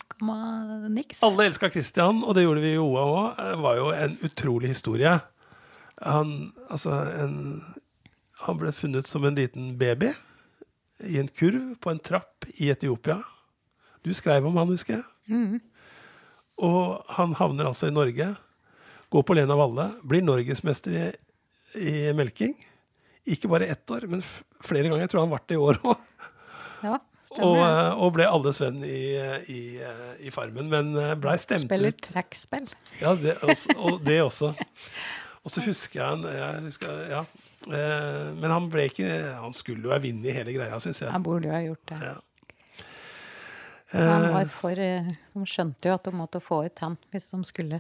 niks. 0.92 1.24
Alle 1.26 1.48
elska 1.48 1.72
Christian, 1.72 2.20
og 2.22 2.36
det 2.36 2.44
gjorde 2.44 2.62
vi 2.66 2.74
i 2.74 2.76
Joa 2.76 3.06
òg. 3.08 3.40
Det 3.40 3.56
var 3.64 3.80
jo 3.80 3.88
en 3.96 4.18
utrolig 4.28 4.74
historie. 4.74 5.16
Han, 6.04 6.36
altså, 6.68 7.00
en, 7.24 7.36
han 8.44 8.60
ble 8.60 8.76
funnet 8.76 9.08
som 9.08 9.24
en 9.24 9.38
liten 9.38 9.74
baby 9.80 10.12
i 11.08 11.16
en 11.20 11.32
kurv 11.32 11.72
på 11.80 11.92
en 11.92 12.02
trapp 12.04 12.44
i 12.60 12.68
Etiopia. 12.72 13.22
Du 14.04 14.12
skrev 14.14 14.44
om 14.46 14.60
han, 14.60 14.70
husker 14.70 15.00
jeg. 15.00 15.60
Og 16.62 17.14
han 17.16 17.34
havner 17.36 17.68
altså 17.68 17.88
i 17.90 17.94
Norge, 17.96 18.34
går 19.12 19.22
på 19.28 19.36
Lena 19.38 19.56
Valle, 19.58 19.88
blir 20.04 20.22
norgesmester 20.24 20.96
i, 20.96 21.04
i 21.82 21.94
melking. 22.16 22.54
Ikke 23.26 23.48
bare 23.50 23.66
ett 23.72 23.90
år, 23.90 24.06
men 24.10 24.22
flere 24.62 24.88
ganger. 24.88 25.04
Jeg 25.06 25.12
tror 25.12 25.24
han 25.26 25.32
ble 25.34 25.40
det 25.50 25.56
i 25.58 25.62
år 25.62 25.80
òg. 25.82 26.02
Ja, 26.86 26.96
Og, 26.96 27.32
stemmer. 27.32 27.62
eh, 27.66 28.02
og 28.04 28.12
ble 28.14 28.26
alles 28.30 28.60
venn 28.62 28.82
i, 28.86 29.00
i, 29.50 29.60
i 30.28 30.30
Farmen, 30.34 30.68
men 30.70 30.92
eh, 31.00 31.14
blei 31.18 31.34
stemt 31.42 31.64
Spiller 31.66 31.90
ut. 31.94 32.02
trekkspill. 32.06 32.68
Ja, 33.00 33.14
det 33.18 33.34
også, 33.42 33.74
og 33.80 33.98
det 34.06 34.20
også. 34.22 34.52
Og 35.46 35.52
så 35.54 35.62
husker 35.66 36.00
jeg 36.02 36.36
jeg 36.36 36.62
husker, 36.68 37.02
ja. 37.10 37.24
Eh, 37.66 38.28
Men 38.38 38.50
han 38.52 38.66
ble 38.70 38.84
ikke 38.90 39.06
Han 39.40 39.54
skulle 39.56 39.88
jo 39.88 39.90
ha 39.90 39.98
vunnet 40.02 40.34
hele 40.36 40.52
greia, 40.54 40.78
syns 40.82 41.00
jeg. 41.02 41.10
Han 41.10 41.22
burde 41.26 41.48
jo 41.48 41.54
ha 41.56 41.60
gjort 41.64 41.86
det. 41.90 41.98
Ja. 42.04 42.14
Han 43.96 44.26
var 44.34 44.48
for 44.50 44.74
De 44.76 45.44
skjønte 45.48 45.88
jo 45.90 45.94
at 45.96 46.06
de 46.08 46.12
måtte 46.18 46.40
få 46.42 46.64
ut 46.66 46.82
han 46.82 46.96
hvis 47.14 47.28
de 47.32 47.40
skulle 47.48 47.78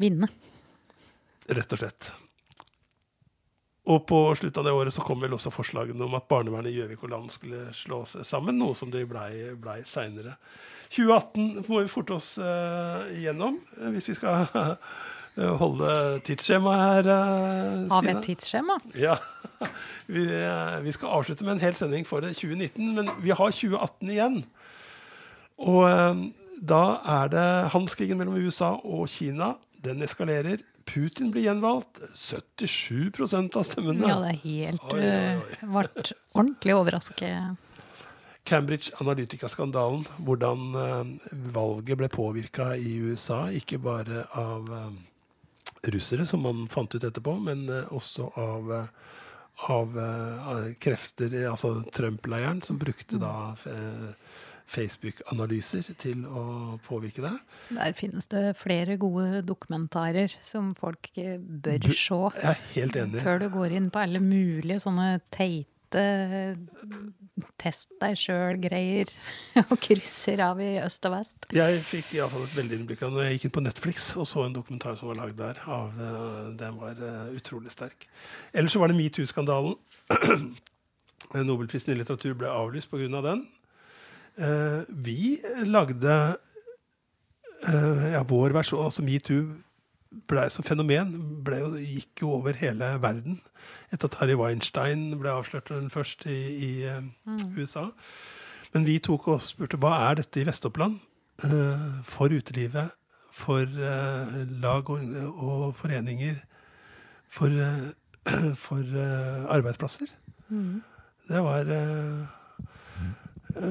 vinne. 0.00 0.28
Rett 1.52 1.72
og 1.74 1.80
slett. 1.82 2.12
Og 3.90 4.04
på 4.06 4.18
slutten 4.38 4.62
av 4.62 4.68
det 4.68 4.74
året 4.78 4.94
så 4.94 5.02
kom 5.02 5.18
vel 5.24 5.32
også 5.34 5.50
forslagene 5.50 6.04
om 6.06 6.12
at 6.14 6.28
barnevernet 6.30 6.70
i 6.70 6.76
Gjøvik 6.76 7.02
og 7.02 7.10
Land 7.10 7.32
skulle 7.34 7.64
slå 7.74 8.04
seg 8.06 8.22
sammen, 8.28 8.54
noe 8.60 8.76
som 8.78 8.92
det 8.92 9.02
blei 9.10 9.48
ble 9.58 9.80
seinere. 9.88 10.36
2018 10.94 11.64
må 11.66 11.80
vi 11.80 11.90
forte 11.90 12.14
oss 12.14 12.36
uh, 12.38 13.08
igjennom, 13.16 13.56
eh, 13.80 13.88
hvis 13.94 14.10
vi 14.12 14.14
skal 14.20 14.44
uh, 14.54 14.76
holde 15.62 15.88
tidsskjemaet 16.28 16.82
her. 16.84 17.10
eh, 17.16 17.88
Har 17.90 18.06
vi 18.06 18.12
et 18.12 18.22
tidsskjema? 18.28 18.78
Ja. 19.00 19.18
Vi, 20.12 20.24
vi 20.26 20.92
skal 20.92 21.12
avslutte 21.14 21.44
med 21.46 21.54
en 21.54 21.60
hel 21.62 21.76
sending 21.78 22.02
for 22.04 22.20
2019, 22.20 22.88
men 22.96 23.06
vi 23.22 23.30
har 23.30 23.52
2018 23.54 24.10
igjen. 24.10 24.34
Og 25.62 25.86
da 26.58 26.80
er 27.14 27.30
det 27.32 27.44
handelskrigen 27.72 28.18
mellom 28.18 28.34
USA 28.42 28.72
og 28.82 29.06
Kina. 29.08 29.52
Den 29.82 30.02
eskalerer. 30.06 30.60
Putin 30.86 31.30
blir 31.34 31.42
gjenvalgt. 31.48 32.00
77% 32.18 33.56
av 33.58 33.66
stemmene. 33.66 34.08
Ja, 34.08 34.18
det 34.22 34.32
er 34.34 34.40
helt 34.44 34.88
Oi, 34.92 34.98
oi, 34.98 35.06
oi. 35.06 35.56
eh, 35.58 35.68
Ble 35.72 36.14
ordentlig 36.38 36.74
overrasket. 36.76 37.68
Cambridge 38.46 38.90
Analytica-skandalen. 39.02 40.04
Hvordan 40.26 40.62
eh, 40.74 41.12
valget 41.54 41.98
ble 42.00 42.08
påvirka 42.10 42.72
i 42.76 42.96
USA. 43.08 43.44
Ikke 43.54 43.78
bare 43.82 44.24
av 44.38 44.70
eh, 44.78 44.90
russere, 45.94 46.26
som 46.26 46.42
man 46.46 46.64
fant 46.70 46.94
ut 46.94 47.02
etterpå, 47.06 47.36
men 47.42 47.66
også 47.90 48.28
av, 48.38 48.72
av 49.70 49.98
eh, 49.98 50.72
krefter, 50.82 51.34
altså 51.50 51.80
Trump-leiren, 51.94 52.62
som 52.66 52.78
brukte 52.82 53.18
da 53.22 53.34
eh, 53.70 54.12
Facebook-analyser 54.72 55.92
til 56.00 56.24
å 56.26 56.44
påvirke 56.86 57.24
deg. 57.24 57.38
Der 57.76 57.96
finnes 57.98 58.28
det 58.32 58.44
flere 58.60 58.96
gode 59.00 59.42
dokumentarer 59.46 60.32
som 60.46 60.72
folk 60.78 61.10
eh, 61.20 61.38
bør 61.38 61.90
se. 61.92 62.20
Jeg 62.40 62.48
er 62.54 62.64
helt 62.76 62.98
enig. 63.04 63.22
Før 63.24 63.44
du 63.44 63.48
går 63.52 63.76
inn 63.78 63.92
på 63.92 64.02
alle 64.02 64.22
mulige 64.22 64.80
sånne 64.84 65.14
teite 65.32 65.62
test 67.60 67.90
deg 68.00 68.16
sjøl-greier 68.18 69.10
og 69.70 69.76
krysser 69.82 70.40
av 70.44 70.60
i 70.62 70.74
øst 70.82 71.04
og 71.08 71.16
vest. 71.16 71.48
Jeg 71.54 71.82
fikk 71.88 72.14
iallfall 72.16 72.46
et 72.46 72.56
veldig 72.56 72.78
innblikk 72.80 73.04
av 73.06 73.14
når 73.14 73.26
jeg 73.26 73.36
gikk 73.36 73.48
inn 73.48 73.56
på 73.58 73.64
Netflix 73.66 74.10
og 74.16 74.28
så 74.28 74.46
en 74.46 74.56
dokumentar 74.56 74.96
som 75.00 75.12
var 75.12 75.20
lagd 75.22 75.38
der. 75.40 75.62
Av, 75.66 75.96
eh, 75.96 76.44
den 76.60 76.78
var 76.80 77.00
eh, 77.08 77.32
utrolig 77.36 77.72
sterk. 77.74 78.08
Ellers 78.52 78.76
så 78.76 78.82
var 78.82 78.92
det 78.92 78.98
metoo-skandalen. 79.00 79.76
Nobelprisen 81.48 81.94
i 81.94 81.96
litteratur 81.96 82.36
ble 82.36 82.50
avlyst 82.52 82.90
pga. 82.92 83.08
Av 83.16 83.24
den. 83.24 83.46
Eh, 84.38 84.82
vi 84.88 85.40
lagde 85.68 86.16
eh, 87.68 88.06
ja, 88.14 88.22
vår 88.28 88.54
versjon, 88.56 88.84
altså 88.84 89.04
metoo 89.04 89.44
ble 90.28 90.44
som 90.52 90.64
fenomen 90.64 91.12
ble 91.44 91.60
gikk 91.80 92.24
jo 92.24 92.34
over 92.38 92.56
hele 92.60 92.94
verden. 93.00 93.40
Etter 93.92 94.10
at 94.10 94.18
Harry 94.20 94.36
Weinstein 94.36 95.10
ble 95.20 95.32
avslørt 95.32 95.70
den 95.72 95.88
først 95.92 96.26
i, 96.28 96.40
i 96.52 96.72
mm. 96.88 97.54
USA. 97.56 97.88
Men 98.72 98.86
vi 98.88 98.98
tok 99.04 99.28
og 99.32 99.44
spurte 99.44 99.80
hva 99.80 99.94
er 100.08 100.20
dette 100.20 100.40
i 100.40 100.46
Vest-Oppland 100.48 100.98
uh, 101.44 101.88
for 102.08 102.32
utelivet, 102.32 102.92
for 103.32 103.64
uh, 103.64 104.36
lag 104.60 104.88
og, 104.92 105.16
og 105.32 105.64
foreninger, 105.80 106.38
for, 107.32 107.52
uh, 107.52 107.92
for 108.64 108.78
eh, 108.78 109.44
arbeidsplasser. 109.50 110.06
Det 111.28 111.42
var 111.42 111.60
eh, 111.60 112.26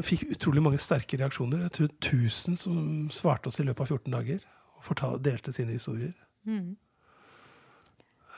fikk 0.05 0.27
utrolig 0.35 0.63
mange 0.63 0.79
sterke 0.81 1.17
reaksjoner. 1.19 1.65
Jeg 1.65 1.71
tror 1.77 1.89
1000 1.89 2.57
som 2.57 3.09
svarte 3.13 3.51
oss 3.51 3.59
i 3.59 3.65
løpet 3.65 3.85
av 3.85 3.97
14 3.97 4.13
dager. 4.13 4.43
Og 4.77 4.85
fortal, 4.85 5.19
delte 5.23 5.53
sine 5.53 5.75
historier. 5.75 6.13
Mm. 6.43 6.75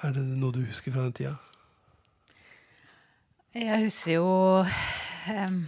Er 0.03 0.15
det 0.15 0.23
noe 0.23 0.51
du 0.51 0.63
husker 0.65 0.91
fra 0.91 1.05
den 1.05 1.15
tida? 1.15 1.35
Jeg 3.53 3.83
husker 3.85 4.17
jo 4.17 4.29
um, 4.65 5.59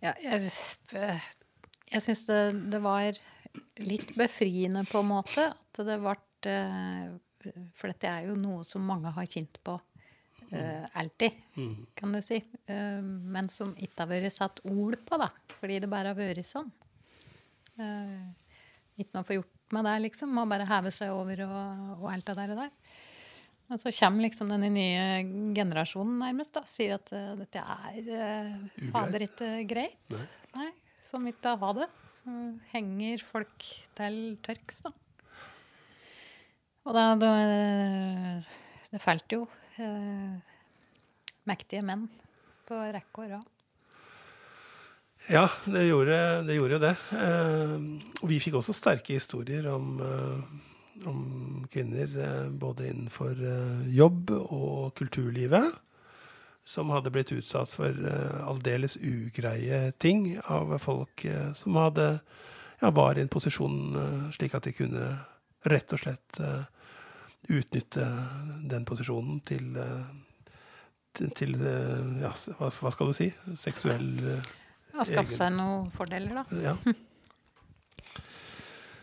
Ja, 0.00 0.14
jeg, 0.22 0.52
jeg 1.90 2.02
syns 2.06 2.24
det, 2.28 2.40
det 2.72 2.80
var 2.84 3.18
litt 3.82 4.14
befriende 4.16 4.86
på 4.88 5.02
en 5.02 5.10
måte 5.10 5.50
at 5.50 5.82
det 5.84 5.98
ble 6.00 6.16
For 7.76 7.90
dette 7.90 8.08
er 8.08 8.30
jo 8.30 8.38
noe 8.38 8.64
som 8.68 8.86
mange 8.86 9.12
har 9.16 9.28
kjent 9.28 9.60
på 9.66 9.76
eh, 10.56 10.86
alltid, 11.00 11.36
kan 11.98 12.14
du 12.14 12.20
si. 12.24 12.40
Uh, 12.70 13.00
men 13.02 13.48
som 13.52 13.72
ikke 13.76 14.04
har 14.04 14.10
vært 14.10 14.34
satt 14.34 14.62
ord 14.68 14.98
på, 15.06 15.18
da. 15.20 15.30
Fordi 15.60 15.78
det 15.82 15.90
bare 15.90 16.12
har 16.12 16.18
vært 16.18 16.48
sånn. 16.48 16.70
Uh, 17.78 18.30
ikke 19.00 19.14
noe 19.14 19.24
å 19.24 19.28
få 19.28 19.38
gjort 19.38 19.76
med 19.76 19.86
det, 19.88 19.94
liksom. 20.08 20.34
Må 20.34 20.46
bare 20.50 20.68
heve 20.68 20.92
seg 20.94 21.14
over 21.14 21.44
og, 21.46 21.94
og 22.00 22.10
alt 22.12 22.30
det 22.30 22.36
der. 22.40 22.54
Og 22.54 22.62
der. 22.64 22.96
Og 23.70 23.78
så 23.78 23.92
kommer 23.94 24.26
liksom 24.26 24.50
denne 24.50 24.70
nye 24.74 25.52
generasjonen 25.54 26.16
nærmest 26.24 26.56
og 26.58 26.66
sier 26.66 26.96
at 26.96 27.12
dette 27.38 27.62
er 27.62 28.08
uh, 28.10 28.86
fader 28.90 29.28
ikke 29.28 29.52
greit. 29.70 30.00
Nei. 30.10 30.24
Nei, 30.56 30.70
som 31.06 31.26
ikke 31.30 31.54
har 31.60 31.76
det. 31.78 31.86
Uh, 32.26 32.58
henger 32.72 33.22
folk 33.28 33.70
til 33.98 34.18
tørks, 34.44 34.82
da. 34.88 34.96
Og 36.88 36.96
da, 36.96 37.04
da 37.20 37.30
Det 38.90 39.00
falt 39.02 39.30
jo 39.30 39.44
uh, 39.80 40.60
mektige 41.48 41.82
menn 41.86 42.06
på 42.68 42.78
rekke 42.94 43.24
og 43.24 43.34
rad. 43.34 43.48
Ja, 45.30 45.46
det 45.64 45.84
gjorde 45.86 46.16
det. 46.46 46.54
Gjorde 46.56 46.80
det. 46.82 46.94
Eh, 47.12 47.76
og 48.22 48.26
vi 48.30 48.40
fikk 48.42 48.56
også 48.58 48.74
sterke 48.74 49.14
historier 49.14 49.68
om, 49.70 50.00
eh, 50.02 51.04
om 51.06 51.20
kvinner 51.70 52.16
eh, 52.24 52.48
både 52.58 52.88
innenfor 52.88 53.36
eh, 53.36 53.84
jobb 53.94 54.32
og 54.40 54.94
kulturlivet 54.98 55.76
som 56.66 56.90
hadde 56.94 57.12
blitt 57.14 57.32
utsatt 57.34 57.72
for 57.74 57.94
eh, 57.94 58.40
aldeles 58.46 58.96
ugreie 58.96 59.92
ting 60.02 60.32
av 60.50 60.76
folk 60.82 61.24
eh, 61.28 61.52
som 61.58 61.78
hadde, 61.78 62.10
ja, 62.80 62.90
var 62.90 63.18
i 63.18 63.24
en 63.24 63.32
posisjon 63.32 63.80
eh, 64.02 64.28
slik 64.34 64.56
at 64.56 64.66
de 64.66 64.74
kunne 64.76 65.12
rett 65.68 65.94
og 65.94 66.02
slett 66.02 66.40
eh, 66.40 66.64
utnytte 67.48 68.04
den 68.70 68.84
posisjonen 68.84 69.40
til, 69.48 69.70
eh, 69.80 71.24
til, 71.34 71.54
eh, 71.56 72.20
ja, 72.22 72.32
hva, 72.58 72.68
hva 72.70 72.92
skal 72.94 73.10
du 73.10 73.16
si, 73.16 73.30
seksuell 73.58 74.10
ja, 74.20 74.36
Og 75.00 75.06
skaffe 75.08 75.32
seg 75.34 75.52
noen 75.56 75.90
fordeler, 75.94 76.42
da. 76.42 76.44
ja. 76.60 76.76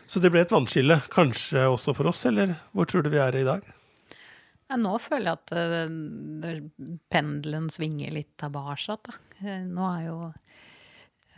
Så 0.08 0.20
det 0.24 0.30
ble 0.32 0.40
et 0.40 0.52
vannskille, 0.54 0.96
kanskje 1.12 1.66
også 1.68 1.92
for 1.96 2.08
oss, 2.08 2.22
eller 2.30 2.54
hvor 2.72 2.88
tror 2.88 3.04
du 3.04 3.10
vi 3.12 3.18
er 3.20 3.36
i 3.36 3.44
dag? 3.44 3.66
Ja, 4.70 4.76
nå 4.80 4.94
føler 5.00 5.26
jeg 5.30 5.36
at 5.36 5.52
eh, 5.56 5.92
det- 6.44 6.96
pendelen 7.12 7.68
svinger 7.72 8.12
litt 8.16 8.30
tilbake. 8.40 8.96
Eh, 9.44 9.62
Nå 9.68 9.84
er 9.88 10.02
jo 10.06 10.16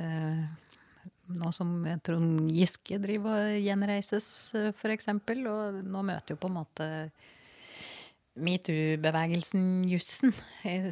eh, 0.03 0.44
Nå 1.31 1.51
som 1.55 1.70
Trond 2.03 2.51
Giske 2.51 2.99
driver 3.03 3.51
og 3.55 3.61
gjenreises, 3.62 4.26
f.eks. 4.51 4.76
for 4.81 4.91
eksempel, 4.95 5.45
og 5.51 5.81
nå 5.87 6.03
møter 6.07 6.35
jo 6.35 6.41
på 6.43 6.51
en 6.51 6.57
måte 6.59 6.89
metoo-bevegelsen 8.41 9.85
jussen. 9.91 10.33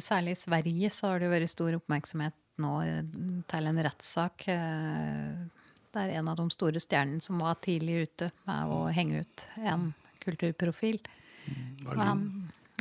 Særlig 0.03 0.35
i 0.35 0.39
Sverige 0.41 0.89
så 0.93 1.11
har 1.13 1.19
det 1.21 1.29
jo 1.29 1.33
vært 1.33 1.51
stor 1.51 1.77
oppmerksomhet 1.79 2.35
nå 2.59 2.73
eh, 2.83 3.05
til 3.49 3.69
en 3.69 3.79
rettssak 3.85 4.43
Det 4.49 5.95
der 5.95 6.11
en 6.19 6.27
av 6.29 6.35
de 6.37 6.45
store 6.53 6.81
stjernene 6.83 7.23
som 7.23 7.39
var 7.41 7.55
tidlig 7.63 8.03
ute 8.09 8.27
med 8.45 8.73
å 8.75 8.81
henge 8.93 9.23
ut 9.23 9.45
en 9.63 9.87
kulturprofil. 10.21 10.99
Det- 11.47 11.95
han, 11.97 12.21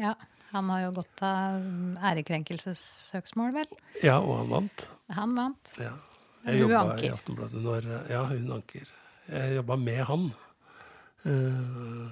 ja, 0.03 0.13
han 0.51 0.69
har 0.75 0.83
jo 0.83 0.91
gått 0.99 1.23
av 1.25 1.63
ærekrenkelsessøksmål, 2.11 3.55
vel. 3.55 3.71
Ja, 4.05 4.19
og 4.21 4.35
han 4.43 4.51
vant. 4.53 4.85
Han 5.17 5.33
vant. 5.39 5.73
Ja. 5.81 5.95
Jeg 6.49 6.65
jobba 6.65 6.97
i. 6.99 7.11
Aftenbladet 7.13 7.63
når 7.65 7.89
Ja, 8.11 8.23
hun 8.31 8.53
anker. 8.59 8.89
Jeg 9.29 9.57
jobba 9.59 9.77
med 9.77 10.03
han. 10.09 10.29
Eh, 11.29 12.09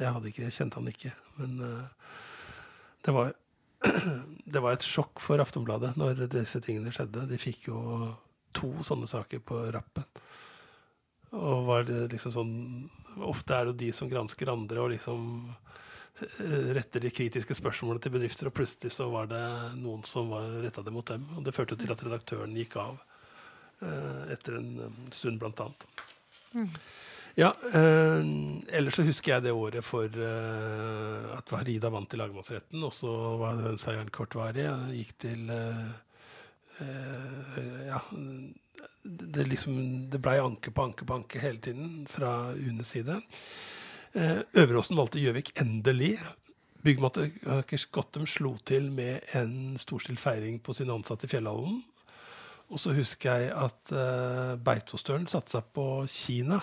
Jeg 0.00 0.14
hadde 0.16 0.30
ikke, 0.30 0.50
kjente 0.54 0.78
han 0.80 0.88
ikke, 0.88 1.10
men 1.36 1.58
eh, 1.60 2.14
det 3.04 3.12
var 3.12 3.32
det 4.52 4.60
var 4.60 4.74
et 4.76 4.84
sjokk 4.84 5.20
for 5.24 5.40
Aftenbladet 5.40 5.94
når 6.00 6.26
disse 6.32 6.60
tingene 6.64 6.92
skjedde. 6.92 7.26
De 7.30 7.38
fikk 7.40 7.68
jo 7.68 7.80
to 8.56 8.70
sånne 8.84 9.08
saker 9.08 9.40
på 9.44 9.60
rappen. 9.72 10.04
Og 11.36 11.66
var 11.68 11.84
det 11.86 12.08
liksom 12.10 12.32
sånn 12.34 12.54
Ofte 13.22 13.54
er 13.54 13.66
det 13.66 13.72
jo 13.74 13.78
de 13.84 13.90
som 13.94 14.08
gransker 14.10 14.48
andre 14.50 14.80
og 14.82 14.92
liksom 14.92 15.22
eh, 16.22 16.70
retter 16.76 17.02
de 17.02 17.10
kritiske 17.12 17.56
spørsmålene 17.58 18.00
til 18.04 18.12
bedrifter, 18.14 18.48
og 18.48 18.54
plutselig 18.56 18.92
så 18.94 19.08
var 19.12 19.26
det 19.30 19.40
noen 19.82 20.04
som 20.08 20.30
var 20.30 20.46
retta 20.62 20.84
det 20.86 20.94
mot 20.94 21.06
dem. 21.10 21.24
Og 21.36 21.44
det 21.44 21.54
førte 21.56 21.76
til 21.80 21.90
at 21.92 22.04
redaktøren 22.06 22.54
gikk 22.56 22.76
av 22.80 23.00
etter 24.32 24.58
en 24.58 24.72
eh, 24.84 24.98
stund, 25.14 25.40
blant 25.40 25.60
annet. 25.60 25.86
Ja, 27.38 27.54
eh, 27.72 28.24
ellers 28.76 28.98
så 28.98 29.04
husker 29.06 29.36
jeg 29.36 29.46
det 29.46 29.54
året 29.54 29.86
for 29.86 30.10
eh, 30.10 31.28
at 31.36 31.52
Varida 31.52 31.90
vant 31.92 32.12
i 32.12 32.18
lagmannsretten, 32.18 32.82
og 32.84 32.92
så 32.94 33.12
var 33.40 33.60
den 33.60 33.78
seieren 33.80 34.10
kortvarig. 34.12 34.66
Jeg 34.66 34.98
Gikk 34.98 35.14
til 35.26 35.52
eh, 35.54 35.84
eh, 36.82 37.86
Ja, 37.86 38.02
det, 39.02 39.46
liksom 39.48 39.76
Det 40.12 40.20
blei 40.20 40.38
anke 40.42 40.72
på 40.74 40.84
anke 40.84 41.06
på 41.06 41.16
anke 41.16 41.40
hele 41.40 41.62
tiden 41.62 42.04
fra 42.10 42.50
UNEs 42.56 42.92
side. 42.96 43.20
Eh, 44.12 44.42
Øveråsen 44.58 44.98
valgte 44.98 45.22
Gjøvik 45.22 45.54
endelig. 45.60 46.16
Byggmaker 46.82 47.30
Gottem 47.92 48.26
slo 48.26 48.56
til 48.66 48.90
med 48.90 49.20
en 49.36 49.78
storstilt 49.78 50.20
feiring 50.20 50.58
på 50.64 50.74
sine 50.74 50.96
ansatte 50.96 51.28
i 51.28 51.30
Fjellhallen. 51.30 51.82
Og 52.70 52.78
så 52.78 52.94
husker 52.94 53.42
jeg 53.42 53.54
at 53.54 53.92
uh, 53.94 54.56
Beitostølen 54.62 55.26
satsa 55.30 55.62
på 55.62 56.04
Kina. 56.10 56.60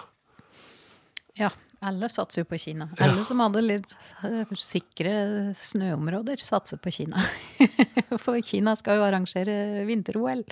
Ja, 1.37 1.49
alle 1.83 2.07
satser 2.09 2.41
jo 2.41 2.49
på 2.49 2.59
Kina. 2.61 2.87
Alle 3.03 3.25
som 3.27 3.43
hadde 3.43 3.65
litt 3.65 3.91
uh, 4.23 4.53
sikre 4.55 5.13
snøområder, 5.59 6.39
satser 6.41 6.79
på 6.79 6.93
Kina. 6.95 7.25
For 8.23 8.39
Kina 8.45 8.77
skal 8.79 9.01
jo 9.01 9.07
arrangere 9.09 9.83
vinter-OL. 9.89 10.45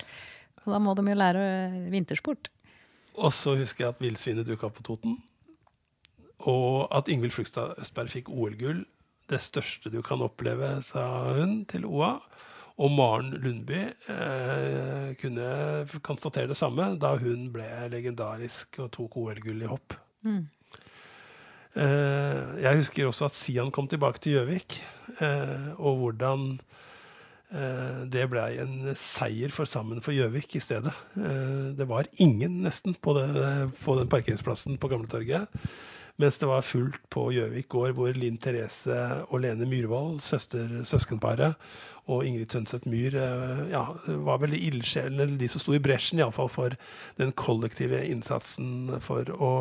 Og 0.66 0.74
da 0.74 0.82
må 0.82 0.92
de 0.98 1.06
jo 1.08 1.16
lære 1.16 1.46
vintersport. 1.94 2.50
Og 3.16 3.32
så 3.32 3.56
husker 3.56 3.86
jeg 3.86 3.94
at 3.94 4.02
villsvinet 4.02 4.48
dukka 4.48 4.68
opp 4.68 4.76
på 4.82 4.86
Toten. 4.90 5.16
Og 6.44 6.84
at 6.94 7.08
Ingvild 7.08 7.32
Flugstad 7.32 7.78
Østberg 7.80 8.12
fikk 8.12 8.28
OL-gull. 8.28 8.84
Det 9.30 9.40
største 9.42 9.90
du 9.90 10.02
kan 10.04 10.20
oppleve, 10.22 10.76
sa 10.84 11.06
hun 11.38 11.62
til 11.70 11.88
OA. 11.88 12.18
Og 12.76 12.92
Maren 12.92 13.30
Lundby 13.40 13.78
eh, 14.12 15.14
kunne 15.20 15.46
konstatere 16.04 16.50
det 16.50 16.58
samme 16.58 16.90
da 17.00 17.14
hun 17.16 17.48
ble 17.54 17.68
legendarisk 17.92 18.82
og 18.84 18.90
tok 18.92 19.16
OL-gull 19.22 19.64
i 19.64 19.70
hopp. 19.70 19.96
Eh, 21.76 22.42
jeg 22.64 22.82
husker 22.82 23.08
også 23.08 23.30
at 23.30 23.36
Sian 23.36 23.72
kom 23.72 23.88
tilbake 23.88 24.20
til 24.20 24.36
Gjøvik, 24.36 24.78
eh, 25.24 25.72
og 25.76 26.02
hvordan 26.02 26.46
eh, 27.48 28.04
det 28.12 28.28
ble 28.32 28.44
en 28.60 28.92
seier 29.00 29.52
for 29.56 29.68
Sammen 29.68 30.04
for 30.04 30.16
Gjøvik 30.16 30.56
i 30.56 30.64
stedet. 30.64 30.92
Eh, 31.16 31.72
det 31.80 31.88
var 31.88 32.12
ingen 32.20 32.60
nesten 32.64 32.96
på, 32.96 33.16
det, 33.16 33.28
på 33.84 33.96
den 33.96 34.12
parkeringsplassen 34.12 34.76
på 34.80 34.92
Gamletorget. 34.92 35.48
Mens 36.16 36.38
det 36.40 36.48
var 36.48 36.64
fullt 36.64 37.02
på 37.12 37.26
Gjøvik 37.34 37.68
gård, 37.72 37.92
hvor 37.98 38.16
Linn 38.16 38.38
Therese 38.40 38.96
og 39.26 39.42
Lene 39.44 39.68
Myhrvold, 39.68 40.22
søskenparet, 40.24 41.58
og 42.06 42.22
Ingrid 42.22 42.48
Tønseth 42.52 42.86
Myhr 42.88 43.16
eh, 43.18 43.62
ja, 43.72 43.82
var 44.24 44.40
veldig 44.44 44.60
ildsjelene, 44.68 45.38
de 45.40 45.48
som 45.50 45.62
sto 45.62 45.74
i 45.74 45.82
bresjen 45.82 46.20
iallfall 46.22 46.48
for 46.52 46.76
den 47.18 47.32
kollektive 47.36 47.98
innsatsen 48.06 48.94
for 49.04 49.28
å 49.34 49.52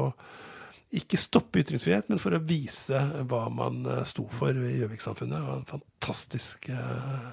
ikke 0.96 1.20
stoppe 1.20 1.64
ytringsfrihet, 1.64 2.08
men 2.12 2.22
for 2.22 2.38
å 2.38 2.44
vise 2.46 3.02
hva 3.28 3.48
man 3.52 3.82
eh, 3.90 4.04
sto 4.08 4.28
for 4.32 4.54
i 4.54 4.76
Gjøvik-samfunnet. 4.78 5.40
Det 5.42 5.50
var 5.50 5.58
en 5.60 5.72
fantastisk 5.74 6.70
eh, 6.70 7.32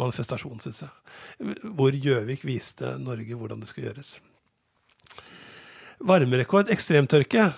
manifestasjon, 0.00 0.62
syns 0.62 0.84
jeg. 0.86 1.58
Hvor 1.74 1.92
Gjøvik 1.92 2.46
viste 2.46 2.94
Norge 3.02 3.36
hvordan 3.36 3.60
det 3.60 3.68
skulle 3.72 3.90
gjøres. 3.90 4.14
Varmerekord, 6.02 6.70
ekstremtørke. 6.72 7.50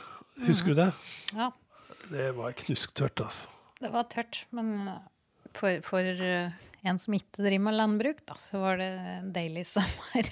Husker 0.43 0.75
du 0.75 0.81
det? 0.83 0.91
Ja. 1.35 1.51
Det 2.11 2.31
var 2.37 2.53
knusktørt, 2.59 3.21
altså. 3.23 3.49
Det 3.81 3.91
var 3.93 4.07
tørt, 4.13 4.43
men 4.55 4.91
for, 5.55 5.79
for 5.87 6.01
eh, 6.05 6.51
en 6.85 6.99
som 7.01 7.15
ikke 7.17 7.41
driver 7.43 7.63
med 7.69 7.77
landbruk, 7.79 8.21
da, 8.29 8.37
så 8.41 8.61
var 8.63 8.77
det 8.81 8.89
en 9.17 9.31
deilig 9.35 9.67
sommer. 9.71 10.29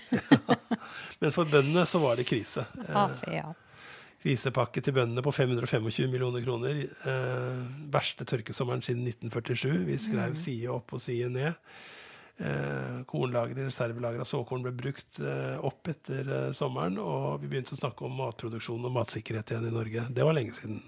Men 1.22 1.32
for 1.32 1.46
bøndene 1.48 1.84
så 1.88 2.00
var 2.02 2.18
det 2.18 2.26
krise. 2.28 2.64
Ja, 2.88 3.06
Eh, 3.28 3.36
ja. 3.38 3.52
krisepakke 4.22 4.82
til 4.84 4.94
bøndene 4.96 5.22
på 5.24 5.32
525 5.34 6.10
millioner 6.12 6.42
kroner. 6.44 6.82
Eh, 7.08 7.62
verste 7.94 8.26
tørkesommeren 8.28 8.82
siden 8.84 9.06
1947. 9.08 9.78
Vi 9.88 9.96
skrev 10.02 10.36
side 10.42 10.68
opp 10.74 10.92
og 10.92 11.00
side 11.02 11.30
ned. 11.32 11.54
Eh, 12.42 13.02
kornlagre, 13.06 13.68
reservelagre 13.68 14.24
av 14.24 14.26
såkorn 14.26 14.64
ble 14.64 14.72
brukt 14.74 15.20
eh, 15.22 15.60
opp 15.62 15.86
etter 15.92 16.26
eh, 16.26 16.48
sommeren, 16.56 16.96
og 16.98 17.36
vi 17.42 17.50
begynte 17.52 17.76
å 17.76 17.78
snakke 17.78 18.02
om 18.08 18.16
matproduksjon 18.18 18.88
og 18.88 18.94
matsikkerhet 18.96 19.52
igjen 19.52 19.68
i 19.68 19.74
Norge. 19.74 20.06
Det 20.10 20.26
var 20.26 20.34
lenge 20.34 20.56
siden. 20.56 20.80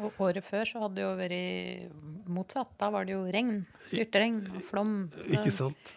Og 0.00 0.16
året 0.24 0.46
før 0.46 0.64
så 0.70 0.80
hadde 0.86 0.96
det 0.96 1.04
jo 1.04 1.10
vært 1.18 2.24
motsatt. 2.32 2.72
Da 2.80 2.88
var 2.94 3.04
det 3.04 3.12
jo 3.12 3.26
regn. 3.34 3.60
Styrtregn 3.90 4.40
og 4.54 4.64
flom. 4.70 4.96
Ikke 5.28 5.52
sant? 5.52 5.92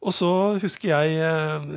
Og 0.00 0.14
så 0.14 0.30
husker 0.62 0.94
jeg 0.94 1.18
eh, 1.18 1.68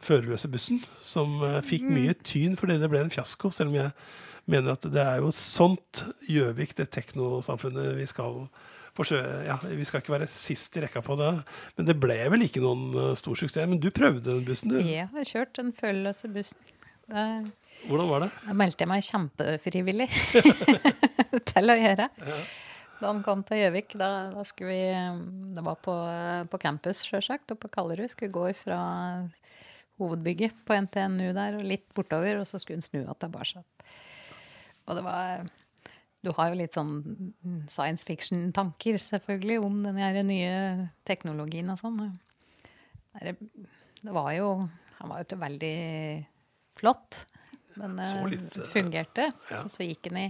førerløse 0.00 0.48
bussen, 0.50 0.80
som 1.04 1.42
fikk 1.66 1.84
mye 1.92 2.16
tyn 2.24 2.56
fordi 2.58 2.80
det 2.80 2.88
ble 2.90 3.04
en 3.04 3.12
fiasko. 3.12 3.52
Selv 3.52 3.74
om 3.74 3.82
jeg 3.82 3.92
mener 4.48 4.78
at 4.78 4.88
det 4.88 5.04
er 5.04 5.20
jo 5.20 5.28
sånt 5.36 6.06
Gjøvik, 6.24 6.72
det 6.78 6.88
teknosamfunnet 6.96 7.98
vi 8.00 8.08
skal 8.08 8.46
Ja, 8.92 9.56
vi 9.64 9.86
skal 9.88 10.02
ikke 10.02 10.12
være 10.12 10.28
sist 10.28 10.76
i 10.76 10.82
rekka 10.84 11.00
på 11.04 11.16
det, 11.16 11.30
men 11.78 11.86
det 11.88 11.96
ble 12.00 12.18
vel 12.34 12.44
ikke 12.44 12.60
noen 12.60 12.90
eh, 12.92 13.14
stor 13.16 13.38
suksess. 13.38 13.64
Men 13.68 13.80
du 13.80 13.88
prøvde 13.94 14.26
den 14.26 14.42
bussen, 14.44 14.74
du. 14.74 14.82
Jeg 14.84 15.08
har 15.14 15.28
kjørt 15.28 15.54
den 15.56 15.72
førerløse 15.76 16.28
bussen. 16.32 16.60
Det, 17.08 17.22
Hvordan 17.88 18.10
var 18.10 18.26
det? 18.26 18.28
da 18.46 18.54
meldte 18.56 18.84
jeg 18.84 18.90
meg 18.92 19.06
kjempefrivillig 19.08 20.08
til 21.50 21.72
å 21.72 21.78
gjøre. 21.80 22.08
Da 23.02 23.08
han 23.08 23.22
kom 23.26 23.40
til 23.48 23.58
Gjøvik, 23.58 23.96
da, 23.98 24.10
da 24.30 24.44
skulle 24.46 24.70
vi 24.70 25.54
Det 25.56 25.64
var 25.66 25.80
på, 25.82 25.94
på 26.52 26.60
campus, 26.62 27.00
sjølsagt, 27.08 27.50
og 27.50 27.58
på 27.64 27.72
Kallerud. 27.72 28.12
Skulle 28.12 28.34
gå 28.34 28.52
fra 28.60 28.78
hovedbygget 30.00 30.62
på 30.68 30.76
NTNU 30.86 31.32
der 31.34 31.58
og 31.58 31.66
litt 31.66 31.88
bortover, 31.96 32.38
og 32.40 32.46
så 32.48 32.60
skulle 32.60 32.78
hun 32.78 32.86
snu 32.86 33.00
igjen 33.02 33.18
tilbake. 33.24 33.64
Og 34.86 34.98
det 34.98 35.04
var 35.06 35.42
Du 36.22 36.30
har 36.36 36.52
jo 36.52 36.58
litt 36.60 36.76
sånn 36.76 36.92
science 37.70 38.06
fiction-tanker, 38.06 38.98
selvfølgelig, 39.02 39.58
om 39.66 39.80
den 39.82 40.28
nye 40.28 40.52
teknologien 41.08 41.72
og 41.72 41.80
sånn. 41.80 41.98
Det 43.22 43.34
var 44.14 44.30
jo 44.36 44.52
Han 45.00 45.10
var 45.10 45.18
jo 45.18 45.26
ikke 45.26 45.40
veldig 45.42 45.76
flott, 46.78 47.24
men 47.74 47.96
det 47.98 48.06
Så 48.06 48.60
eh, 48.62 48.68
fungerte. 48.70 49.32
ja. 49.50 49.64
Og 49.64 49.70
så 49.74 49.82
gikk 49.82 50.06
han 50.12 50.20
i 50.20 50.28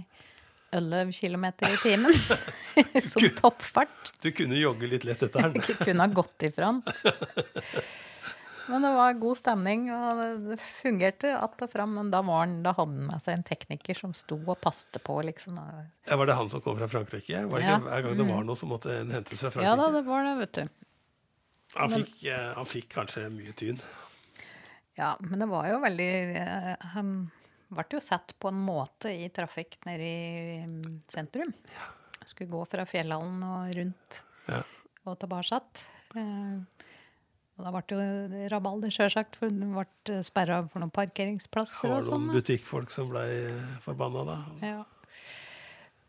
11 0.73 1.11
km 1.13 1.45
i 1.69 1.75
timen 1.83 2.15
som 3.11 3.27
toppfart. 3.37 4.09
Du 4.25 4.31
kunne 4.33 4.57
jogge 4.57 4.89
litt 4.89 5.05
lett 5.05 5.21
etter 5.21 5.45
den. 5.45 5.61
Kunne 5.85 6.07
ha 6.07 6.09
gått 6.09 6.47
ifra 6.49 6.71
han. 6.71 6.81
Men 8.67 8.81
det 8.85 8.91
var 8.95 9.13
god 9.19 9.37
stemning, 9.37 9.89
og 9.91 10.19
det- 10.47 10.57
fungerte 10.61 11.33
att 11.37 11.61
og 11.61 11.71
fram. 11.71 11.93
Men 11.95 12.11
da, 12.11 12.21
var 12.21 12.45
han, 12.45 12.63
da 12.63 12.71
hadde 12.73 12.91
han 12.95 13.07
med 13.07 13.23
seg 13.23 13.33
en 13.37 13.43
tekniker 13.43 13.93
som 13.97 14.13
sto 14.13 14.37
og 14.39 14.61
passte 14.61 14.99
på, 14.99 15.17
liksom. 15.23 15.57
Ja, 16.07 16.15
var 16.15 16.25
det 16.25 16.35
han 16.35 16.49
som 16.49 16.61
kom 16.61 16.77
fra 16.77 16.87
Frankrike? 16.87 17.43
Var 17.49 17.59
det 17.59 17.65
Ja. 17.67 17.77
ikke 17.77 17.89
hver 17.89 18.01
gang 18.03 18.17
det 18.17 18.29
var 18.31 18.43
noe, 18.43 18.55
så 18.55 18.65
måtte 18.69 18.99
en 19.01 19.11
hentes 19.11 19.39
fra 19.39 19.49
Frankrike? 19.51 19.67
Ja 19.67 19.75
da, 19.75 19.91
det 19.91 20.05
var 20.05 20.23
det, 20.23 20.37
vet 20.39 20.53
du. 20.53 20.69
Han 21.75 21.89
fikk, 21.89 22.23
men, 22.23 22.55
han 22.55 22.65
fikk 22.65 22.89
kanskje 22.89 23.29
mye 23.33 23.53
tyn. 23.57 23.79
Ja, 24.95 25.15
men 25.19 25.39
det 25.39 25.47
var 25.49 25.67
jo 25.67 25.79
veldig 25.81 26.35
eh, 26.37 26.75
Han 26.93 27.31
ble 27.73 27.83
jo 27.89 27.99
sett 27.99 28.35
på 28.39 28.47
en 28.51 28.59
måte 28.63 29.09
i 29.09 29.27
trafikk 29.33 29.79
nede 29.87 30.05
i 30.05 30.63
mm, 30.67 31.01
sentrum. 31.09 31.51
Skulle 32.25 32.51
gå 32.51 32.61
fra 32.69 32.85
Fjellhallen 32.85 33.41
og 33.43 33.73
rundt 33.75 34.21
Ja. 34.47 34.61
og 35.05 35.17
tilbake. 35.19 35.59
Og 37.53 37.67
da 37.67 37.69
ble 37.75 37.83
det 37.85 37.97
jo 37.99 38.47
rabalder, 38.49 38.89
sjølsagt, 38.95 39.35
for 39.37 39.51
den 39.53 39.75
ble 39.75 40.15
sperra 40.25 40.63
for 40.71 40.81
noen 40.81 40.93
parkeringsplasser 40.95 41.85
Det 41.85 41.93
var 41.93 42.07
sånn. 42.07 42.23
noen 42.25 42.39
butikkfolk 42.39 42.89
som 42.93 43.11
ble 43.13 43.27
forbanna 43.85 44.23
da. 44.25 44.37
Ja. 44.65 44.79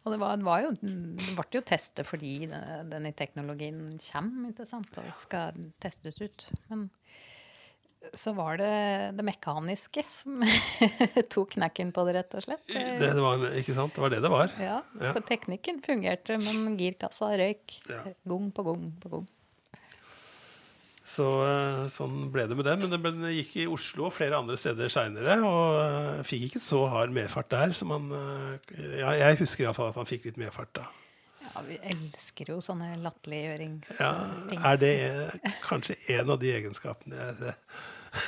Og 0.04 0.12
det 0.12 0.18
var, 0.20 0.36
det 0.36 0.44
var 0.44 0.60
jo 0.64 0.70
Det 0.80 1.34
ble 1.36 1.46
jo 1.56 1.62
testet 1.64 2.04
fordi 2.08 2.32
denne 2.48 3.12
teknologien 3.16 3.78
kommer, 4.04 4.50
ikke 4.52 4.66
sant, 4.68 4.96
og 5.00 5.12
skal 5.16 5.56
testes 5.80 6.20
ut. 6.20 6.46
Men 6.72 6.88
så 8.20 8.34
var 8.36 8.58
det 8.60 8.72
det 9.16 9.24
mekaniske 9.24 10.02
som 10.12 10.42
tok 11.32 11.54
knekken 11.56 11.92
på 11.96 12.04
det, 12.08 12.16
rett 12.18 12.34
og 12.36 12.44
slett. 12.44 12.64
Det, 12.68 12.98
det 13.00 13.22
var, 13.24 13.46
ikke 13.60 13.76
sant? 13.76 13.94
Det 13.96 14.04
var 14.04 14.12
det 14.12 14.20
det 14.24 14.32
var. 14.32 14.52
Ja, 14.60 14.80
Ja. 15.00 15.12
for 15.16 15.24
teknikken 15.24 15.80
fungerte, 15.84 16.36
men 16.40 16.76
girkassa 16.80 17.30
røyk. 17.40 17.78
Ja. 17.88 18.02
Gang 18.28 18.50
på 18.52 18.64
gang 18.68 18.84
på 19.00 19.12
gang. 19.12 19.24
Så 21.04 21.24
eh, 21.44 21.82
sånn 21.92 22.30
ble 22.32 22.46
det 22.48 22.56
med 22.56 22.64
det. 22.64 22.74
Men 22.80 23.20
det, 23.20 23.34
gikk 23.36 23.56
i 23.60 23.68
Oslo 23.70 24.08
og 24.08 24.14
flere 24.16 24.40
andre 24.40 24.56
steder 24.60 24.92
seinere. 24.92 25.36
Og 25.44 25.78
eh, 25.82 26.24
fikk 26.26 26.48
ikke 26.48 26.64
så 26.64 26.80
hard 26.92 27.12
medfart 27.14 27.50
der 27.52 27.74
som 27.76 27.92
han 27.94 28.10
eh, 28.16 28.76
Ja, 29.02 29.12
jeg 29.20 29.42
husker 29.42 29.66
iallfall 29.66 29.92
at 29.92 30.00
han 30.00 30.08
fikk 30.08 30.30
litt 30.30 30.40
medfart 30.40 30.72
da. 30.80 30.88
Ja, 31.44 31.62
vi 31.68 31.76
elsker 31.92 32.54
jo 32.54 32.58
sånne 32.64 32.94
latterliggjøringsting. 33.04 34.00
Ja, 34.00 34.64
er 34.72 34.80
det 34.80 34.94
kanskje 35.62 35.98
en 36.16 36.32
av 36.32 36.40
de 36.40 36.54
egenskapene 36.56 37.28
jeg, 37.28 37.52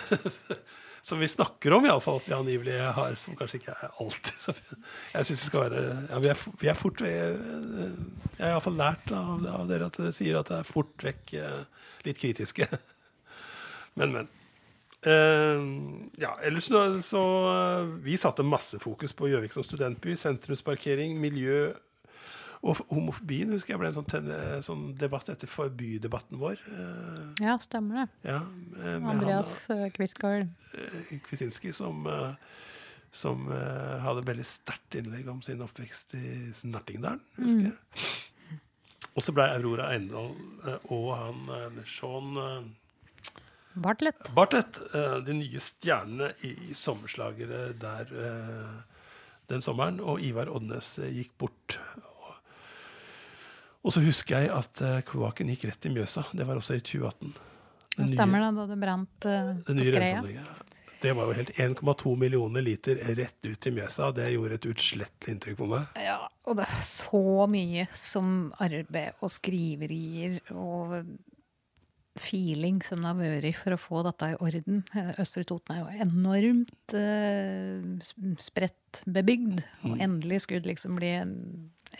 som 1.09 1.19
vi 1.23 1.31
snakker 1.31 1.75
om, 1.75 1.89
iallfall 1.89 2.21
at 2.21 2.29
vi 2.29 2.37
angivelig 2.37 2.77
har, 2.77 3.17
som 3.19 3.35
kanskje 3.39 3.63
ikke 3.63 3.75
er 3.75 3.97
alltid 4.05 4.39
så 4.45 4.55
Jeg 4.55 5.31
syns 5.31 5.41
det 5.41 5.49
skal 5.49 5.65
være 5.65 5.83
ja, 6.11 6.21
vi, 6.23 6.31
er, 6.35 6.45
vi 6.61 6.71
er 6.71 6.79
fort 6.79 7.03
Jeg 7.09 7.41
har 8.37 8.53
iallfall 8.53 8.79
lært 8.79 9.13
av, 9.17 9.49
av 9.57 9.67
dere 9.71 9.89
at 9.89 9.99
dere 9.99 10.15
sier 10.15 10.39
at 10.39 10.53
det 10.53 10.61
er 10.61 10.69
fort 10.69 11.07
vekk 11.09 11.35
eh, 11.41 11.61
litt 12.09 12.21
kritiske. 12.23 12.69
Men, 13.97 14.13
men. 14.13 14.27
Uh, 15.07 15.63
ja, 16.19 16.35
ellers 16.45 16.67
så, 16.69 16.81
så 17.05 17.21
uh, 17.47 17.89
Vi 18.03 18.17
satte 18.19 18.45
masse 18.45 18.77
fokus 18.83 19.15
på 19.17 19.31
Gjøvik 19.31 19.55
som 19.55 19.65
studentby. 19.65 20.17
Sentrumsparkering, 20.21 21.15
miljø 21.21 21.71
og 22.67 22.81
homofobien 22.91 23.53
husker 23.53 23.75
jeg 23.75 23.81
ble 23.83 23.91
en 23.93 23.97
sånn, 23.99 24.31
sånn 24.65 24.85
debatt 24.99 25.29
etter 25.31 25.49
forbydebatten 25.51 26.41
vår. 26.41 26.61
Uh, 26.73 27.29
Ja, 27.45 27.55
stemmer 27.63 28.03
det. 28.03 28.07
ja, 28.33 28.41
Andreas 29.13 29.53
han, 29.71 29.93
eh, 30.81 31.77
som, 31.77 32.09
som 33.15 33.47
hadde 33.53 34.27
veldig 34.27 34.49
sterkt 34.49 34.99
innlegg 34.99 35.29
om 35.31 35.45
sin 35.47 35.63
oppvekst 35.63 36.17
i 36.19 36.27
Snertingdalen, 36.59 37.23
husker 37.39 37.69
jeg. 37.69 37.77
Og 39.17 39.25
så 39.25 39.33
ble 39.33 39.47
Aurora 39.49 39.89
Eindal 39.95 40.35
eh, 40.69 40.91
og 40.93 41.07
han 41.17 41.47
eh, 41.57 41.79
Sean 41.89 42.37
eh, 42.41 42.67
Bartlett. 43.77 44.31
Bartlett, 44.33 44.79
de 45.27 45.35
nye 45.37 45.61
stjernene 45.61 46.31
i, 46.49 46.55
i 46.71 46.77
sommerslagere 46.77 47.75
der 47.77 48.13
den 49.53 49.61
sommeren. 49.61 49.99
Og 50.01 50.23
Ivar 50.25 50.49
Oddnes 50.49 50.95
eh, 50.97 51.11
gikk 51.19 51.35
bort. 51.43 51.77
Og, 53.85 53.93
så 53.93 54.01
husker 54.01 54.47
jeg 54.47 54.49
at 54.51 54.81
kloakken 55.07 55.53
gikk 55.53 55.69
rett 55.69 55.87
i 55.87 55.93
Mjøsa. 55.93 56.25
Det 56.33 56.49
var 56.49 56.57
også 56.57 56.79
i 56.79 56.81
2018. 56.81 57.37
Det 57.99 58.09
stemmer 58.15 58.47
det, 58.47 58.49
da 58.57 58.65
det 58.73 58.79
brant 58.81 59.29
på 59.69 59.85
skreia. 59.93 60.25
Det 61.03 61.13
var 61.13 61.29
jo 61.29 61.37
helt 61.37 61.51
1,2 61.61 62.15
millioner 62.19 62.63
liter 62.65 62.97
rett 63.19 63.45
ut 63.47 63.67
i 63.67 63.73
Mjøsa. 63.77 64.13
Det 64.17 64.31
gjorde 64.33 64.55
et 64.59 64.69
utslettelig 64.71 65.35
inntrykk 65.35 65.59
på 65.61 65.69
meg. 65.71 65.87
Ja, 66.01 66.19
og 66.49 66.57
det 66.59 66.65
er 66.73 66.85
så 66.87 67.21
mye 67.53 67.85
som 68.01 68.53
arbeid 68.65 69.19
og 69.21 69.31
skriverier 69.35 70.39
og 70.57 70.97
feeling 72.17 72.79
som 72.81 73.03
det 73.05 73.11
har 73.11 73.19
vært 73.43 73.59
for 73.61 73.77
å 73.77 73.81
få 73.81 74.01
dette 74.07 74.31
i 74.33 74.37
orden. 74.41 74.79
Østre 75.21 75.45
Toten 75.45 75.75
er 75.77 75.83
jo 75.83 76.07
enormt 76.07 76.95
eh, 76.97 78.07
spredt 78.41 79.03
bebygd, 79.05 79.61
og 79.85 79.99
endelig 80.01 80.41
skulle 80.47 80.65
det 80.65 80.73
liksom 80.73 80.97
bli 80.97 81.11
en 81.19 81.35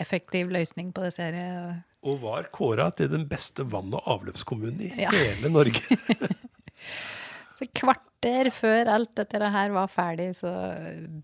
effektiv 0.01 0.49
løsning 0.57 0.89
på 0.97 1.05
disse 1.05 1.21
her 1.25 1.37
eh, 1.37 1.77
Og 2.09 2.19
var 2.25 2.49
kåra 2.55 2.89
til 2.97 3.13
den 3.13 3.27
beste 3.29 3.65
vann- 3.69 3.93
og 3.97 4.09
avløpskommunen 4.17 4.81
i 4.89 4.91
Ja. 5.05 5.13
hele 5.13 5.53
Norge. 5.53 5.85
Så 7.57 7.69
kvarter 7.73 8.51
før 8.53 8.91
alt 8.93 9.15
dette 9.17 9.51
her 9.55 9.73
var 9.73 9.89
ferdig, 9.89 10.29
så 10.37 10.51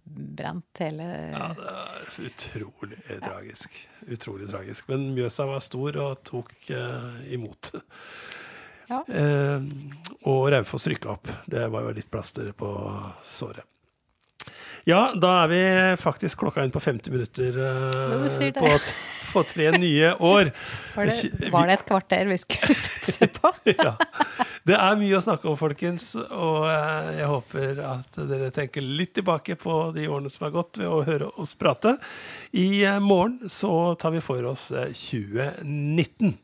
brant 0.04 0.80
hele 0.80 1.08
Ja, 1.34 1.48
det 1.58 1.72
er 1.72 2.28
utrolig 2.28 3.00
tragisk. 3.20 3.80
Utrolig 4.06 4.48
tragisk. 4.48 4.88
Men 4.88 5.10
Mjøsa 5.16 5.48
var 5.50 5.64
stor 5.64 5.98
og 6.00 6.22
tok 6.28 6.54
uh, 6.72 7.20
imot. 7.32 7.74
Ja. 8.88 9.02
Uh, 9.08 9.68
og 10.28 10.48
Raufoss 10.54 10.88
rykka 10.88 11.12
opp. 11.18 11.28
Det 11.48 11.66
var 11.72 11.84
jo 11.88 11.92
litt 12.00 12.10
plaster 12.12 12.48
på 12.56 12.72
såret. 13.24 13.68
Ja, 14.88 15.12
da 15.14 15.44
er 15.44 15.50
vi 15.52 15.62
faktisk 16.02 16.42
klokka 16.42 16.64
inn 16.64 16.72
på 16.74 16.82
50 16.82 17.14
minutter 17.14 17.58
uh, 17.58 18.52
på, 18.56 18.70
på 19.32 19.44
tre 19.52 19.70
nye 19.78 20.14
år. 20.18 20.50
Var 20.96 21.08
det, 21.08 21.48
var 21.48 21.70
det 21.70 21.78
et 21.78 21.84
kvarter 21.88 22.26
vi 22.28 22.36
skulle 22.36 22.74
satse 22.86 23.28
på? 23.32 23.48
ja. 23.78 23.94
Det 24.68 24.76
er 24.76 24.98
mye 25.00 25.16
å 25.16 25.22
snakke 25.24 25.48
om, 25.48 25.56
folkens. 25.58 26.10
Og 26.18 26.66
eh, 26.68 27.08
jeg 27.16 27.30
håper 27.30 27.80
at 27.86 28.18
dere 28.28 28.50
tenker 28.54 28.84
litt 28.84 29.14
tilbake 29.16 29.56
på 29.58 29.78
de 29.96 30.04
årene 30.04 30.30
som 30.30 30.46
har 30.46 30.54
gått 30.54 30.78
ved 30.82 30.90
å 30.90 31.00
høre 31.06 31.30
oss 31.40 31.56
prate. 31.58 31.96
I 32.52 32.84
eh, 32.84 33.00
morgen 33.02 33.50
så 33.50 33.94
tar 33.98 34.14
vi 34.14 34.22
for 34.22 34.52
oss 34.52 34.68
eh, 34.70 34.92
2019. 34.92 36.36